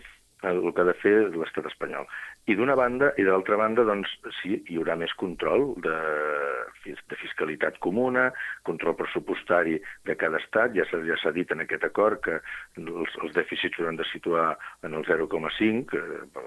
el 0.48 0.72
que 0.72 0.80
ha 0.80 0.88
de 0.88 0.96
fer 0.96 1.14
l'estat 1.35 1.66
espanyol. 1.68 2.06
I 2.51 2.57
d'una 2.59 2.75
banda, 2.75 3.13
i 3.15 3.23
de 3.23 3.31
l'altra 3.31 3.55
banda, 3.61 3.85
doncs, 3.87 4.11
sí, 4.41 4.57
hi 4.67 4.79
haurà 4.81 4.97
més 4.99 5.13
control 5.21 5.69
de, 5.85 5.95
de 6.83 7.19
fiscalitat 7.21 7.77
comuna, 7.85 8.25
control 8.67 8.97
pressupostari 8.99 9.77
de 10.09 10.17
cada 10.19 10.41
estat, 10.43 10.75
ja 10.75 10.83
s'ha 10.89 10.99
ja 11.07 11.33
dit 11.37 11.53
en 11.55 11.63
aquest 11.63 11.85
acord 11.87 12.19
que 12.25 12.41
els, 12.81 13.13
els 13.23 13.37
dèficits 13.37 13.79
s'hauran 13.79 14.01
de 14.01 14.07
situar 14.11 14.49
en 14.89 14.97
el 14.99 15.07
0,5, 15.07 15.85
que 15.93 16.01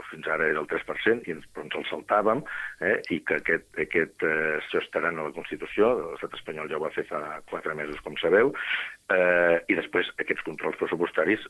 fins 0.10 0.28
ara 0.28 0.50
era 0.52 0.60
el 0.60 0.68
3%, 0.74 1.24
i 1.24 1.36
ens, 1.38 1.46
però 1.54 1.64
ens 1.70 1.78
el 1.80 1.88
saltàvem, 1.88 2.42
eh, 2.84 2.98
i 3.16 3.22
que 3.24 3.38
aquest, 3.40 3.70
aquest, 3.86 4.26
eh, 4.28 4.58
això 4.58 4.82
estarà 4.84 5.14
en 5.14 5.22
la 5.24 5.32
Constitució, 5.38 5.94
l'estat 6.02 6.36
espanyol 6.36 6.68
ja 6.72 6.82
ho 6.82 6.84
va 6.84 6.92
fer 6.98 7.06
fa 7.08 7.22
quatre 7.52 7.78
mesos, 7.80 8.02
com 8.04 8.20
sabeu, 8.20 8.52
eh, 9.16 9.62
i 9.72 9.80
després 9.80 10.12
aquests 10.20 10.44
controls 10.50 10.82
pressupostaris 10.82 11.48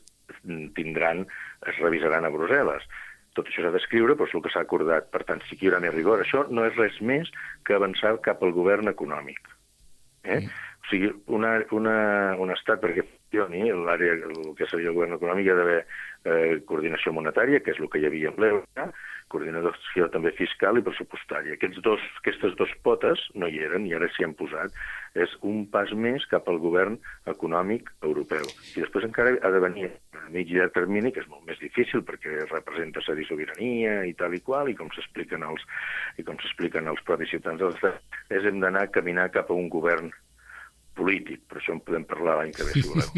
tindran, 0.78 1.26
es 1.66 1.82
revisaran 1.82 2.28
a 2.28 2.32
Brussel·les. 2.34 2.86
Tot 3.34 3.48
això 3.50 3.64
s'ha 3.64 3.72
d'escriure, 3.74 4.14
però 4.14 4.28
és 4.28 4.36
el 4.36 4.44
que 4.44 4.52
s'ha 4.54 4.62
acordat. 4.66 5.10
Per 5.14 5.24
tant, 5.26 5.42
sí 5.48 5.58
que 5.58 5.66
hi 5.66 5.72
haurà 5.72 5.80
més 5.82 5.94
rigor. 5.94 6.22
Això 6.22 6.44
no 6.50 6.66
és 6.68 6.76
res 6.78 7.00
més 7.02 7.30
que 7.66 7.74
avançar 7.74 8.14
cap 8.22 8.42
al 8.42 8.54
govern 8.54 8.90
econòmic. 8.92 9.50
Eh? 10.24 10.40
Mm. 10.40 10.52
O 10.84 10.90
sigui, 10.90 11.10
una, 11.32 11.54
una, 11.72 11.96
un 12.40 12.52
estat, 12.52 12.82
perquè 12.82 13.02
funcioni, 13.06 13.70
l'àrea, 13.72 14.18
el 14.28 14.52
que 14.58 14.68
seria 14.70 14.90
el 14.92 14.98
govern 14.98 15.16
econòmic, 15.16 15.46
hi 15.46 15.52
ha 15.52 15.58
d'haver 15.58 15.80
eh, 15.80 16.60
coordinació 16.68 17.14
monetària, 17.16 17.62
que 17.64 17.72
és 17.72 17.80
el 17.80 17.90
que 17.92 18.02
hi 18.02 18.08
havia 18.10 18.30
amb 18.30 18.42
l'euro, 18.42 18.62
coordinació 19.34 20.08
també 20.14 20.32
fiscal 20.38 20.78
i 20.78 20.84
pressupostària. 20.86 21.58
Aquests 21.58 21.82
dos, 21.86 22.02
aquestes 22.22 22.54
dues 22.58 22.72
potes 22.86 23.22
no 23.34 23.50
hi 23.50 23.60
eren 23.66 23.88
i 23.88 23.94
ara 23.98 24.08
s'hi 24.14 24.26
han 24.26 24.36
posat. 24.38 24.74
És 25.18 25.34
un 25.46 25.64
pas 25.70 25.90
més 25.94 26.24
cap 26.30 26.48
al 26.50 26.58
govern 26.62 26.96
econòmic 27.30 27.90
europeu. 28.02 28.46
I 28.74 28.82
després 28.82 29.06
encara 29.06 29.36
ha 29.42 29.52
de 29.54 29.62
venir 29.62 29.86
a 29.90 30.24
mig 30.34 30.50
i 30.50 30.58
llarg 30.58 30.74
termini, 30.74 31.12
que 31.14 31.22
és 31.22 31.30
molt 31.30 31.46
més 31.46 31.60
difícil 31.62 32.02
perquè 32.06 32.48
representa 32.48 33.02
cedir 33.06 33.28
sobirania 33.28 34.00
i 34.10 34.14
tal 34.18 34.34
i 34.34 34.42
qual, 34.42 34.70
i 34.70 34.78
com 34.78 34.90
s'expliquen 34.94 35.46
els, 35.46 35.62
i 36.18 36.26
com 36.26 36.38
s'expliquen 36.40 36.90
els 36.90 37.02
propis 37.06 37.30
ciutadans 37.34 37.62
de 37.62 37.70
l'Estat, 37.70 38.20
és 38.34 38.46
hem 38.48 38.62
d'anar 38.64 38.88
a 38.88 38.94
caminar 38.98 39.30
cap 39.34 39.50
a 39.50 39.58
un 39.58 39.70
govern 39.70 40.10
polític, 40.98 41.42
però 41.50 41.60
això 41.60 41.74
en 41.74 41.80
podem 41.84 42.04
parlar 42.08 42.36
l'any 42.40 42.52
que 42.54 42.66
ve, 42.68 42.74
si 42.74 42.84
voleu. 42.86 43.08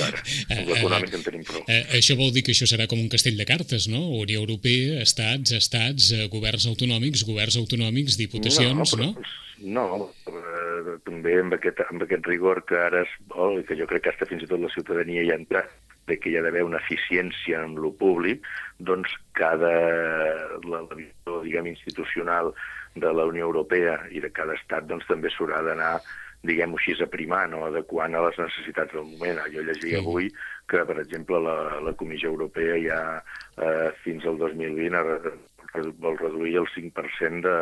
l'econòmic 0.70 1.16
en 1.18 1.26
tenim 1.26 1.44
prou. 1.48 1.64
Eh, 1.68 1.82
això 1.98 2.16
vol 2.18 2.32
dir 2.34 2.44
que 2.46 2.54
això 2.54 2.68
serà 2.70 2.88
com 2.90 3.02
un 3.02 3.10
castell 3.12 3.38
de 3.40 3.46
cartes, 3.48 3.88
no? 3.92 4.02
Unió 4.20 4.40
Europea, 4.42 5.00
estats, 5.04 5.54
estats, 5.56 6.10
eh, 6.16 6.26
governs 6.32 6.66
autonòmics, 6.70 7.26
governs 7.28 7.60
autonòmics, 7.60 8.18
diputacions, 8.20 8.96
no? 8.96 9.12
Però, 9.14 9.28
no, 9.60 9.86
no 10.02 10.10
eh, 10.32 10.96
també 11.06 11.36
amb 11.42 11.58
aquest, 11.58 11.84
amb 11.88 12.06
aquest 12.06 12.26
rigor 12.30 12.64
que 12.68 12.80
ara 12.80 13.04
es 13.04 13.14
vol, 13.34 13.60
que 13.68 13.78
jo 13.78 13.88
crec 13.90 14.06
que 14.06 14.14
hasta 14.14 14.28
fins 14.30 14.46
i 14.46 14.50
tot 14.50 14.62
la 14.62 14.72
ciutadania 14.72 15.24
hi 15.26 15.32
ha 15.34 15.40
entrat, 15.40 15.70
de 16.10 16.18
que 16.18 16.32
hi 16.32 16.38
ha 16.38 16.42
d'haver 16.42 16.64
una 16.66 16.80
eficiència 16.80 17.60
en 17.62 17.76
lo 17.78 17.92
públic, 17.94 18.46
doncs 18.82 19.12
cada 19.38 19.70
la, 19.70 20.80
la 20.80 20.96
visió, 20.96 21.40
diguem, 21.44 21.70
institucional 21.70 22.54
de 22.96 23.12
la 23.14 23.26
Unió 23.30 23.46
Europea 23.46 24.00
i 24.10 24.22
de 24.24 24.32
cada 24.34 24.56
estat 24.58 24.88
doncs 24.90 25.06
també 25.06 25.30
s'haurà 25.30 25.62
d'anar 25.66 26.00
diguem-ho 26.46 26.78
així, 26.80 26.96
aprimant 27.04 27.54
o 27.56 27.64
adequant 27.68 28.16
a 28.16 28.24
les 28.26 28.38
necessitats 28.40 28.94
del 28.96 29.06
moment. 29.12 29.42
Jo 29.52 29.64
llegia 29.66 29.98
sí. 29.98 30.00
avui 30.00 30.30
que, 30.70 30.84
per 30.88 30.98
exemple, 31.02 31.40
la, 31.44 31.56
la 31.84 31.94
Comissió 32.00 32.32
Europea 32.32 32.78
ja 32.84 33.00
eh, 33.60 33.90
fins 34.04 34.24
al 34.28 34.40
2020 34.40 34.96
ha, 34.96 35.18
vol 36.02 36.18
reduir 36.18 36.56
el 36.62 36.70
5% 36.72 37.44
de, 37.44 37.58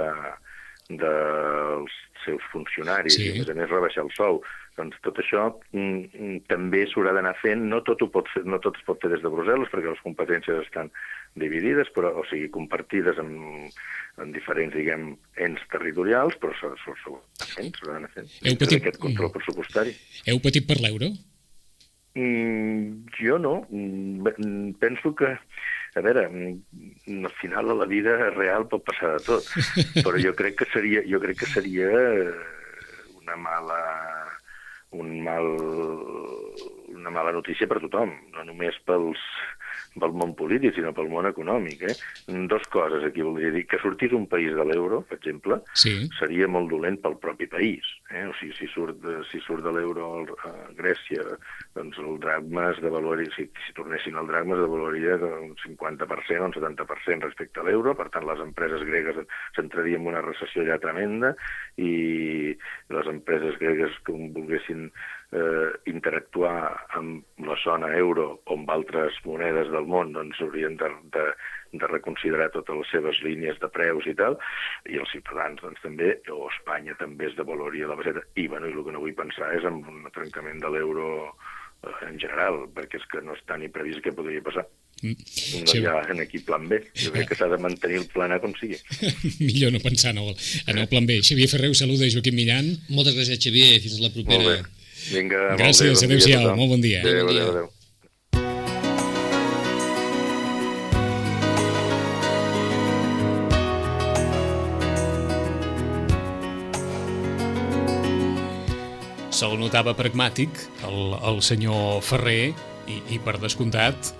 dels 1.02 1.98
seus 2.24 2.44
funcionaris 2.52 3.18
sí. 3.18 3.28
i, 3.28 3.34
a 3.34 3.42
més 3.42 3.52
a 3.52 3.58
més, 3.58 3.70
rebaixar 3.70 4.06
el 4.06 4.14
sou. 4.16 4.42
Doncs 4.78 4.98
tot 5.02 5.16
això 5.18 5.48
mm, 5.74 6.02
mm, 6.06 6.42
també 6.50 6.84
s'haurà 6.86 7.12
d'anar 7.16 7.34
fent, 7.40 7.64
no 7.70 7.80
tot, 7.86 8.02
ho 8.04 8.10
pot 8.14 8.28
fer, 8.30 8.44
no 8.46 8.60
tot 8.62 8.78
es 8.78 8.84
pot 8.86 9.00
fer 9.02 9.10
des 9.10 9.24
de 9.24 9.32
Brussel·les, 9.32 9.70
perquè 9.72 9.90
les 9.90 10.04
competències 10.04 10.60
estan 10.62 10.92
dividides, 11.38 11.90
però, 11.94 12.12
o 12.20 12.24
sigui, 12.30 12.50
compartides 12.54 13.18
amb, 13.18 13.74
en 14.22 14.34
diferents, 14.34 14.74
diguem, 14.74 15.10
ens 15.48 15.64
territorials, 15.72 16.38
però 16.42 16.54
s'haurà 16.58 17.88
d'anar 17.88 18.12
fent 18.14 18.30
heu 18.44 18.60
patit... 18.60 18.78
aquest 18.78 19.02
control 19.02 19.34
pressupostari. 19.34 19.96
Heu 20.30 20.40
patit 20.44 20.68
per 20.68 20.78
l'euro? 20.82 21.10
Mm, 22.18 23.06
jo 23.18 23.38
no. 23.42 23.54
Mm, 23.70 24.78
penso 24.78 25.14
que, 25.18 25.34
a 25.98 26.04
veure, 26.04 26.26
al 26.28 27.34
final 27.40 27.70
a 27.70 27.78
la 27.82 27.90
vida 27.90 28.16
real 28.30 28.66
pot 28.70 28.86
passar 28.86 29.16
de 29.16 29.26
tot, 29.26 29.50
però 30.04 30.18
jo 30.22 30.34
crec 30.38 30.58
que 30.62 30.70
seria, 30.72 31.02
jo 31.06 31.22
crec 31.22 31.42
que 31.42 31.50
seria 31.50 31.90
una 33.18 33.36
mala 33.36 33.82
un 34.98 35.14
mal, 35.24 35.46
una 36.94 37.12
mala 37.14 37.32
notícia 37.36 37.68
per 37.70 37.80
tothom, 37.84 38.12
no 38.34 38.44
només 38.48 38.78
pels, 38.88 39.22
pel 39.96 40.14
món 40.16 40.34
polític, 40.38 40.74
sinó 40.76 40.92
pel 40.96 41.10
món 41.12 41.28
econòmic. 41.30 41.84
Eh? 41.88 41.94
Dos 42.50 42.66
coses 42.72 43.04
aquí 43.06 43.24
voldria 43.24 43.52
dir. 43.54 43.64
Que 43.70 43.80
sortís 43.82 44.12
un 44.16 44.26
país 44.30 44.54
de 44.54 44.66
l'euro, 44.68 45.02
per 45.08 45.18
exemple, 45.18 45.60
sí. 45.72 45.94
seria 46.18 46.48
molt 46.50 46.70
dolent 46.72 47.00
pel 47.02 47.18
propi 47.22 47.48
país. 47.50 47.86
Eh? 48.12 48.26
O 48.28 48.34
sigui, 48.38 48.54
si 48.58 48.68
surt, 48.72 49.00
de, 49.04 49.18
si 49.30 49.40
surt 49.44 49.64
de 49.66 49.72
l'euro 49.74 50.36
a 50.46 50.52
Grècia, 50.78 51.24
doncs 51.76 51.98
el 52.02 52.18
dracma 52.22 52.68
es 52.72 52.82
devaluaria, 52.84 53.30
si, 53.36 53.48
si 53.66 53.76
tornessin 53.76 54.18
al 54.18 54.30
dracma 54.30 54.56
es 54.56 54.64
devaluaria 54.64 55.18
un 55.18 55.54
50% 55.64 56.40
o 56.40 56.48
un 56.48 56.56
70% 56.56 57.28
respecte 57.28 57.60
a 57.60 57.66
l'euro, 57.68 57.94
per 57.98 58.08
tant 58.14 58.26
les 58.28 58.42
empreses 58.44 58.84
gregues 58.88 59.22
s'entrarien 59.56 60.02
en 60.02 60.12
una 60.12 60.24
recessió 60.24 60.64
ja 60.66 60.78
tremenda 60.82 61.34
i 61.78 62.54
les 62.94 63.10
empreses 63.10 63.58
gregues 63.60 63.94
que 64.06 64.14
volguessin 64.14 64.88
eh, 65.32 65.70
interactuar 65.90 66.86
amb 66.96 67.44
la 67.44 67.56
zona 67.62 67.90
euro 67.96 68.40
o 68.44 68.56
amb 68.56 68.70
altres 68.72 69.18
monedes 69.24 69.70
del 69.72 69.86
món, 69.90 70.14
doncs 70.16 70.40
haurien 70.40 70.78
de, 70.80 70.88
de, 71.12 71.26
de 71.72 71.90
reconsiderar 71.92 72.50
totes 72.54 72.80
les 72.80 72.92
seves 72.94 73.20
línies 73.26 73.60
de 73.60 73.68
preus 73.72 74.08
i 74.08 74.16
tal, 74.16 74.38
i 74.88 75.00
els 75.02 75.12
ciutadans 75.12 75.60
doncs, 75.64 75.84
també, 75.84 76.14
o 76.32 76.48
Espanya 76.54 76.96
també 77.00 77.28
es 77.28 77.36
devaluaria 77.36 77.90
la 77.90 77.98
baseta. 78.00 78.24
I, 78.36 78.48
bueno, 78.48 78.70
i 78.70 78.76
el 78.76 78.84
que 78.86 78.96
no 78.96 79.04
vull 79.04 79.16
pensar 79.18 79.52
és 79.58 79.68
en 79.68 79.82
un 79.84 80.10
trencament 80.14 80.64
de 80.64 80.72
l'euro 80.72 81.08
eh, 81.28 81.94
en 82.08 82.18
general, 82.20 82.64
perquè 82.74 83.02
és 83.02 83.08
que 83.12 83.24
no 83.24 83.36
està 83.36 83.60
ni 83.60 83.72
previst 83.72 84.04
què 84.04 84.16
podria 84.16 84.44
passar. 84.44 84.64
Mm. 84.98 85.14
No 85.62 85.74
hi 85.76 85.84
ha 85.86 86.00
en 86.10 86.24
aquí 86.24 86.40
plan 86.42 86.64
B. 86.66 86.80
Jo 86.98 87.12
crec 87.14 87.28
que 87.30 87.36
s'ha 87.38 87.46
de 87.52 87.60
mantenir 87.62 88.00
el 88.00 88.08
plan 88.10 88.32
A 88.34 88.40
com 88.42 88.50
sigui. 88.58 88.80
Millor 89.44 89.76
no 89.76 89.84
pensar 89.84 90.10
en 90.16 90.24
el, 90.24 90.32
en 90.66 90.80
el 90.80 90.88
plan 90.90 91.06
B. 91.06 91.20
Xavier 91.22 91.46
Ferreu, 91.52 91.76
saluda 91.78 92.08
Joaquim 92.10 92.34
Millan. 92.40 92.72
Moltes 92.88 93.14
gràcies, 93.14 93.38
Xavier. 93.44 93.76
Fins 93.84 94.00
la 94.02 94.10
propera. 94.16 94.56
Vinga, 95.06 95.56
Gràcies, 95.56 96.02
adéu-siau, 96.04 96.54
molt 96.58 96.74
bon 96.74 96.80
dia. 96.82 97.00
Adéu, 97.04 97.28
adéu, 97.30 97.50
adéu. 97.54 97.68
Se'l 109.38 109.54
notava 109.60 109.94
pragmàtic, 109.94 110.50
el, 110.88 111.14
el 111.14 111.38
senyor 111.46 112.00
Ferrer, 112.02 112.50
i, 112.90 112.98
i 113.14 113.20
per 113.22 113.36
descomptat, 113.38 114.10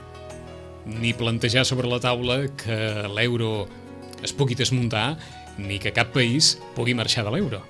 ni 0.86 1.10
plantejar 1.16 1.64
sobre 1.66 1.90
la 1.90 1.98
taula 2.00 2.44
que 2.60 2.78
l'euro 3.16 3.66
es 4.22 4.32
pugui 4.32 4.54
desmuntar, 4.58 5.16
ni 5.58 5.80
que 5.82 5.92
cap 5.92 6.14
país 6.14 6.54
pugui 6.76 6.94
marxar 6.94 7.26
de 7.26 7.34
l'euro. 7.34 7.64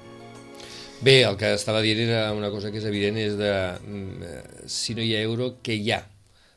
Bé, 1.01 1.23
el 1.23 1.37
que 1.39 1.53
estava 1.55 1.79
dient 1.79 2.01
era 2.03 2.33
una 2.35 2.49
cosa 2.51 2.73
que 2.75 2.81
és 2.81 2.87
evident, 2.89 3.19
és 3.23 3.37
de 3.39 3.51
mm, 3.79 4.23
eh, 4.27 4.63
si 4.67 4.97
no 4.99 5.05
hi 5.05 5.13
ha 5.15 5.21
euro, 5.23 5.53
què 5.63 5.77
hi 5.79 5.93
ha? 5.95 6.01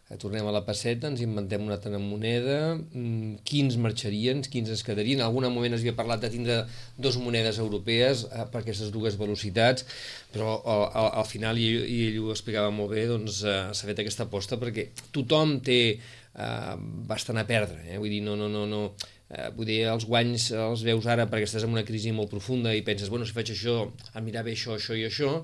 Eh, 0.10 0.18
tornem 0.18 0.48
a 0.50 0.54
la 0.56 0.64
passeta, 0.66 1.12
ens 1.12 1.22
inventem 1.22 1.62
una 1.62 1.76
altra 1.78 2.00
moneda, 2.02 2.56
mm, 2.74 3.44
quins 3.46 3.78
marxarien, 3.78 4.42
quins 4.42 4.72
es 4.74 4.82
quedarien. 4.88 5.22
En 5.22 5.28
algun 5.28 5.46
moment 5.54 5.78
es 5.78 5.86
havia 5.86 5.94
parlat 6.00 6.26
de 6.26 6.32
tindre 6.34 6.58
dos 6.98 7.20
monedes 7.22 7.62
europees 7.62 8.26
eh, 8.32 8.48
per 8.50 8.64
aquestes 8.64 8.90
dues 8.90 9.20
velocitats, 9.22 9.86
però 10.34 10.58
al, 10.58 10.88
al, 10.90 11.12
al 11.22 11.30
final, 11.30 11.62
i, 11.62 11.70
i 11.78 12.02
ell 12.08 12.20
ho 12.24 12.34
explicava 12.34 12.74
molt 12.74 12.96
bé, 12.98 13.06
doncs 13.14 13.44
s'ha 13.46 13.94
fet 13.94 14.02
aquesta 14.02 14.26
aposta 14.26 14.58
perquè 14.58 14.90
tothom 15.14 15.60
té 15.62 15.82
eh, 15.94 16.76
bastant 17.14 17.38
a 17.38 17.46
perdre. 17.46 17.84
Eh? 17.92 18.02
Vull 18.02 18.18
dir, 18.18 18.24
no, 18.26 18.34
no, 18.42 18.50
no, 18.50 18.66
no, 18.66 18.88
eh, 19.32 19.50
dir, 19.66 19.82
els 19.92 20.08
guanys 20.10 20.52
els 20.52 20.86
veus 20.88 21.08
ara 21.08 21.28
perquè 21.32 21.48
estàs 21.50 21.68
en 21.68 21.76
una 21.76 21.88
crisi 21.88 22.14
molt 22.16 22.32
profunda 22.32 22.76
i 22.76 22.86
penses, 22.86 23.10
bueno, 23.10 23.26
si 23.26 23.36
faig 23.36 23.54
això, 23.56 23.84
em 24.14 24.26
mirarà 24.26 24.48
bé 24.48 24.58
això, 24.58 24.76
això 24.78 24.98
i 24.98 25.06
això, 25.08 25.40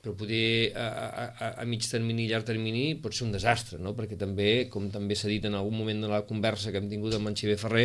però 0.00 0.14
poder 0.16 0.72
a, 0.80 0.84
a, 0.86 1.48
a 1.60 1.64
mig 1.68 1.84
termini 1.84 2.24
i 2.24 2.30
llarg 2.30 2.46
termini 2.48 2.94
pot 3.02 3.12
ser 3.12 3.26
un 3.26 3.34
desastre, 3.34 3.76
no? 3.84 3.92
perquè 3.96 4.16
també, 4.16 4.48
com 4.72 4.86
també 4.92 5.16
s'ha 5.18 5.28
dit 5.28 5.44
en 5.44 5.58
algun 5.58 5.76
moment 5.76 6.00
de 6.06 6.08
la 6.08 6.22
conversa 6.28 6.72
que 6.72 6.80
hem 6.80 6.88
tingut 6.88 7.18
amb 7.18 7.28
en 7.28 7.36
Xavier 7.36 7.58
Ferrer, 7.60 7.84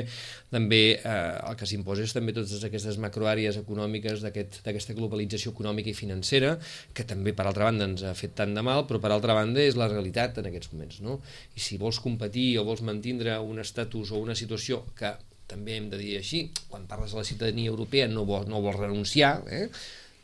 també 0.54 0.80
eh, 0.96 1.12
el 1.12 1.60
que 1.60 1.68
s'imposa 1.68 2.08
és 2.08 2.15
també 2.15 2.32
totes 2.36 2.63
aquestes 2.63 3.02
macroàrees 3.04 3.60
econòmiques 3.60 4.24
d'aquesta 4.24 4.72
aquest, 4.72 4.96
globalització 4.96 5.52
econòmica 5.52 5.91
i 5.91 5.98
financera, 5.98 6.56
que 6.96 7.04
també 7.04 7.36
per 7.36 7.50
altra 7.50 7.68
banda 7.68 7.89
ens 7.91 8.08
ha 8.08 8.15
fet 8.15 8.38
tant 8.39 8.56
de 8.56 8.63
mal, 8.63 8.88
però 8.88 9.04
per 9.04 9.12
altra 9.12 9.36
banda 9.36 9.60
és 9.60 9.76
la 9.76 9.91
realitat 9.91 10.39
en 10.39 10.48
aquests 10.48 10.72
moments. 10.72 11.04
No? 11.04 11.20
I 11.60 11.68
si 11.68 11.76
vols 11.82 12.00
competir 12.00 12.54
o 12.62 12.68
vols 12.68 12.86
mantindre 12.86 13.36
un 13.44 13.60
estatus 13.60 14.15
o 14.15 14.24
una 14.24 14.39
situació 14.39 14.86
que 14.96 15.12
també 15.48 15.78
hem 15.78 15.92
de 15.92 16.00
dir 16.02 16.16
així, 16.20 16.48
quan 16.70 16.88
parles 16.90 17.14
de 17.14 17.22
la 17.22 17.28
ciutadania 17.28 17.70
europea 17.70 18.08
no 18.12 18.26
vol, 18.26 18.48
no 18.50 18.62
vols 18.66 18.80
renunciar, 18.82 19.38
eh? 19.48 19.68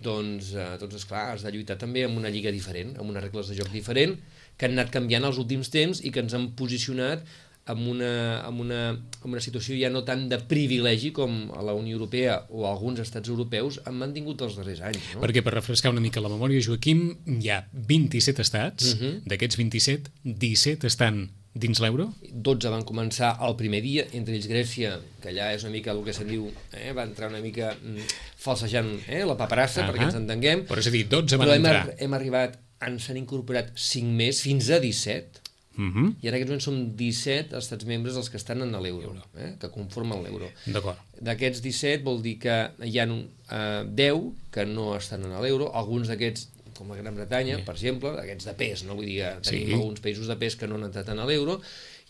doncs, 0.01 0.55
eh, 0.57 0.73
doncs 0.81 0.97
esclar, 0.97 1.27
has 1.35 1.45
de 1.45 1.53
lluitar 1.53 1.77
també 1.77 2.05
amb 2.07 2.17
una 2.17 2.31
lliga 2.33 2.51
diferent, 2.53 2.95
amb 2.97 3.13
unes 3.13 3.23
regles 3.23 3.51
de 3.51 3.59
joc 3.59 3.69
diferent, 3.73 4.17
que 4.57 4.67
han 4.67 4.77
anat 4.77 4.91
canviant 4.93 5.25
els 5.29 5.39
últims 5.41 5.69
temps 5.73 6.01
i 6.03 6.11
que 6.13 6.23
ens 6.25 6.33
han 6.37 6.51
posicionat 6.57 7.25
en 7.71 7.87
una, 7.87 8.47
en 8.47 8.59
una, 8.59 8.79
en 8.89 9.27
una 9.29 9.41
situació 9.43 9.75
ja 9.77 9.91
no 9.93 10.01
tant 10.05 10.23
de 10.31 10.39
privilegi 10.49 11.11
com 11.13 11.51
a 11.53 11.61
la 11.65 11.75
Unió 11.77 11.93
Europea 11.95 12.39
o 12.49 12.65
alguns 12.69 13.03
estats 13.03 13.29
europeus 13.29 13.77
han 13.85 13.99
mantingut 13.99 14.41
els 14.41 14.57
darrers 14.57 14.81
anys. 14.89 15.11
No? 15.13 15.21
Perquè 15.21 15.43
per 15.45 15.53
refrescar 15.53 15.93
una 15.93 16.01
mica 16.03 16.23
la 16.23 16.31
memòria, 16.33 16.63
Joaquim, 16.65 17.03
hi 17.37 17.51
ha 17.53 17.61
27 17.71 18.41
estats, 18.41 18.95
uh 18.95 18.97
-huh. 18.99 19.13
d'aquests 19.29 19.61
27, 19.61 20.11
17 20.23 20.87
estan 20.87 21.29
dins 21.53 21.81
l'euro? 21.83 22.07
12 22.31 22.71
van 22.71 22.85
començar 22.87 23.33
el 23.47 23.55
primer 23.59 23.81
dia, 23.83 24.05
entre 24.17 24.35
ells 24.37 24.47
Grècia, 24.47 24.95
que 25.21 25.31
allà 25.33 25.51
és 25.55 25.65
una 25.67 25.73
mica 25.73 25.91
el 25.91 26.01
que 26.05 26.15
se'n 26.15 26.29
diu, 26.31 26.47
eh, 26.71 26.91
va 26.95 27.03
entrar 27.03 27.29
una 27.31 27.41
mica 27.43 27.73
mm, 27.75 28.07
falsejant 28.39 28.91
eh, 29.07 29.23
la 29.27 29.37
paperassa, 29.37 29.81
uh 29.81 29.85
-huh. 29.85 29.91
perquè 29.91 30.09
ens 30.09 30.19
entenguem. 30.21 30.65
Però 30.67 30.79
és 30.79 30.87
a 30.87 30.95
dir, 30.95 31.07
12 31.07 31.37
van 31.37 31.47
Però 31.47 31.55
hem, 31.55 31.65
entrar. 31.65 31.95
hem 31.97 32.13
arribat, 32.13 32.59
s'han 32.97 33.17
incorporat 33.17 33.71
5 33.75 34.15
més, 34.15 34.41
fins 34.41 34.69
a 34.69 34.79
17, 34.79 35.41
Uh 35.77 35.87
-huh. 35.87 36.15
I 36.21 36.27
en 36.27 36.33
aquests 36.35 36.49
moments 36.49 36.65
són 36.65 36.95
17 36.97 37.57
estats 37.57 37.85
membres 37.85 38.15
els 38.15 38.29
que 38.29 38.37
estan 38.37 38.61
en 38.61 38.71
l'euro, 38.71 39.15
eh, 39.37 39.55
que 39.59 39.69
conformen 39.69 40.21
l'euro. 40.23 40.49
D'acord. 40.65 40.97
D'aquests 41.19 41.61
17 41.61 42.03
vol 42.03 42.21
dir 42.21 42.37
que 42.39 42.71
hi 42.83 42.99
ha 42.99 43.05
eh, 43.05 43.83
10 43.87 44.33
que 44.51 44.65
no 44.65 44.95
estan 44.97 45.23
en 45.23 45.41
l'euro, 45.41 45.71
alguns 45.73 46.07
d'aquests 46.09 46.49
com 46.81 46.89
la 46.89 46.97
Gran 46.97 47.13
Bretanya, 47.17 47.59
sí. 47.59 47.65
per 47.67 47.75
exemple, 47.77 48.15
aquests 48.17 48.49
de 48.49 48.55
pes, 48.57 48.83
no? 48.87 48.97
vull 48.97 49.05
dir 49.05 49.19
tenim 49.45 49.69
sí. 49.69 49.75
alguns 49.77 50.01
països 50.01 50.29
de 50.31 50.37
pes 50.41 50.57
que 50.57 50.69
no 50.69 50.79
han 50.79 50.87
entrat 50.89 51.11
en 51.13 51.21
l'euro, 51.29 51.59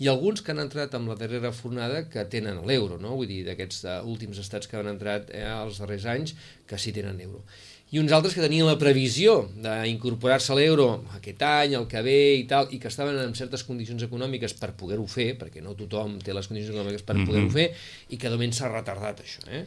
i 0.01 0.07
alguns 0.09 0.41
que 0.41 0.53
han 0.53 0.63
entrat 0.63 0.95
amb 0.97 1.11
la 1.11 1.17
darrera 1.19 1.51
fornada 1.53 2.05
que 2.09 2.23
tenen 2.31 2.63
l'euro, 2.67 2.97
no? 3.01 3.17
vull 3.19 3.29
dir, 3.29 3.43
d'aquests 3.49 3.83
uh, 3.83 3.99
últims 4.07 4.39
estats 4.41 4.71
que 4.71 4.79
han 4.79 4.89
entrat 4.93 5.29
eh, 5.35 5.43
els 5.43 5.81
darrers 5.83 6.07
anys 6.09 6.33
que 6.69 6.79
sí 6.79 6.95
tenen 6.95 7.19
euro. 7.21 7.43
I 7.91 7.99
uns 7.99 8.13
altres 8.15 8.31
que 8.31 8.39
tenien 8.39 8.63
la 8.63 8.77
previsió 8.79 9.49
d'incorporar-se 9.59 10.53
a 10.53 10.55
l'euro 10.55 10.85
aquest 11.17 11.41
any, 11.43 11.75
el 11.75 11.89
que 11.91 11.99
ve 12.05 12.19
i 12.39 12.45
tal, 12.47 12.69
i 12.71 12.79
que 12.79 12.87
estaven 12.87 13.19
en 13.19 13.35
certes 13.35 13.65
condicions 13.67 14.05
econòmiques 14.07 14.55
per 14.61 14.71
poder-ho 14.79 15.03
fer, 15.11 15.33
perquè 15.41 15.59
no 15.59 15.75
tothom 15.75 16.15
té 16.23 16.31
les 16.31 16.47
condicions 16.47 16.71
econòmiques 16.71 17.03
per 17.03 17.17
mm 17.17 17.19
-hmm. 17.19 17.27
poder-ho 17.27 17.51
fer, 17.51 17.67
i 18.09 18.17
que 18.17 18.29
de 18.29 18.39
moment 18.39 18.55
s'ha 18.55 18.71
retardat 18.71 19.19
això. 19.19 19.43
Eh? 19.51 19.65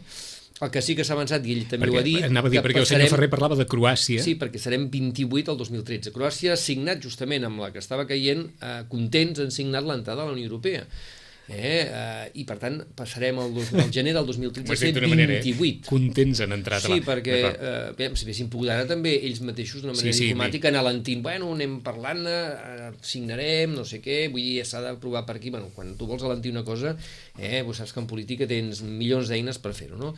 El 0.64 0.70
que 0.74 0.83
sí 0.85 0.96
que 0.98 1.05
s'ha 1.07 1.16
avançat, 1.16 1.44
i 1.44 1.57
ell 1.57 1.66
també 1.70 1.87
perquè, 1.87 1.96
ho 1.96 2.00
ha 2.00 2.07
dit... 2.07 2.29
Anava 2.29 2.48
a 2.50 2.55
dir, 2.55 2.62
perquè 2.64 2.81
passarem, 2.81 3.05
el 3.05 3.09
senyor 3.09 3.16
Ferrer 3.16 3.31
parlava 3.33 3.59
de 3.61 3.66
Croàcia. 3.70 4.22
Sí, 4.24 4.37
perquè 4.40 4.62
serem 4.62 4.88
28 4.92 5.53
al 5.53 5.61
2013. 5.61 6.14
Croàcia 6.14 6.55
ha 6.55 6.61
signat 6.61 7.05
justament 7.05 7.44
amb 7.48 7.61
la 7.64 7.72
que 7.74 7.83
estava 7.83 8.09
caient, 8.09 8.46
eh, 8.61 8.79
contents, 8.92 9.44
han 9.44 9.53
signat 9.55 9.85
l'entrada 9.85 10.24
a 10.24 10.31
la 10.31 10.37
Unió 10.37 10.48
Europea. 10.48 10.87
Eh, 11.46 11.85
eh, 11.85 12.29
I 12.40 12.44
per 12.48 12.55
tant 12.57 12.79
passarem 12.96 13.37
al, 13.37 13.50
el 13.53 13.90
gener 13.92 14.14
del 14.16 14.24
2013 14.31 14.72
a 14.72 14.77
ser 14.81 14.92
28. 14.96 15.11
Manera, 15.12 15.35
eh? 15.37 15.72
Contents 15.85 16.40
en 16.40 16.55
entrar 16.57 16.79
Sí, 16.81 17.03
perquè 17.05 17.37
eh, 17.53 18.07
si 18.16 18.24
haguessin 18.24 18.48
pogut 18.53 18.72
ara 18.72 18.87
també 18.88 19.12
ells 19.29 19.42
mateixos 19.44 19.85
d'una 19.85 19.92
manera 19.92 20.14
sí, 20.14 20.22
sí, 20.22 20.31
diplomàtica 20.31 20.70
anar 20.72 20.81
alentint, 20.87 21.20
bueno, 21.24 21.50
anem 21.53 21.77
parlant, 21.85 22.24
eh, 22.31 22.88
signarem, 23.05 23.77
no 23.77 23.85
sé 23.88 24.00
què, 24.05 24.22
vull 24.33 24.40
dir, 24.40 24.64
s'ha 24.64 24.81
d'aprovar 24.87 25.27
per 25.29 25.37
aquí, 25.37 25.53
bueno, 25.53 25.68
quan 25.77 25.92
tu 26.00 26.09
vols 26.09 26.24
alentir 26.24 26.55
una 26.55 26.64
cosa, 26.64 26.96
eh, 27.37 27.61
doncs 27.61 27.83
saps 27.83 27.92
que 27.92 28.00
en 28.00 28.09
política 28.09 28.48
tens 28.48 28.81
milions 28.87 29.29
d'eines 29.29 29.61
per 29.61 29.74
fer-ho, 29.77 30.00
no? 30.00 30.14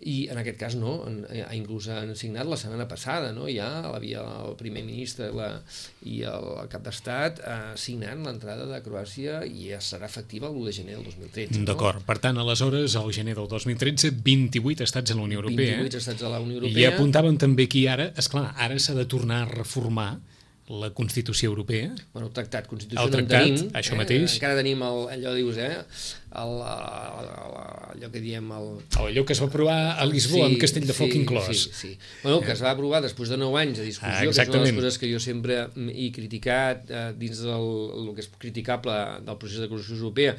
I 0.00 0.28
en 0.32 0.38
aquest 0.40 0.58
cas 0.60 0.76
no, 0.78 0.94
en, 1.08 1.20
eh, 1.28 1.42
inclús 1.56 1.90
han 1.92 2.14
signat 2.16 2.48
la 2.48 2.56
setmana 2.60 2.86
passada, 2.88 3.32
no? 3.36 3.48
ja 3.52 3.68
havia 3.90 4.22
el 4.46 4.56
primer 4.60 4.82
ministre 4.86 5.30
la, 5.36 5.50
i 6.08 6.22
el, 6.28 6.48
cap 6.72 6.84
d'estat 6.86 7.42
eh, 7.44 7.58
signant 7.80 8.24
l'entrada 8.24 8.66
de 8.70 8.80
Croàcia 8.84 9.42
i 9.44 9.70
ja 9.70 9.80
serà 9.84 10.08
efectiva 10.08 10.48
l'1 10.48 10.70
de 10.70 10.74
gener 10.80 10.96
del 10.96 11.04
2013. 11.10 11.64
D'acord, 11.68 12.00
no? 12.00 12.06
per 12.08 12.18
tant, 12.22 12.40
aleshores, 12.40 12.96
al 12.96 13.12
gener 13.12 13.36
del 13.38 13.50
2013, 13.50 14.14
28 14.24 14.88
estats 14.88 15.12
a 15.12 15.18
la 15.18 15.26
Unió 15.28 15.42
Europea. 15.42 15.76
28 15.84 16.00
estats 16.00 16.24
a 16.24 16.32
la 16.32 16.40
Unió 16.40 16.60
Europea. 16.62 16.80
I 16.80 16.90
apuntàvem 16.94 17.40
també 17.40 17.68
aquí 17.68 17.86
ara, 17.90 18.10
és 18.16 18.30
clar, 18.32 18.50
ara 18.56 18.80
s'ha 18.80 18.96
de 18.96 19.06
tornar 19.10 19.44
a 19.44 19.50
reformar 19.52 20.12
la 20.70 20.92
Constitució 20.94 21.48
Europea. 21.50 21.90
Bueno, 22.12 22.28
el 22.28 22.32
tractat 22.32 22.68
Constitució 22.70 23.02
el 23.02 23.10
tractat, 23.10 23.42
no 23.42 23.56
tenim. 23.56 23.72
Això 23.80 23.96
eh? 23.96 23.98
mateix. 23.98 24.36
Encara 24.38 24.58
tenim 24.60 24.84
el, 24.86 25.00
allò, 25.16 25.32
dius, 25.34 25.58
eh? 25.58 25.80
El, 26.30 26.52
el, 26.62 27.30
el, 27.32 27.56
allò 27.96 28.10
que 28.14 28.22
diem... 28.22 28.46
El... 28.54 28.68
Allò 29.02 29.24
que 29.26 29.34
es 29.34 29.42
va 29.42 29.48
aprovar 29.50 29.78
a 29.98 30.06
Lisboa 30.06 30.46
sí, 30.46 30.52
amb 30.52 30.62
Castell 30.62 30.86
de 30.86 30.94
Foc 30.94 31.10
sí, 31.10 31.24
inclòs. 31.24 31.50
Sí, 31.50 31.74
sí. 31.74 31.92
Bueno, 32.22 32.38
que 32.44 32.54
es 32.54 32.62
va 32.62 32.70
aprovar 32.70 33.02
després 33.02 33.34
de 33.34 33.40
9 33.42 33.60
anys 33.64 33.82
de 33.82 33.88
discussió, 33.88 34.14
ah, 34.14 34.22
que 34.22 34.30
és 34.30 34.54
una 34.54 34.60
de 34.60 34.68
les 34.68 34.78
coses 34.78 35.02
que 35.02 35.10
jo 35.10 35.22
sempre 35.26 35.60
he 35.90 36.08
criticat 36.14 36.86
eh, 36.86 37.04
dins 37.18 37.42
del 37.42 37.70
el 37.98 38.10
que 38.14 38.22
és 38.22 38.30
criticable 38.38 38.98
del 39.26 39.42
procés 39.42 39.64
de 39.64 39.70
Constitució 39.72 40.04
Europea, 40.04 40.38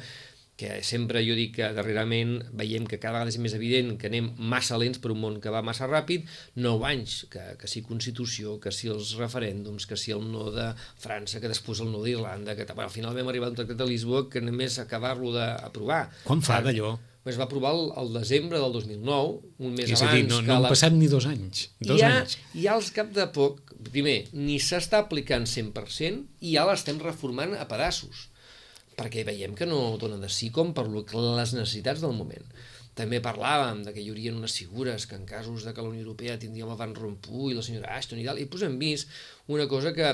que 0.62 0.78
sempre 0.86 1.24
jo 1.26 1.34
dic 1.34 1.56
que 1.56 1.68
darrerament 1.74 2.36
veiem 2.54 2.86
que 2.86 3.00
cada 3.02 3.16
vegada 3.16 3.32
és 3.32 3.38
més 3.42 3.54
evident 3.56 3.96
que 3.98 4.06
anem 4.06 4.28
massa 4.38 4.78
lents 4.78 5.00
per 5.02 5.10
un 5.10 5.18
món 5.18 5.40
que 5.42 5.50
va 5.50 5.62
massa 5.66 5.88
ràpid, 5.90 6.28
9 6.54 6.86
anys, 6.86 7.16
que, 7.32 7.42
que 7.58 7.70
si 7.70 7.82
Constitució, 7.82 8.58
que 8.62 8.70
si 8.74 8.90
els 8.92 9.16
referèndums, 9.18 9.88
que 9.90 9.98
si 9.98 10.14
el 10.14 10.22
no 10.30 10.52
de 10.54 10.68
França, 11.02 11.42
que 11.42 11.50
després 11.50 11.82
el 11.82 11.90
no 11.90 12.04
d'Irlanda, 12.04 12.54
que 12.54 12.68
bueno, 12.70 12.86
al 12.86 12.94
final 12.94 13.16
vam 13.18 13.32
arribar 13.32 13.50
a 13.50 13.56
un 13.56 13.58
tractat 13.58 13.80
de 13.82 13.88
Lisboa 13.90 14.28
que 14.30 14.44
només 14.44 14.78
acabar-lo 14.78 15.34
d'aprovar. 15.34 16.04
Quan 16.28 16.44
fa 16.46 16.62
d'allò? 16.62 16.94
Es 17.26 17.36
va 17.38 17.46
aprovar 17.46 17.70
el, 17.74 17.84
el 17.98 18.14
desembre 18.14 18.58
del 18.58 18.72
2009, 18.74 19.52
un 19.66 19.74
mes 19.74 19.90
és 19.90 19.98
abans. 19.98 20.02
És 20.02 20.08
a 20.08 20.14
dir, 20.14 20.24
no, 20.30 20.40
no 20.46 20.56
han 20.56 20.66
la... 20.66 20.70
passat 20.70 20.94
ni 20.94 21.10
dos 21.10 21.26
anys. 21.30 21.68
Dos 21.82 21.98
I 21.98 22.02
ja, 22.02 22.16
anys. 22.22 22.38
I 22.54 22.66
ja 22.66 22.74
als 22.78 22.90
cap 22.94 23.10
de 23.14 23.26
poc, 23.34 23.74
primer, 23.90 24.20
ni 24.34 24.58
s'està 24.62 25.02
aplicant 25.02 25.46
100% 25.46 26.46
i 26.46 26.54
ja 26.54 26.66
l'estem 26.70 27.02
reformant 27.02 27.54
a 27.58 27.66
pedaços 27.70 28.28
perquè 28.98 29.24
veiem 29.28 29.56
que 29.58 29.68
no 29.68 29.96
dona 30.00 30.18
de 30.20 30.30
sí 30.32 30.50
com 30.54 30.72
per 30.76 30.86
les 30.88 31.54
necessitats 31.56 32.04
del 32.04 32.16
moment. 32.16 32.46
També 32.98 33.22
parlàvem 33.24 33.80
de 33.86 33.94
que 33.94 34.02
hi 34.02 34.10
haurien 34.12 34.36
unes 34.36 34.54
figures 34.60 35.06
que 35.08 35.16
en 35.16 35.24
casos 35.24 35.64
de 35.64 35.72
que 35.72 35.80
la 35.84 35.88
Unió 35.88 36.04
Europea 36.04 36.38
tindríem 36.38 36.74
el 36.74 36.80
Van 36.80 36.92
Rompuy 36.94 37.52
i 37.52 37.56
la 37.56 37.64
senyora 37.64 37.94
Ashton 37.96 38.20
i 38.20 38.26
tal, 38.26 38.40
i 38.40 38.44
doncs 38.44 38.66
hem 38.66 38.76
vist 38.82 39.08
una 39.48 39.64
cosa 39.70 39.94
que 39.96 40.10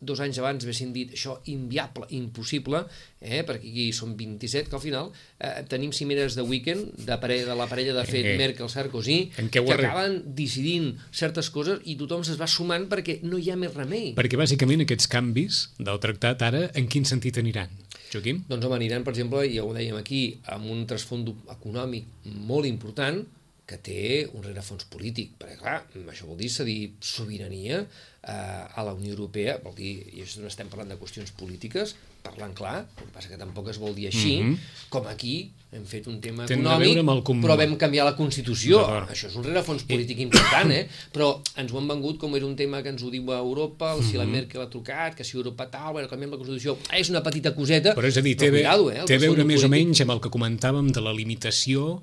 dos 0.00 0.20
anys 0.20 0.38
abans 0.40 0.64
haguessin 0.64 0.92
dit 0.94 1.12
això 1.14 1.36
inviable, 1.50 2.06
impossible, 2.16 2.84
eh, 3.20 3.42
perquè 3.46 3.70
aquí 3.70 3.86
són 3.96 4.14
27, 4.18 4.68
que 4.70 4.78
al 4.78 4.82
final 4.82 5.10
eh, 5.38 5.62
tenim 5.70 5.92
cimeres 5.96 6.36
de 6.38 6.44
weekend 6.46 6.92
de, 7.06 7.18
pare, 7.20 7.40
de 7.46 7.56
la 7.56 7.68
parella 7.70 7.94
de 7.96 8.04
fet 8.08 8.28
eh, 8.32 8.36
Merkel-Sarkozy, 8.40 9.18
que 9.52 9.64
acaben 9.64 10.20
decidint 10.36 10.92
certes 11.10 11.50
coses 11.54 11.80
i 11.88 11.96
tothom 12.00 12.24
es 12.24 12.40
va 12.40 12.48
sumant 12.50 12.88
perquè 12.90 13.20
no 13.24 13.40
hi 13.40 13.50
ha 13.52 13.58
més 13.60 13.74
remei. 13.74 14.12
Perquè 14.18 14.40
bàsicament 14.40 14.84
aquests 14.84 15.08
canvis 15.10 15.62
del 15.78 16.02
tractat 16.02 16.42
ara 16.46 16.66
en 16.74 16.90
quin 16.90 17.08
sentit 17.08 17.40
aniran? 17.40 17.72
Joaquim? 18.12 18.44
Doncs 18.48 18.66
home, 18.66 18.76
aniran, 18.78 19.02
per 19.06 19.14
exemple, 19.14 19.42
ja 19.50 19.64
ho 19.64 19.72
dèiem 19.74 19.96
aquí, 19.98 20.26
amb 20.54 20.68
un 20.70 20.84
trasfond 20.90 21.32
econòmic 21.56 22.28
molt 22.46 22.68
important 22.68 23.24
que 23.64 23.78
té 23.80 24.00
un 24.36 24.42
rerefons 24.44 24.84
polític, 24.92 25.38
perquè 25.40 25.56
clar, 25.60 25.78
això 26.12 26.28
vol 26.28 26.36
dir 26.36 26.50
cedir 26.52 26.78
sobirania 27.00 27.80
eh, 27.80 28.32
a 28.32 28.84
la 28.84 28.92
Unió 28.92 29.14
Europea, 29.14 29.56
vol 29.64 29.72
dir, 29.78 29.94
i 30.12 30.24
això 30.24 30.42
no 30.42 30.50
estem 30.50 30.68
parlant 30.68 30.92
de 30.92 30.98
qüestions 31.00 31.32
polítiques, 31.38 31.94
parlant 32.24 32.52
clar, 32.56 32.76
el 32.84 33.06
que 33.06 33.14
passa 33.14 33.30
que 33.32 33.38
tampoc 33.40 33.70
es 33.72 33.80
vol 33.80 33.96
dir 33.96 34.10
així, 34.10 34.36
mm 34.42 34.52
-hmm. 34.52 34.88
com 34.92 35.06
aquí 35.08 35.50
hem 35.72 35.84
fet 35.84 36.06
un 36.06 36.20
tema 36.20 36.46
Tenen 36.46 36.66
econòmic, 36.66 37.24
com... 37.24 37.42
però 37.42 37.56
vam 37.56 37.76
canviar 37.76 38.04
la 38.04 38.14
Constitució. 38.16 38.78
Això 39.08 39.26
és 39.26 39.36
un 39.36 39.44
rerefons 39.44 39.82
polític 39.82 40.18
important, 40.18 40.70
eh? 40.70 40.86
Però 41.12 41.40
ens 41.56 41.72
ho 41.72 41.78
han 41.78 41.88
vengut 41.88 42.18
com 42.18 42.36
era 42.36 42.46
un 42.46 42.56
tema 42.56 42.82
que 42.82 42.90
ens 42.90 43.02
ho 43.02 43.10
diu 43.10 43.32
a 43.32 43.38
Europa, 43.38 43.96
mm 43.96 44.00
-hmm. 44.00 44.10
si 44.10 44.16
la 44.16 44.24
mhm. 44.24 44.32
Merkel 44.32 44.60
ha 44.60 44.70
trucat, 44.70 45.14
que 45.14 45.24
si 45.24 45.36
Europa 45.36 45.70
tal, 45.70 45.92
bueno, 45.92 46.08
canviem 46.08 46.30
la 46.30 46.36
Constitució. 46.36 46.78
És 46.92 47.10
una 47.10 47.22
petita 47.22 47.54
coseta, 47.54 47.94
però 47.94 48.06
és 48.06 48.16
a 48.16 48.20
dir, 48.20 48.36
té, 48.36 48.50
cuidado, 48.50 48.90
eh? 48.90 49.04
té 49.04 49.14
a 49.14 49.18
veure 49.18 49.44
més 49.44 49.62
polític... 49.62 49.66
o 49.66 49.68
menys 49.68 50.00
amb 50.00 50.10
el 50.10 50.20
que 50.20 50.30
comentàvem 50.30 50.92
de 50.92 51.00
la 51.00 51.12
limitació 51.12 52.02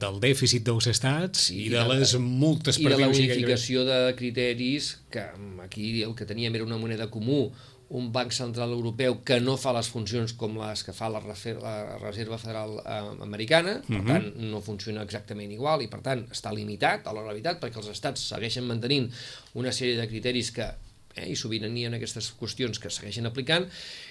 del 0.00 0.18
dèficit 0.22 0.66
dels 0.66 0.88
estats 0.90 1.48
sí, 1.48 1.66
i 1.66 1.70
de 1.72 1.84
les 1.88 2.16
multes 2.20 2.78
per 2.80 2.90
I 2.90 2.94
de 2.94 3.00
la 3.00 3.08
unificació 3.12 3.86
de 3.88 4.00
criteris, 4.18 4.96
que 5.10 5.24
aquí 5.64 6.02
el 6.02 6.14
que 6.18 6.28
teníem 6.28 6.54
era 6.54 6.66
una 6.66 6.78
moneda 6.80 7.10
comú, 7.10 7.50
un 7.88 8.08
banc 8.10 8.32
central 8.34 8.72
europeu 8.74 9.20
que 9.22 9.38
no 9.38 9.54
fa 9.60 9.70
les 9.76 9.86
funcions 9.92 10.32
com 10.34 10.56
les 10.58 10.82
que 10.82 10.94
fa 10.96 11.06
la, 11.12 11.20
la 11.22 11.98
Reserva 12.00 12.38
Federal 12.42 12.80
eh, 12.80 12.96
Americana, 13.22 13.76
per 13.86 13.94
uh 13.94 13.98
mhm. 13.98 14.06
-huh. 14.06 14.12
tant 14.12 14.50
no 14.50 14.60
funciona 14.60 15.02
exactament 15.02 15.52
igual 15.52 15.82
i 15.82 15.88
per 15.88 16.00
tant 16.00 16.26
està 16.30 16.52
limitat 16.52 17.06
a 17.06 17.12
la 17.12 17.22
realitat 17.22 17.62
perquè 17.62 17.78
els 17.78 17.88
estats 17.88 18.28
segueixen 18.28 18.66
mantenint 18.66 19.10
una 19.54 19.70
sèrie 19.70 19.96
de 19.96 20.08
criteris 20.08 20.50
que 20.50 20.66
eh? 21.16 21.30
i 21.30 21.36
sobirania 21.36 21.90
en 21.90 21.96
aquestes 21.98 22.32
qüestions 22.38 22.80
que 22.82 22.92
segueixen 22.92 23.26
aplicant, 23.26 23.66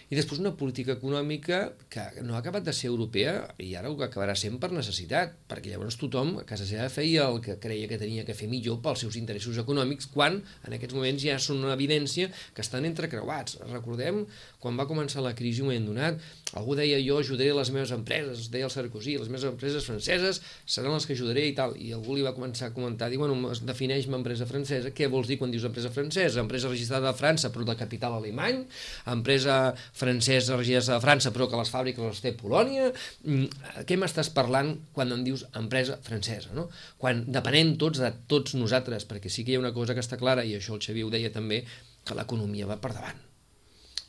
i 0.10 0.18
després 0.18 0.42
una 0.42 0.54
política 0.58 0.94
econòmica 1.00 1.62
que 1.90 2.04
no 2.22 2.36
ha 2.36 2.42
acabat 2.44 2.66
de 2.68 2.74
ser 2.76 2.92
europea 2.92 3.34
i 3.62 3.72
ara 3.80 3.90
ho 3.90 3.98
acabarà 4.06 4.36
sent 4.38 4.60
per 4.62 4.70
necessitat, 4.74 5.34
perquè 5.50 5.72
llavors 5.72 5.98
tothom 5.98 6.36
a 6.42 6.46
casa 6.46 6.68
seva 6.70 6.88
feia 6.94 7.26
el 7.32 7.40
que 7.42 7.58
creia 7.62 7.90
que 7.90 7.98
tenia 8.02 8.26
que 8.28 8.36
fer 8.38 8.50
millor 8.52 8.82
pels 8.86 9.02
seus 9.06 9.18
interessos 9.18 9.58
econòmics, 9.62 10.10
quan 10.14 10.38
en 10.38 10.78
aquests 10.78 10.94
moments 10.98 11.26
ja 11.26 11.40
són 11.42 11.64
una 11.64 11.74
evidència 11.74 12.30
que 12.54 12.62
estan 12.62 12.86
entrecreuats. 12.86 13.58
Recordem 13.72 14.24
quan 14.62 14.78
va 14.78 14.88
començar 14.90 15.24
la 15.26 15.34
crisi 15.38 15.64
un 15.64 15.72
moment 15.72 15.90
donat, 15.90 16.22
algú 16.58 16.78
deia 16.78 17.00
jo 17.02 17.18
ajudaré 17.20 17.52
les 17.58 17.72
meves 17.74 17.92
empreses, 17.96 18.50
deia 18.54 18.70
el 18.70 18.74
Sarkozy, 18.74 19.18
les 19.22 19.30
meves 19.32 19.48
empreses 19.50 19.86
franceses 19.90 20.42
seran 20.66 20.94
les 20.94 21.06
que 21.06 21.18
ajudaré 21.18 21.48
i 21.50 21.56
tal, 21.58 21.76
i 21.82 21.92
algú 21.98 22.16
li 22.16 22.26
va 22.26 22.36
començar 22.38 22.70
a 22.70 22.76
comentar, 22.76 23.10
diu, 23.10 23.24
bueno, 23.24 23.54
defineix-me 23.66 24.18
empresa 24.20 24.48
francesa, 24.50 24.94
què 24.96 25.10
vols 25.12 25.30
dir 25.30 25.40
quan 25.42 25.54
dius 25.54 25.66
empresa 25.68 25.92
francesa? 25.94 26.42
Empresa 26.42 26.72
registrada 26.72 27.10
a 27.12 27.18
França 27.18 27.52
però 27.54 27.66
de 27.68 27.78
capital 27.80 28.18
alemany, 28.20 28.64
empresa 29.12 29.58
francès 29.96 30.50
regidors 30.52 30.90
de 30.92 31.00
França, 31.04 31.32
però 31.32 31.48
que 31.50 31.60
les 31.60 31.72
fàbriques 31.72 32.04
les 32.04 32.22
té 32.24 32.34
Polònia. 32.36 32.90
Mm, 33.24 33.48
què 33.88 33.98
m'estàs 34.00 34.32
parlant 34.36 34.74
quan 34.96 35.14
em 35.16 35.24
dius 35.28 35.46
empresa 35.56 35.98
francesa? 36.04 36.52
No? 36.58 36.68
Quan 37.02 37.24
depenem 37.32 37.76
tots 37.82 38.04
de 38.04 38.12
tots 38.32 38.58
nosaltres, 38.60 39.08
perquè 39.08 39.32
sí 39.32 39.46
que 39.46 39.56
hi 39.56 39.60
ha 39.60 39.64
una 39.64 39.76
cosa 39.76 39.96
que 39.96 40.04
està 40.04 40.20
clara, 40.20 40.44
i 40.44 40.58
això 40.58 40.76
el 40.76 40.84
Xavier 40.84 41.08
ho 41.08 41.14
deia 41.14 41.32
també, 41.32 41.64
que 42.06 42.18
l'economia 42.18 42.68
va 42.70 42.78
per 42.82 42.92
davant. 42.94 43.24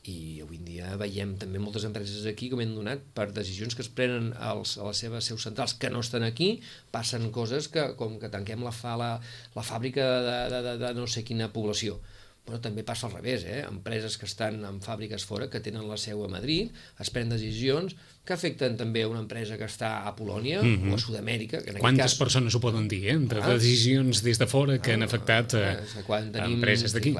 I 0.06 0.42
avui 0.44 0.60
en 0.60 0.66
dia 0.66 0.92
veiem 1.00 1.32
també 1.40 1.58
moltes 1.58 1.82
empreses 1.86 2.26
aquí 2.30 2.46
com 2.52 2.60
hem 2.62 2.76
donat 2.76 3.00
per 3.14 3.32
decisions 3.34 3.74
que 3.74 3.82
es 3.82 3.90
prenen 3.90 4.28
als, 4.38 4.76
a 4.78 4.86
les 4.86 5.00
seves 5.02 5.26
seus 5.26 5.42
centrals 5.48 5.74
que 5.74 5.90
no 5.90 6.02
estan 6.04 6.22
aquí, 6.22 6.60
passen 6.94 7.32
coses 7.34 7.66
que 7.72 7.88
com 7.98 8.20
que 8.22 8.30
tanquem 8.30 8.62
la, 8.62 8.70
fa, 8.70 8.94
la, 9.00 9.16
la 9.56 9.64
fàbrica 9.66 10.06
de, 10.28 10.36
de, 10.52 10.60
de, 10.68 10.76
de 10.84 10.92
no 10.94 11.08
sé 11.10 11.24
quina 11.26 11.50
població 11.54 11.98
però 12.46 12.60
també 12.62 12.84
passa 12.86 13.08
al 13.08 13.16
revés, 13.16 13.44
eh? 13.44 13.64
empreses 13.66 14.16
que 14.20 14.28
estan 14.28 14.60
en 14.68 14.78
fàbriques 14.84 15.24
fora, 15.26 15.48
que 15.50 15.60
tenen 15.64 15.88
la 15.90 15.98
seu 15.98 16.22
a 16.24 16.28
Madrid, 16.30 16.70
es 17.02 17.10
prenen 17.10 17.34
decisions 17.34 17.96
que 18.26 18.34
afecten 18.36 18.78
també 18.78 19.02
una 19.06 19.20
empresa 19.22 19.58
que 19.58 19.66
està 19.66 20.06
a 20.06 20.14
Polònia 20.18 20.62
mm 20.62 20.76
-hmm. 20.76 20.92
o 20.92 20.94
a 20.94 20.98
Sud-amèrica. 20.98 21.62
Que 21.62 21.70
en 21.70 21.78
Quantes 21.82 22.12
cas... 22.12 22.18
persones 22.18 22.54
ho 22.54 22.60
poden 22.60 22.88
dir, 22.88 23.04
eh? 23.06 23.18
entre 23.18 23.42
ah. 23.42 23.48
decisions 23.54 24.22
des 24.22 24.38
de 24.38 24.46
fora 24.46 24.78
que 24.78 24.92
ah, 24.92 24.94
han 24.94 25.02
afectat 25.02 25.54
eh, 25.54 25.76
quan 26.06 26.32
tenim, 26.32 26.54
empreses 26.54 26.92
d'aquí? 26.92 27.14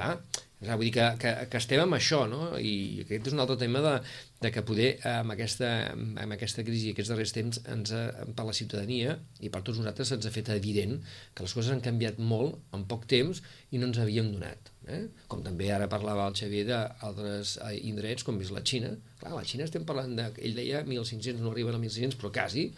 Vull 0.57 0.87
dir 0.89 0.93
que, 0.93 1.07
que, 1.21 1.31
que 1.53 1.59
estem 1.61 1.83
amb 1.83 1.95
això, 1.99 2.23
no? 2.27 2.57
i 2.57 3.03
aquest 3.03 3.27
és 3.29 3.35
un 3.37 3.43
altre 3.43 3.59
tema 3.61 3.83
de, 3.85 4.01
de 4.41 4.51
que 4.55 4.63
poder 4.65 4.89
amb 5.11 5.35
aquesta, 5.35 5.93
amb 5.93 6.33
aquesta 6.33 6.65
crisi 6.65 6.95
aquests 6.95 7.13
darrers 7.13 7.35
temps 7.37 7.61
ens 7.75 7.93
ha, 7.93 8.25
per 8.33 8.47
la 8.49 8.55
ciutadania 8.57 9.19
i 9.45 9.51
per 9.53 9.61
tots 9.67 9.79
nosaltres 9.79 10.15
ens 10.17 10.27
ha 10.27 10.33
fet 10.33 10.49
evident 10.57 10.97
que 11.35 11.45
les 11.45 11.53
coses 11.53 11.75
han 11.75 11.85
canviat 11.85 12.19
molt 12.33 12.57
en 12.73 12.87
poc 12.89 13.05
temps 13.11 13.43
i 13.71 13.83
no 13.83 13.91
ens 13.91 14.01
havíem 14.01 14.33
donat 14.33 14.73
Eh? 14.87 15.01
Com 15.27 15.43
també 15.43 15.71
ara 15.75 15.89
parlava 15.91 16.29
el 16.31 16.37
Xavier 16.39 16.67
d'altres 16.69 17.57
eh, 17.59 17.75
indrets, 17.89 18.23
com 18.27 18.39
és 18.43 18.53
la 18.55 18.63
Xina. 18.63 18.93
Clar, 19.21 19.33
la 19.35 19.47
Xina 19.47 19.67
estem 19.67 19.87
parlant 19.89 20.15
de... 20.19 20.29
Ell 20.47 20.55
deia 20.59 20.85
1.500, 20.87 21.41
no 21.43 21.51
arriben 21.51 21.75
a 21.75 21.81
1.500, 21.81 22.21
però 22.21 22.31
quasi 22.35 22.69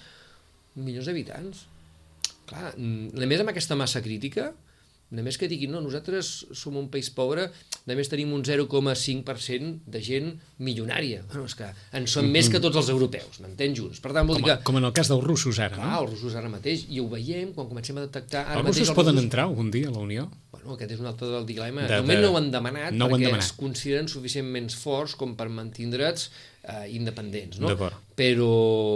milions 0.79 1.11
d'habitants. 1.11 1.67
Clar, 2.49 2.73
mm, 2.77 3.21
a 3.21 3.29
més 3.29 3.45
amb 3.45 3.53
aquesta 3.53 3.77
massa 3.77 4.01
crítica, 4.05 4.49
només 5.15 5.39
que 5.41 5.49
diguin, 5.49 5.73
no, 5.73 5.81
nosaltres 5.85 6.31
som 6.57 6.77
un 6.77 6.89
país 6.93 7.09
pobre, 7.13 7.47
només 7.89 8.11
tenim 8.13 8.33
un 8.37 8.43
0,5% 8.45 9.71
de 9.89 10.03
gent 10.05 10.35
milionària. 10.65 11.23
Bueno, 11.31 11.47
és 11.49 11.57
que 11.57 11.69
en 11.69 12.07
són 12.07 12.25
mm 12.25 12.29
-hmm. 12.29 12.33
més 12.33 12.49
que 12.49 12.61
tots 12.61 12.77
els 12.77 12.89
europeus, 12.89 13.41
m'entén 13.41 13.75
junts. 13.77 14.01
Per 14.01 14.13
tant, 14.13 14.27
vol 14.27 14.37
com, 14.37 14.45
dir 14.45 14.57
que... 14.57 14.65
com 14.65 14.77
en 14.77 14.85
el 14.85 14.93
cas 14.93 15.09
dels 15.09 15.25
russos 15.25 15.59
ara, 15.59 15.77
clar, 15.77 15.93
no? 15.93 16.01
els 16.03 16.11
russos 16.11 16.35
ara 16.35 16.49
mateix, 16.49 16.87
i 16.89 17.01
ho 17.01 17.09
veiem 17.09 17.53
quan 17.55 17.69
comencem 17.69 17.97
a 17.97 18.01
detectar... 18.01 18.45
Ara 18.45 18.61
els 18.61 18.65
mateix, 18.65 18.77
russos 18.77 18.89
els 18.89 18.97
poden 18.97 19.15
russos... 19.15 19.25
entrar 19.25 19.45
algun 19.45 19.71
dia 19.71 19.89
a 19.89 19.93
la 19.93 19.99
Unió? 19.99 20.31
Bueno, 20.69 20.77
aquest 20.77 20.93
és 20.93 21.01
un 21.01 21.09
altre 21.09 21.31
del 21.33 21.47
dilema. 21.49 21.87
De, 21.87 21.97
de, 21.97 22.05
moment 22.05 22.21
no 22.21 22.31
ho 22.35 22.37
han 22.37 22.51
demanat 22.53 22.93
no 22.93 23.07
perquè 23.09 23.17
han 23.17 23.25
demanat. 23.25 23.47
es 23.47 23.55
consideren 23.57 24.09
suficientment 24.13 24.69
forts 24.77 25.15
com 25.17 25.33
per 25.39 25.47
mantindre'ts 25.49 26.27
eh, 26.29 26.85
independents, 26.93 27.57
no? 27.63 27.73
Però, 28.19 28.51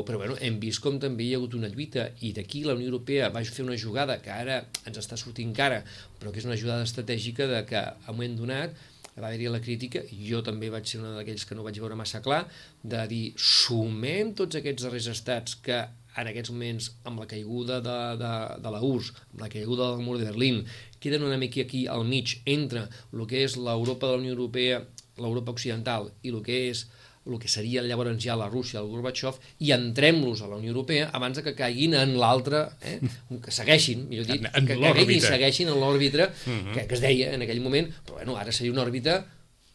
però 0.04 0.20
bueno, 0.20 0.36
hem 0.44 0.58
vist 0.60 0.82
com 0.84 0.98
també 1.00 1.24
hi 1.24 1.32
ha 1.32 1.40
hagut 1.40 1.56
una 1.56 1.70
lluita 1.72 2.10
i 2.20 2.34
d'aquí 2.36 2.64
la 2.66 2.76
Unió 2.76 2.90
Europea 2.90 3.30
va 3.32 3.44
fer 3.48 3.64
una 3.64 3.78
jugada 3.80 4.18
que 4.20 4.32
ara 4.34 4.60
ens 4.84 5.00
està 5.00 5.16
sortint 5.16 5.54
cara, 5.56 5.80
però 6.20 6.32
que 6.32 6.42
és 6.42 6.48
una 6.48 6.58
jugada 6.60 6.84
estratègica 6.84 7.48
de 7.48 7.64
que 7.68 7.80
a 7.80 8.12
un 8.12 8.20
moment 8.20 8.36
donat 8.42 8.76
va 9.16 9.28
haver-hi 9.28 9.48
la 9.52 9.60
crítica, 9.60 10.04
jo 10.28 10.40
també 10.44 10.70
vaig 10.72 10.86
ser 10.88 11.00
un 11.00 11.16
d'aquells 11.16 11.44
que 11.48 11.56
no 11.56 11.64
vaig 11.64 11.80
veure 11.80 11.96
massa 11.96 12.20
clar, 12.24 12.44
de 12.82 13.02
dir, 13.08 13.24
sumem 13.36 14.32
tots 14.36 14.60
aquests 14.60 14.88
darrers 14.88 15.08
estats 15.12 15.56
que 15.64 15.82
en 16.16 16.30
aquests 16.30 16.52
moments, 16.52 16.88
amb 17.08 17.22
la 17.22 17.28
caiguda 17.30 17.80
de, 17.84 17.98
de, 18.20 18.32
de 18.64 18.72
la 18.74 18.82
URSS, 18.84 19.12
amb 19.32 19.44
la 19.44 19.50
caiguda 19.52 19.92
del 19.92 20.04
mur 20.04 20.18
de 20.18 20.28
Berlín, 20.28 20.64
queden 21.00 21.24
una 21.26 21.38
mica 21.38 21.62
aquí 21.62 21.86
al 21.86 22.04
mig 22.04 22.40
entre 22.44 22.88
el 23.12 23.24
que 23.30 23.44
és 23.46 23.56
l'Europa 23.56 24.08
de 24.08 24.12
la 24.16 24.24
Unió 24.24 24.34
Europea, 24.36 24.82
l'Europa 25.20 25.54
Occidental, 25.56 26.10
i 26.22 26.34
el 26.34 26.42
que 26.44 26.66
és 26.70 26.86
el 27.22 27.38
que 27.38 27.48
seria 27.48 27.82
llavors 27.86 28.18
ja 28.18 28.34
la 28.34 28.48
Rússia, 28.50 28.80
el 28.80 28.88
Gorbachev, 28.90 29.36
i 29.62 29.70
entrem-los 29.74 30.42
a 30.42 30.48
la 30.50 30.58
Unió 30.58 30.72
Europea 30.72 31.10
abans 31.14 31.38
que 31.44 31.54
caiguin 31.54 31.94
en 31.94 32.16
l'altre, 32.18 32.64
eh? 32.82 32.98
que 33.44 33.54
segueixin, 33.54 34.08
millor 34.10 34.26
dit, 34.26 34.42
en, 34.42 34.50
en 34.50 34.66
que, 34.66 35.06
que 35.06 35.20
segueixin 35.22 35.70
en 35.70 35.78
l'òrbita 35.78 36.26
uh 36.26 36.32
-huh. 36.32 36.74
que, 36.74 36.86
que 36.88 36.94
es 36.94 37.00
deia 37.00 37.32
en 37.34 37.42
aquell 37.42 37.60
moment, 37.60 37.92
però 38.04 38.18
bueno, 38.18 38.36
ara 38.36 38.52
seria 38.52 38.72
una 38.72 38.82
òrbita 38.82 39.24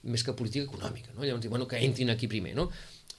més 0.04 0.24
que 0.24 0.34
política 0.34 0.66
econòmica, 0.66 1.12
no? 1.16 1.24
llavors, 1.24 1.48
bueno, 1.48 1.68
que 1.68 1.78
entrin 1.78 2.10
aquí 2.10 2.28
primer, 2.28 2.56
no? 2.56 2.70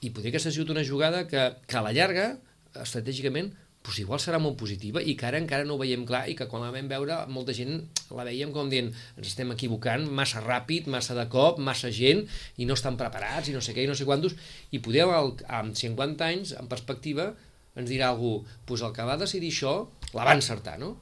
I 0.01 0.11
podria 0.11 0.31
que 0.31 0.37
ha 0.37 0.53
sigut 0.53 0.71
una 0.71 0.85
jugada 0.85 1.27
que, 1.27 1.57
que 1.67 1.77
a 1.77 1.83
la 1.83 1.93
llarga, 1.93 2.39
estratègicament, 2.83 3.53
doncs 3.85 4.01
igual 4.03 4.21
serà 4.21 4.41
molt 4.43 4.59
positiva 4.61 5.01
i 5.01 5.15
que 5.17 5.27
ara 5.29 5.39
encara 5.41 5.65
no 5.65 5.77
ho 5.77 5.81
veiem 5.81 6.05
clar 6.07 6.25
i 6.29 6.35
que 6.37 6.49
quan 6.51 6.65
la 6.65 6.73
vam 6.75 6.89
veure 6.91 7.19
molta 7.33 7.55
gent 7.57 7.79
la 8.13 8.27
veiem 8.27 8.53
com 8.53 8.69
dient 8.69 8.91
ens 8.91 9.29
estem 9.31 9.53
equivocant 9.55 10.05
massa 10.21 10.43
ràpid, 10.45 10.91
massa 10.91 11.15
de 11.17 11.25
cop, 11.31 11.61
massa 11.63 11.91
gent 11.95 12.25
i 12.59 12.67
no 12.69 12.77
estan 12.77 12.99
preparats 13.01 13.49
i 13.49 13.55
no 13.55 13.63
sé 13.65 13.77
què 13.77 13.87
i 13.87 13.91
no 13.91 13.97
sé 13.97 14.05
quantos 14.09 14.35
i 14.75 14.83
poder 14.85 15.07
amb 15.07 15.79
50 15.79 16.27
anys 16.27 16.57
en 16.59 16.69
perspectiva 16.69 17.31
ens 17.79 17.89
dirà 17.89 18.11
algú, 18.11 18.43
doncs 18.67 18.83
el 18.83 18.95
que 18.97 19.07
va 19.07 19.17
decidir 19.21 19.53
això 19.55 19.75
la 20.17 20.25
va 20.25 20.33
encertar, 20.33 20.79
no? 20.81 20.95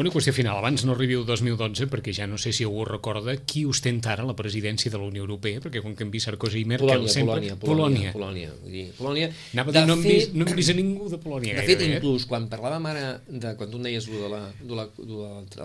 Una 0.00 0.10
qüestió 0.12 0.32
final, 0.32 0.56
abans 0.60 0.84
no 0.86 0.94
arribi 0.94 1.16
el 1.18 1.24
2012, 1.28 1.86
perquè 1.92 2.12
ja 2.16 2.26
no 2.28 2.38
sé 2.40 2.52
si 2.56 2.64
algú 2.64 2.84
recorda 2.88 3.34
qui 3.48 3.64
ostenta 3.68 4.12
ara 4.14 4.24
la 4.28 4.36
presidència 4.36 4.92
de 4.92 5.00
la 5.00 5.08
Unió 5.08 5.24
Europea, 5.24 5.60
perquè 5.64 5.82
quan 5.84 5.96
canvi 5.98 6.20
Sarkozy 6.22 6.62
i 6.62 6.68
Merkel 6.68 6.88
Polònia, 6.88 7.12
sempre... 7.12 7.34
Polònia, 7.36 7.56
Polònia. 7.64 8.12
Polònia, 8.14 8.52
vull 8.62 8.76
dir, 8.76 8.84
Polònia. 8.96 9.30
Anava 9.56 9.72
a 9.72 9.76
dir, 9.76 9.82
no, 9.88 9.96
hem 9.96 10.04
fet, 10.04 10.14
vist, 10.14 10.36
no 10.36 10.46
hem 10.46 10.60
vist 10.60 10.72
a 10.72 10.76
ningú 10.78 11.08
de 11.12 11.20
Polònia 11.20 11.58
De 11.58 11.66
fet, 11.68 11.84
eh? 11.84 11.90
inclús, 11.98 12.28
quan 12.30 12.48
parlàvem 12.52 12.88
ara, 12.92 13.04
de, 13.28 13.52
quan 13.60 13.72
tu 13.72 13.80
em 13.80 13.88
deies 13.90 14.08
de 14.08 14.30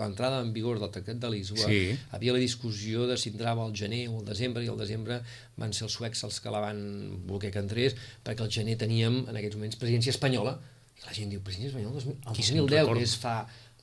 l'entrada 0.00 0.42
en 0.42 0.52
vigor 0.56 0.82
del 0.82 0.92
Tractat 0.92 1.22
de 1.22 1.32
Lisboa, 1.32 1.68
sí. 1.68 1.96
havia 2.12 2.36
la 2.36 2.42
discussió 2.42 3.08
de 3.08 3.16
si 3.20 3.32
entrava 3.32 3.64
al 3.64 3.76
gener 3.76 4.04
o 4.10 4.20
al 4.20 4.28
desembre, 4.28 4.64
i 4.66 4.72
al 4.72 4.80
desembre 4.80 5.22
van 5.60 5.72
ser 5.76 5.88
els 5.88 5.96
suecs 5.96 6.24
els 6.28 6.40
que 6.44 6.52
la 6.52 6.60
van 6.64 6.84
voler 7.28 7.52
que 7.54 7.64
entrés, 7.64 7.96
perquè 8.24 8.44
al 8.44 8.52
gener 8.52 8.76
teníem, 8.80 9.24
en 9.28 9.36
aquests 9.36 9.60
moments, 9.60 9.80
presidència 9.80 10.12
espanyola, 10.16 10.58
la 11.06 11.14
gent 11.16 11.32
diu, 11.32 11.42
president 11.44 11.70
espanyol, 11.72 11.96
el 11.98 12.36
2010, 12.38 12.92
que 12.92 13.04
és 13.06 13.16
fa 13.18 13.36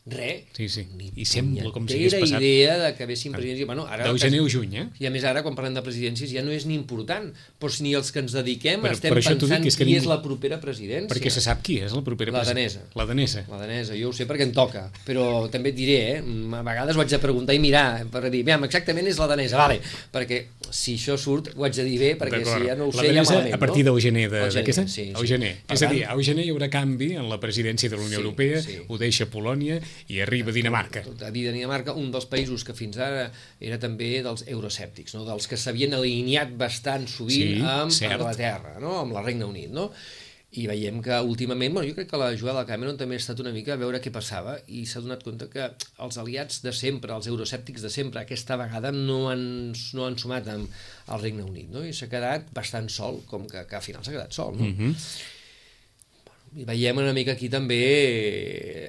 Re. 0.05 0.45
Sí, 0.55 0.69
sí. 0.69 0.87
I 1.15 1.25
sembla 1.27 1.69
com 1.75 1.85
si 1.87 1.97
hagués 1.99 2.15
passat... 2.17 2.41
idea 2.41 2.77
de 2.81 2.93
que 2.97 3.03
haguessin 3.05 3.33
presidents... 3.35 3.67
Bueno, 3.67 3.85
ara, 3.85 4.07
Del 4.07 4.17
gener 4.21 4.39
o 4.41 4.47
juny, 4.49 4.75
eh? 4.79 4.85
I 5.03 5.09
a 5.09 5.11
més 5.13 5.25
ara, 5.27 5.43
quan 5.45 5.57
parlem 5.57 5.75
de 5.75 5.83
presidències, 5.85 6.31
ja 6.33 6.41
no 6.45 6.53
és 6.55 6.65
ni 6.65 6.73
important. 6.77 7.27
Però 7.59 7.69
si 7.73 7.83
ni 7.85 7.93
els 7.97 8.09
que 8.15 8.23
ens 8.23 8.33
dediquem 8.33 8.81
però, 8.81 8.95
estem 8.95 9.13
però 9.13 9.21
pensant 9.21 9.67
és 9.69 9.77
qui 9.77 9.85
que 9.85 9.97
és 9.99 10.07
la 10.09 10.17
propera 10.23 10.57
presidència. 10.63 11.11
Perquè 11.11 11.29
se 11.33 11.43
sap 11.45 11.61
qui 11.65 11.77
és 11.83 11.93
la 11.93 12.01
propera 12.05 12.33
la 12.33 12.41
presidència. 12.41 12.81
danesa. 12.87 12.97
La 12.97 13.05
danesa. 13.09 13.43
La 13.51 13.59
danesa. 13.61 13.97
Jo 13.99 14.09
ho 14.09 14.15
sé 14.15 14.25
perquè 14.29 14.47
em 14.47 14.53
toca. 14.55 14.87
Però 15.05 15.27
també 15.53 15.73
et 15.75 15.77
diré, 15.77 15.99
eh? 16.15 16.23
A 16.57 16.63
vegades 16.65 16.97
ho 16.97 17.03
haig 17.03 17.13
de 17.13 17.21
preguntar 17.21 17.53
i 17.57 17.61
mirar 17.61 17.85
per 18.09 18.25
dir, 18.33 18.41
bé, 18.47 18.57
exactament 18.69 19.11
és 19.11 19.19
la 19.21 19.29
danesa, 19.29 19.59
vale. 19.61 19.77
Perquè 20.15 20.41
si 20.73 20.95
això 20.97 21.19
surt 21.19 21.51
ho 21.55 21.67
haig 21.67 21.75
de 21.75 21.85
dir 21.85 21.99
bé, 22.01 22.11
perquè 22.17 22.41
si 22.45 22.65
ja 22.65 22.75
no 22.79 22.89
ho 22.89 22.93
la 22.93 23.03
sé, 23.03 23.13
ja 23.13 23.23
malament. 23.23 23.53
a 23.53 23.61
partir 23.61 23.85
no? 23.85 23.91
del 23.93 24.01
gener 24.01 24.27
d'aquest 24.31 24.83
any? 24.85 24.89
Sí, 24.89 25.05
sí. 25.09 25.13
El 25.13 25.27
gener. 25.29 25.53
Per 25.67 25.75
és 25.77 25.83
a 25.83 25.87
tant, 25.87 25.95
dir, 25.95 26.03
al 26.09 26.23
gener 26.25 26.45
hi 26.47 26.53
haurà 26.53 26.69
canvi 26.73 27.13
en 27.19 27.29
la 27.29 27.39
presidència 27.41 27.89
de 27.91 27.97
la 27.99 28.05
Unió 28.05 28.17
Sí, 28.19 28.23
Europea, 28.23 28.61
sí. 28.61 28.77
ho 28.87 28.97
deixa 29.01 29.29
Polònia 29.29 29.79
i 30.07 30.21
arriba 30.21 30.51
Dinamarca. 30.55 31.03
a 31.25 31.31
dir 31.31 31.51
Dinamarca, 31.51 31.93
un 31.93 32.11
dels 32.11 32.25
països 32.29 32.63
que 32.65 32.73
fins 32.73 32.97
ara 32.97 33.27
era 33.59 33.77
també 33.81 34.21
dels 34.25 34.45
euroscèptics, 34.47 35.15
no? 35.15 35.25
dels 35.25 35.47
que 35.47 35.57
s'havien 35.57 35.93
alineat 35.93 36.55
bastant 36.57 37.07
sovint 37.07 37.59
Sí, 37.59 37.61
amb 37.61 37.91
cert. 37.91 38.17
Anglaterra, 38.19 38.79
no? 38.79 38.99
amb 39.03 39.13
la 39.13 39.21
Regne 39.25 39.45
Unit. 39.45 39.71
No? 39.71 39.91
I 40.49 40.63
veiem 40.65 40.97
que 41.05 41.13
últimament, 41.21 41.75
bueno, 41.75 41.85
jo 41.85 41.93
crec 41.93 42.07
que 42.09 42.17
la 42.17 42.31
jugada 42.33 42.63
de 42.63 42.69
Cameron 42.71 42.97
també 42.97 43.19
ha 43.19 43.21
estat 43.21 43.37
una 43.43 43.51
mica 43.53 43.75
a 43.75 43.77
veure 43.77 43.99
què 44.01 44.09
passava 44.09 44.55
i 44.65 44.81
s'ha 44.89 45.01
donat 45.05 45.21
compte 45.21 45.45
que 45.53 45.67
els 46.01 46.17
aliats 46.17 46.63
de 46.65 46.73
sempre, 46.73 47.13
els 47.13 47.27
euroscèptics 47.29 47.85
de 47.85 47.91
sempre, 47.93 48.23
aquesta 48.23 48.57
vegada 48.57 48.89
no 48.91 49.27
han, 49.29 49.43
no 49.93 50.07
han 50.07 50.17
sumat 50.17 50.49
amb 50.49 50.65
el 51.13 51.21
Regne 51.21 51.45
Unit, 51.45 51.69
no? 51.69 51.85
i 51.85 51.93
s'ha 51.93 52.09
quedat 52.09 52.49
bastant 52.55 52.89
sol, 52.89 53.21
com 53.29 53.45
que, 53.45 53.61
que 53.69 53.77
al 53.77 53.85
final 53.85 54.01
s'ha 54.01 54.15
quedat 54.15 54.33
sol. 54.33 54.57
No? 54.57 54.65
Mm 54.65 54.73
-hmm. 54.79 55.37
I 56.57 56.65
veiem 56.65 56.97
una 56.97 57.13
mica 57.13 57.35
aquí 57.37 57.45
també 57.47 57.83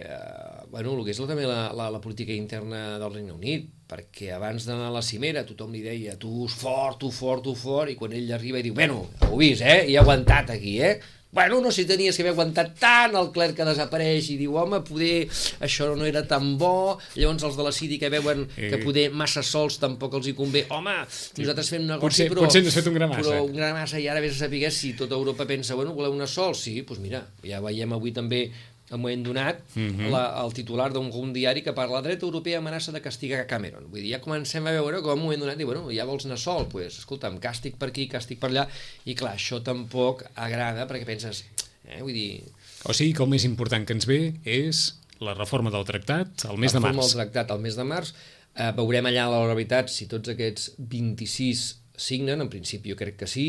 eh, 0.00 0.39
bueno, 0.70 0.94
el 0.98 1.04
que 1.04 1.10
és 1.14 1.20
la, 1.20 1.26
també 1.26 1.46
la, 1.46 1.60
la, 1.76 1.90
la 1.90 2.00
política 2.00 2.32
interna 2.32 2.98
del 3.02 3.12
Regne 3.14 3.32
Unit, 3.36 3.68
perquè 3.90 4.32
abans 4.36 4.64
d'anar 4.68 4.88
a 4.90 4.96
la 4.98 5.02
cimera 5.02 5.42
tothom 5.46 5.72
li 5.74 5.82
deia 5.82 6.16
tu 6.20 6.46
fort, 6.48 7.00
tu 7.02 7.10
fort, 7.10 7.42
tu 7.44 7.54
fort, 7.58 7.90
i 7.90 7.96
quan 7.98 8.12
ell 8.14 8.30
arriba 8.36 8.58
i 8.60 8.66
diu, 8.68 8.74
bueno, 8.74 9.08
heu 9.26 9.36
vist, 9.40 9.62
eh? 9.66 9.82
I 9.90 9.96
he 9.96 9.98
aguantat 10.02 10.50
aquí, 10.56 10.78
eh? 10.80 11.00
bueno, 11.32 11.60
no 11.62 11.70
sé 11.70 11.84
si 11.84 11.86
tenies 11.86 12.16
que 12.18 12.24
haver 12.24 12.32
aguantat 12.32 12.72
tant 12.82 13.12
el 13.14 13.28
clerc 13.30 13.54
que 13.54 13.62
desapareix 13.68 14.32
i 14.32 14.36
diu, 14.40 14.56
home, 14.58 14.80
poder 14.82 15.28
això 15.62 15.86
no 15.94 16.02
era 16.08 16.24
tan 16.26 16.56
bo, 16.58 16.96
llavors 17.14 17.44
els 17.46 17.54
de 17.54 17.66
la 17.68 17.70
City 17.70 18.00
que 18.02 18.08
veuen 18.10 18.48
que 18.56 18.72
Eh. 18.74 18.80
poder 18.82 19.04
massa 19.14 19.38
sols 19.46 19.76
tampoc 19.78 20.16
els 20.18 20.26
hi 20.26 20.34
convé, 20.34 20.64
home, 20.74 20.96
nosaltres 21.38 21.70
fem 21.70 21.86
negoci, 21.86 22.02
Potser- 22.24 22.28
però, 22.32 22.42
potser 22.48 22.64
has 22.66 22.74
fet 22.80 22.88
un 22.90 22.98
gra 22.98 23.06
massa. 23.12 23.22
però 23.30 23.44
un 23.46 23.54
gra 23.54 23.70
massa 23.78 24.00
i 24.02 24.08
ara 24.10 24.18
vés 24.24 24.34
a 24.34 24.48
saber 24.48 24.72
si 24.74 24.90
tota 24.98 25.14
Europa 25.14 25.46
pensa, 25.46 25.76
bueno, 25.78 25.94
voleu 25.94 26.10
una 26.18 26.26
sol? 26.26 26.56
Sí, 26.58 26.80
doncs 26.82 26.98
mira, 26.98 27.22
ja 27.46 27.60
veiem 27.62 27.92
avui 27.94 28.10
també 28.10 28.48
al 28.90 28.98
moment 28.98 29.22
donat, 29.24 29.60
Mhm. 29.74 30.10
la, 30.10 30.42
el 30.44 30.52
titular 30.52 30.92
d'un 30.92 31.10
un 31.12 31.32
diari 31.32 31.62
que 31.62 31.72
parla 31.72 31.96
la 31.96 32.02
dreta 32.02 32.26
europea 32.26 32.58
amenaça 32.58 32.92
de 32.92 33.00
castigar 33.00 33.46
Cameron. 33.46 33.86
Vull 33.90 34.02
dir, 34.02 34.10
ja 34.12 34.20
comencem 34.20 34.66
a 34.66 34.72
veure 34.72 35.00
com 35.00 35.10
al 35.12 35.18
moment 35.18 35.40
donat, 35.40 35.56
diu, 35.56 35.66
bueno, 35.66 35.90
ja 35.94 36.04
vols 36.04 36.26
anar 36.26 36.38
sol, 36.38 36.64
doncs, 36.64 36.72
pues, 36.72 36.98
escolta'm, 36.98 37.38
càstig 37.40 37.76
per 37.78 37.88
aquí, 37.88 38.08
càstig 38.08 38.38
per 38.38 38.50
allà, 38.50 38.66
i 39.04 39.14
clar, 39.14 39.36
això 39.36 39.62
tampoc 39.62 40.24
agrada, 40.34 40.86
perquè 40.88 41.06
penses, 41.06 41.44
eh, 41.86 42.00
vull 42.02 42.12
dir, 42.12 42.42
O 42.84 42.94
sigui 42.94 43.12
que 43.12 43.22
el 43.22 43.28
més 43.28 43.44
important 43.44 43.84
que 43.86 43.92
ens 43.92 44.06
ve 44.06 44.34
és 44.44 44.96
la 45.20 45.34
reforma 45.34 45.70
del 45.70 45.84
tractat 45.84 46.46
al 46.48 46.56
mes 46.56 46.72
de 46.72 46.78
reforma 46.78 47.02
març. 47.02 47.12
del 47.14 47.20
tractat 47.26 47.50
al 47.50 47.60
mes 47.60 47.76
de 47.76 47.84
març. 47.84 48.14
Eh, 48.56 48.72
veurem 48.72 49.04
allà 49.06 49.28
la 49.30 49.54
veritat 49.54 49.88
si 49.90 50.06
tots 50.06 50.28
aquests 50.28 50.72
26 50.78 51.76
signen, 52.00 52.40
en 52.40 52.48
principi 52.52 52.92
jo 52.92 52.96
crec 52.98 53.18
que 53.20 53.28
sí, 53.30 53.44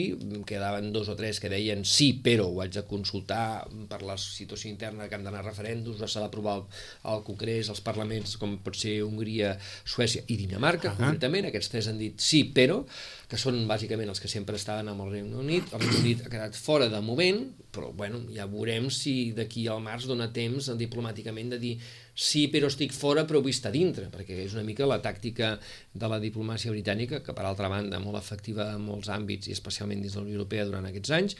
quedaven 0.47 0.91
dos 0.93 1.09
o 1.11 1.15
tres 1.15 1.39
que 1.39 1.49
deien 1.51 1.85
sí, 1.87 2.11
però 2.23 2.49
ho 2.49 2.61
haig 2.63 2.73
de 2.75 2.83
consultar 2.89 3.67
per 3.89 4.01
la 4.07 4.17
situació 4.19 4.71
interna 4.71 5.07
que 5.07 5.17
han 5.17 5.25
d'anar 5.27 5.41
a 5.43 5.47
referèndums, 5.47 6.03
s'ha 6.03 6.23
d'aprovar 6.23 6.57
al, 6.59 7.23
Congrés, 7.27 7.71
als 7.71 7.83
parlaments, 7.85 8.35
com 8.41 8.57
pot 8.63 8.77
ser 8.77 8.97
Hongria, 9.05 9.55
Suècia 9.85 10.25
i 10.27 10.37
Dinamarca, 10.41 10.91
uh. 10.91 10.93
-huh. 10.93 11.05
concretament, 11.05 11.47
aquests 11.47 11.71
tres 11.71 11.87
han 11.87 11.99
dit 12.01 12.19
sí, 12.19 12.43
però, 12.53 12.83
que 13.31 13.39
són 13.39 13.61
bàsicament 13.63 14.09
els 14.11 14.19
que 14.19 14.27
sempre 14.27 14.57
estaven 14.59 14.89
amb 14.91 15.05
el 15.05 15.11
Regne 15.13 15.37
Unit, 15.39 15.69
el 15.71 15.79
Regne 15.79 15.99
Unit 16.01 16.23
ha 16.25 16.31
quedat 16.33 16.57
fora 16.59 16.89
de 16.91 16.99
moment, 16.99 17.39
però 17.71 17.93
bueno, 17.95 18.19
ja 18.35 18.43
veurem 18.51 18.89
si 18.91 19.31
d'aquí 19.37 19.63
al 19.71 19.79
març 19.85 20.09
dona 20.09 20.27
temps 20.35 20.67
diplomàticament 20.75 21.53
de 21.53 21.61
dir 21.61 21.71
sí, 22.11 22.49
però 22.51 22.67
estic 22.67 22.91
fora, 22.91 23.23
però 23.29 23.39
vull 23.39 23.55
estar 23.55 23.71
dintre, 23.71 24.09
perquè 24.11 24.41
és 24.43 24.57
una 24.57 24.65
mica 24.67 24.89
la 24.89 24.99
tàctica 24.99 25.53
de 25.93 26.11
la 26.11 26.19
diplomàcia 26.19 26.75
britànica, 26.75 27.21
que 27.23 27.35
per 27.37 27.47
altra 27.47 27.71
banda 27.71 28.03
molt 28.03 28.19
efectiva 28.19 28.73
en 28.75 28.83
molts 28.83 29.07
àmbits 29.15 29.47
i 29.47 29.55
especialment 29.55 30.03
dins 30.03 30.17
de 30.17 30.19
la 30.19 30.27
Unió 30.27 30.41
Europea 30.41 30.67
durant 30.67 30.91
aquests 30.91 31.15
anys, 31.15 31.37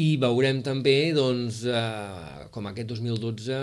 i 0.00 0.14
veurem 0.22 0.62
també, 0.64 1.12
doncs, 1.12 1.66
eh, 1.68 2.46
com 2.54 2.70
aquest 2.70 2.88
2012 2.94 3.60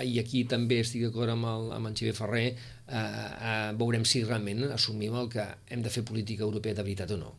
i 0.00 0.18
aquí 0.20 0.44
també 0.48 0.78
estic 0.80 1.02
d'acord 1.04 1.32
amb, 1.34 1.44
el, 1.48 1.66
amb 1.76 1.90
en 1.90 1.96
Xavier 1.96 2.14
Ferrer, 2.16 2.46
eh, 2.92 3.30
eh, 3.50 3.70
veurem 3.80 4.04
si 4.08 4.22
realment 4.24 4.66
assumim 4.70 5.16
el 5.18 5.30
que 5.32 5.46
hem 5.70 5.82
de 5.84 5.92
fer 5.92 6.04
política 6.04 6.44
europea 6.44 6.76
de 6.76 6.84
veritat 6.84 7.14
o 7.16 7.18
no. 7.20 7.32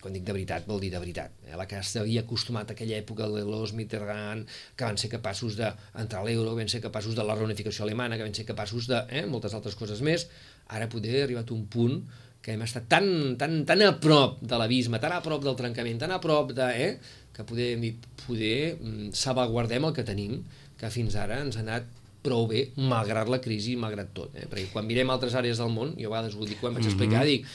Quan 0.00 0.14
dic 0.16 0.24
de 0.24 0.32
veritat, 0.32 0.64
vol 0.64 0.80
dir 0.80 0.88
de 0.94 1.00
veritat. 1.02 1.34
Eh? 1.44 1.56
La 1.60 1.66
que 1.68 1.82
s'havia 1.84 2.22
acostumat 2.24 2.70
a 2.70 2.76
aquella 2.76 2.96
època 2.96 3.26
de 3.28 3.42
los 3.44 3.74
Mitterrand, 3.76 4.48
que 4.76 4.86
van 4.86 4.96
ser 4.96 5.10
capaços 5.12 5.58
d'entrar 5.58 6.22
a 6.22 6.24
l'euro, 6.24 6.54
van 6.56 6.72
ser 6.72 6.80
capaços 6.80 7.18
de 7.18 7.26
la 7.26 7.36
reunificació 7.36 7.84
alemana, 7.84 8.16
que 8.16 8.24
van 8.24 8.36
ser 8.36 8.46
capaços 8.48 8.88
de 8.88 9.02
eh, 9.10 9.26
moltes 9.28 9.54
altres 9.56 9.76
coses 9.76 10.00
més, 10.00 10.28
ara 10.68 10.88
poder 10.88 11.18
ha 11.18 11.24
arribat 11.26 11.52
un 11.52 11.66
punt 11.68 12.00
que 12.40 12.54
hem 12.54 12.64
estat 12.64 12.88
tan, 12.88 13.36
tan, 13.36 13.60
tan 13.68 13.84
a 13.84 13.92
prop 14.00 14.40
de 14.40 14.56
l'abisme, 14.56 14.96
tan 15.02 15.12
a 15.12 15.20
prop 15.20 15.44
del 15.44 15.58
trencament, 15.58 16.00
tan 16.00 16.16
a 16.16 16.22
prop 16.22 16.54
de... 16.56 16.70
Eh, 16.86 16.92
que 17.30 17.44
poder, 17.46 17.94
poder 18.26 18.76
mm, 18.80 19.12
salvaguardem 19.16 19.84
el 19.86 19.94
que 19.96 20.04
tenim, 20.04 20.40
que 20.80 20.90
fins 20.92 21.14
ara 21.20 21.38
ens 21.44 21.56
ha 21.56 21.62
anat 21.62 21.99
prou 22.24 22.46
bé, 22.50 22.66
malgrat 22.76 23.30
la 23.32 23.40
crisi, 23.42 23.76
malgrat 23.80 24.12
tot. 24.16 24.34
Eh? 24.36 24.46
Perquè 24.50 24.68
quan 24.74 24.88
mirem 24.88 25.12
altres 25.12 25.36
àrees 25.38 25.60
del 25.62 25.72
món, 25.72 25.94
jo 25.98 26.10
a 26.10 26.16
vegades 26.16 26.36
ho 26.36 26.48
dic, 26.48 26.60
quan 26.60 26.76
vaig 26.76 26.88
explicar, 26.90 27.24
dic, 27.28 27.46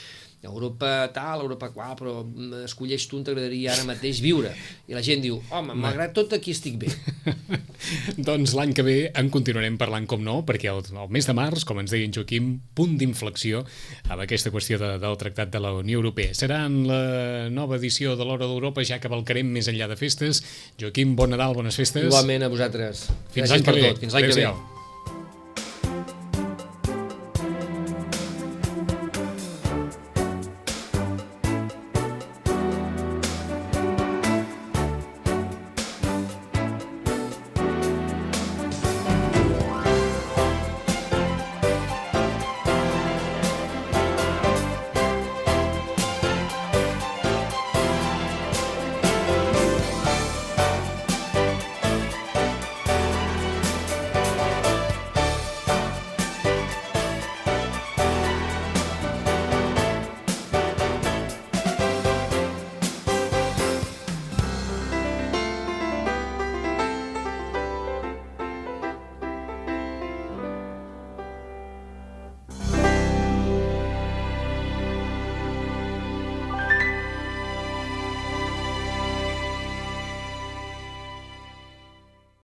Europa 0.50 0.92
tal, 1.16 1.44
Europa 1.46 1.70
qual, 1.74 1.96
però 2.00 2.16
mm, 2.24 2.66
escolleix 2.68 3.08
tu 3.10 3.20
on 3.20 3.26
t'agradaria 3.28 3.74
ara 3.74 3.86
mateix 3.88 4.22
viure. 4.24 4.52
I 4.90 4.98
la 4.98 5.04
gent 5.06 5.24
diu, 5.24 5.40
home, 5.50 5.76
malgrat 5.80 6.14
tot 6.16 6.36
aquí 6.38 6.54
estic 6.56 6.78
bé. 6.82 6.92
doncs 8.30 8.56
l'any 8.58 8.74
que 8.78 8.86
ve 8.86 8.98
en 9.14 9.32
continuarem 9.34 9.80
parlant 9.82 10.08
com 10.10 10.24
no, 10.26 10.40
perquè 10.48 10.72
el, 10.72 10.84
el 10.94 11.12
mes 11.14 11.28
de 11.28 11.36
març, 11.38 11.66
com 11.68 11.82
ens 11.82 11.94
deia 11.94 12.08
en 12.08 12.14
Joaquim, 12.16 12.54
punt 12.78 12.96
d'inflexió 13.02 13.64
amb 14.10 14.22
aquesta 14.26 14.54
qüestió 14.54 14.80
de, 14.82 14.96
del 15.02 15.20
Tractat 15.22 15.52
de 15.54 15.64
la 15.64 15.74
Unió 15.80 16.02
Europea. 16.02 16.36
Serà 16.38 16.64
en 16.70 16.82
la 16.90 17.02
nova 17.54 17.80
edició 17.80 18.16
de 18.20 18.28
l'Hora 18.28 18.48
d'Europa, 18.48 18.86
ja 18.88 19.02
que 19.02 19.12
valcarem 19.12 19.50
més 19.58 19.72
enllà 19.72 19.90
de 19.92 20.00
festes. 20.00 20.44
Joaquim, 20.82 21.18
bon 21.20 21.34
Nadal, 21.34 21.58
bones 21.58 21.78
festes. 21.82 22.08
Igualment 22.10 22.48
a 22.48 22.54
vosaltres. 22.54 23.08
Fins 23.36 23.52
l'any 23.52 23.66
que 23.68 23.78
ve. 23.80 23.92
tot. 23.92 24.02
Fins 24.06 24.18
l'any 24.18 24.32
que 24.32 24.40
ve. 24.44 24.75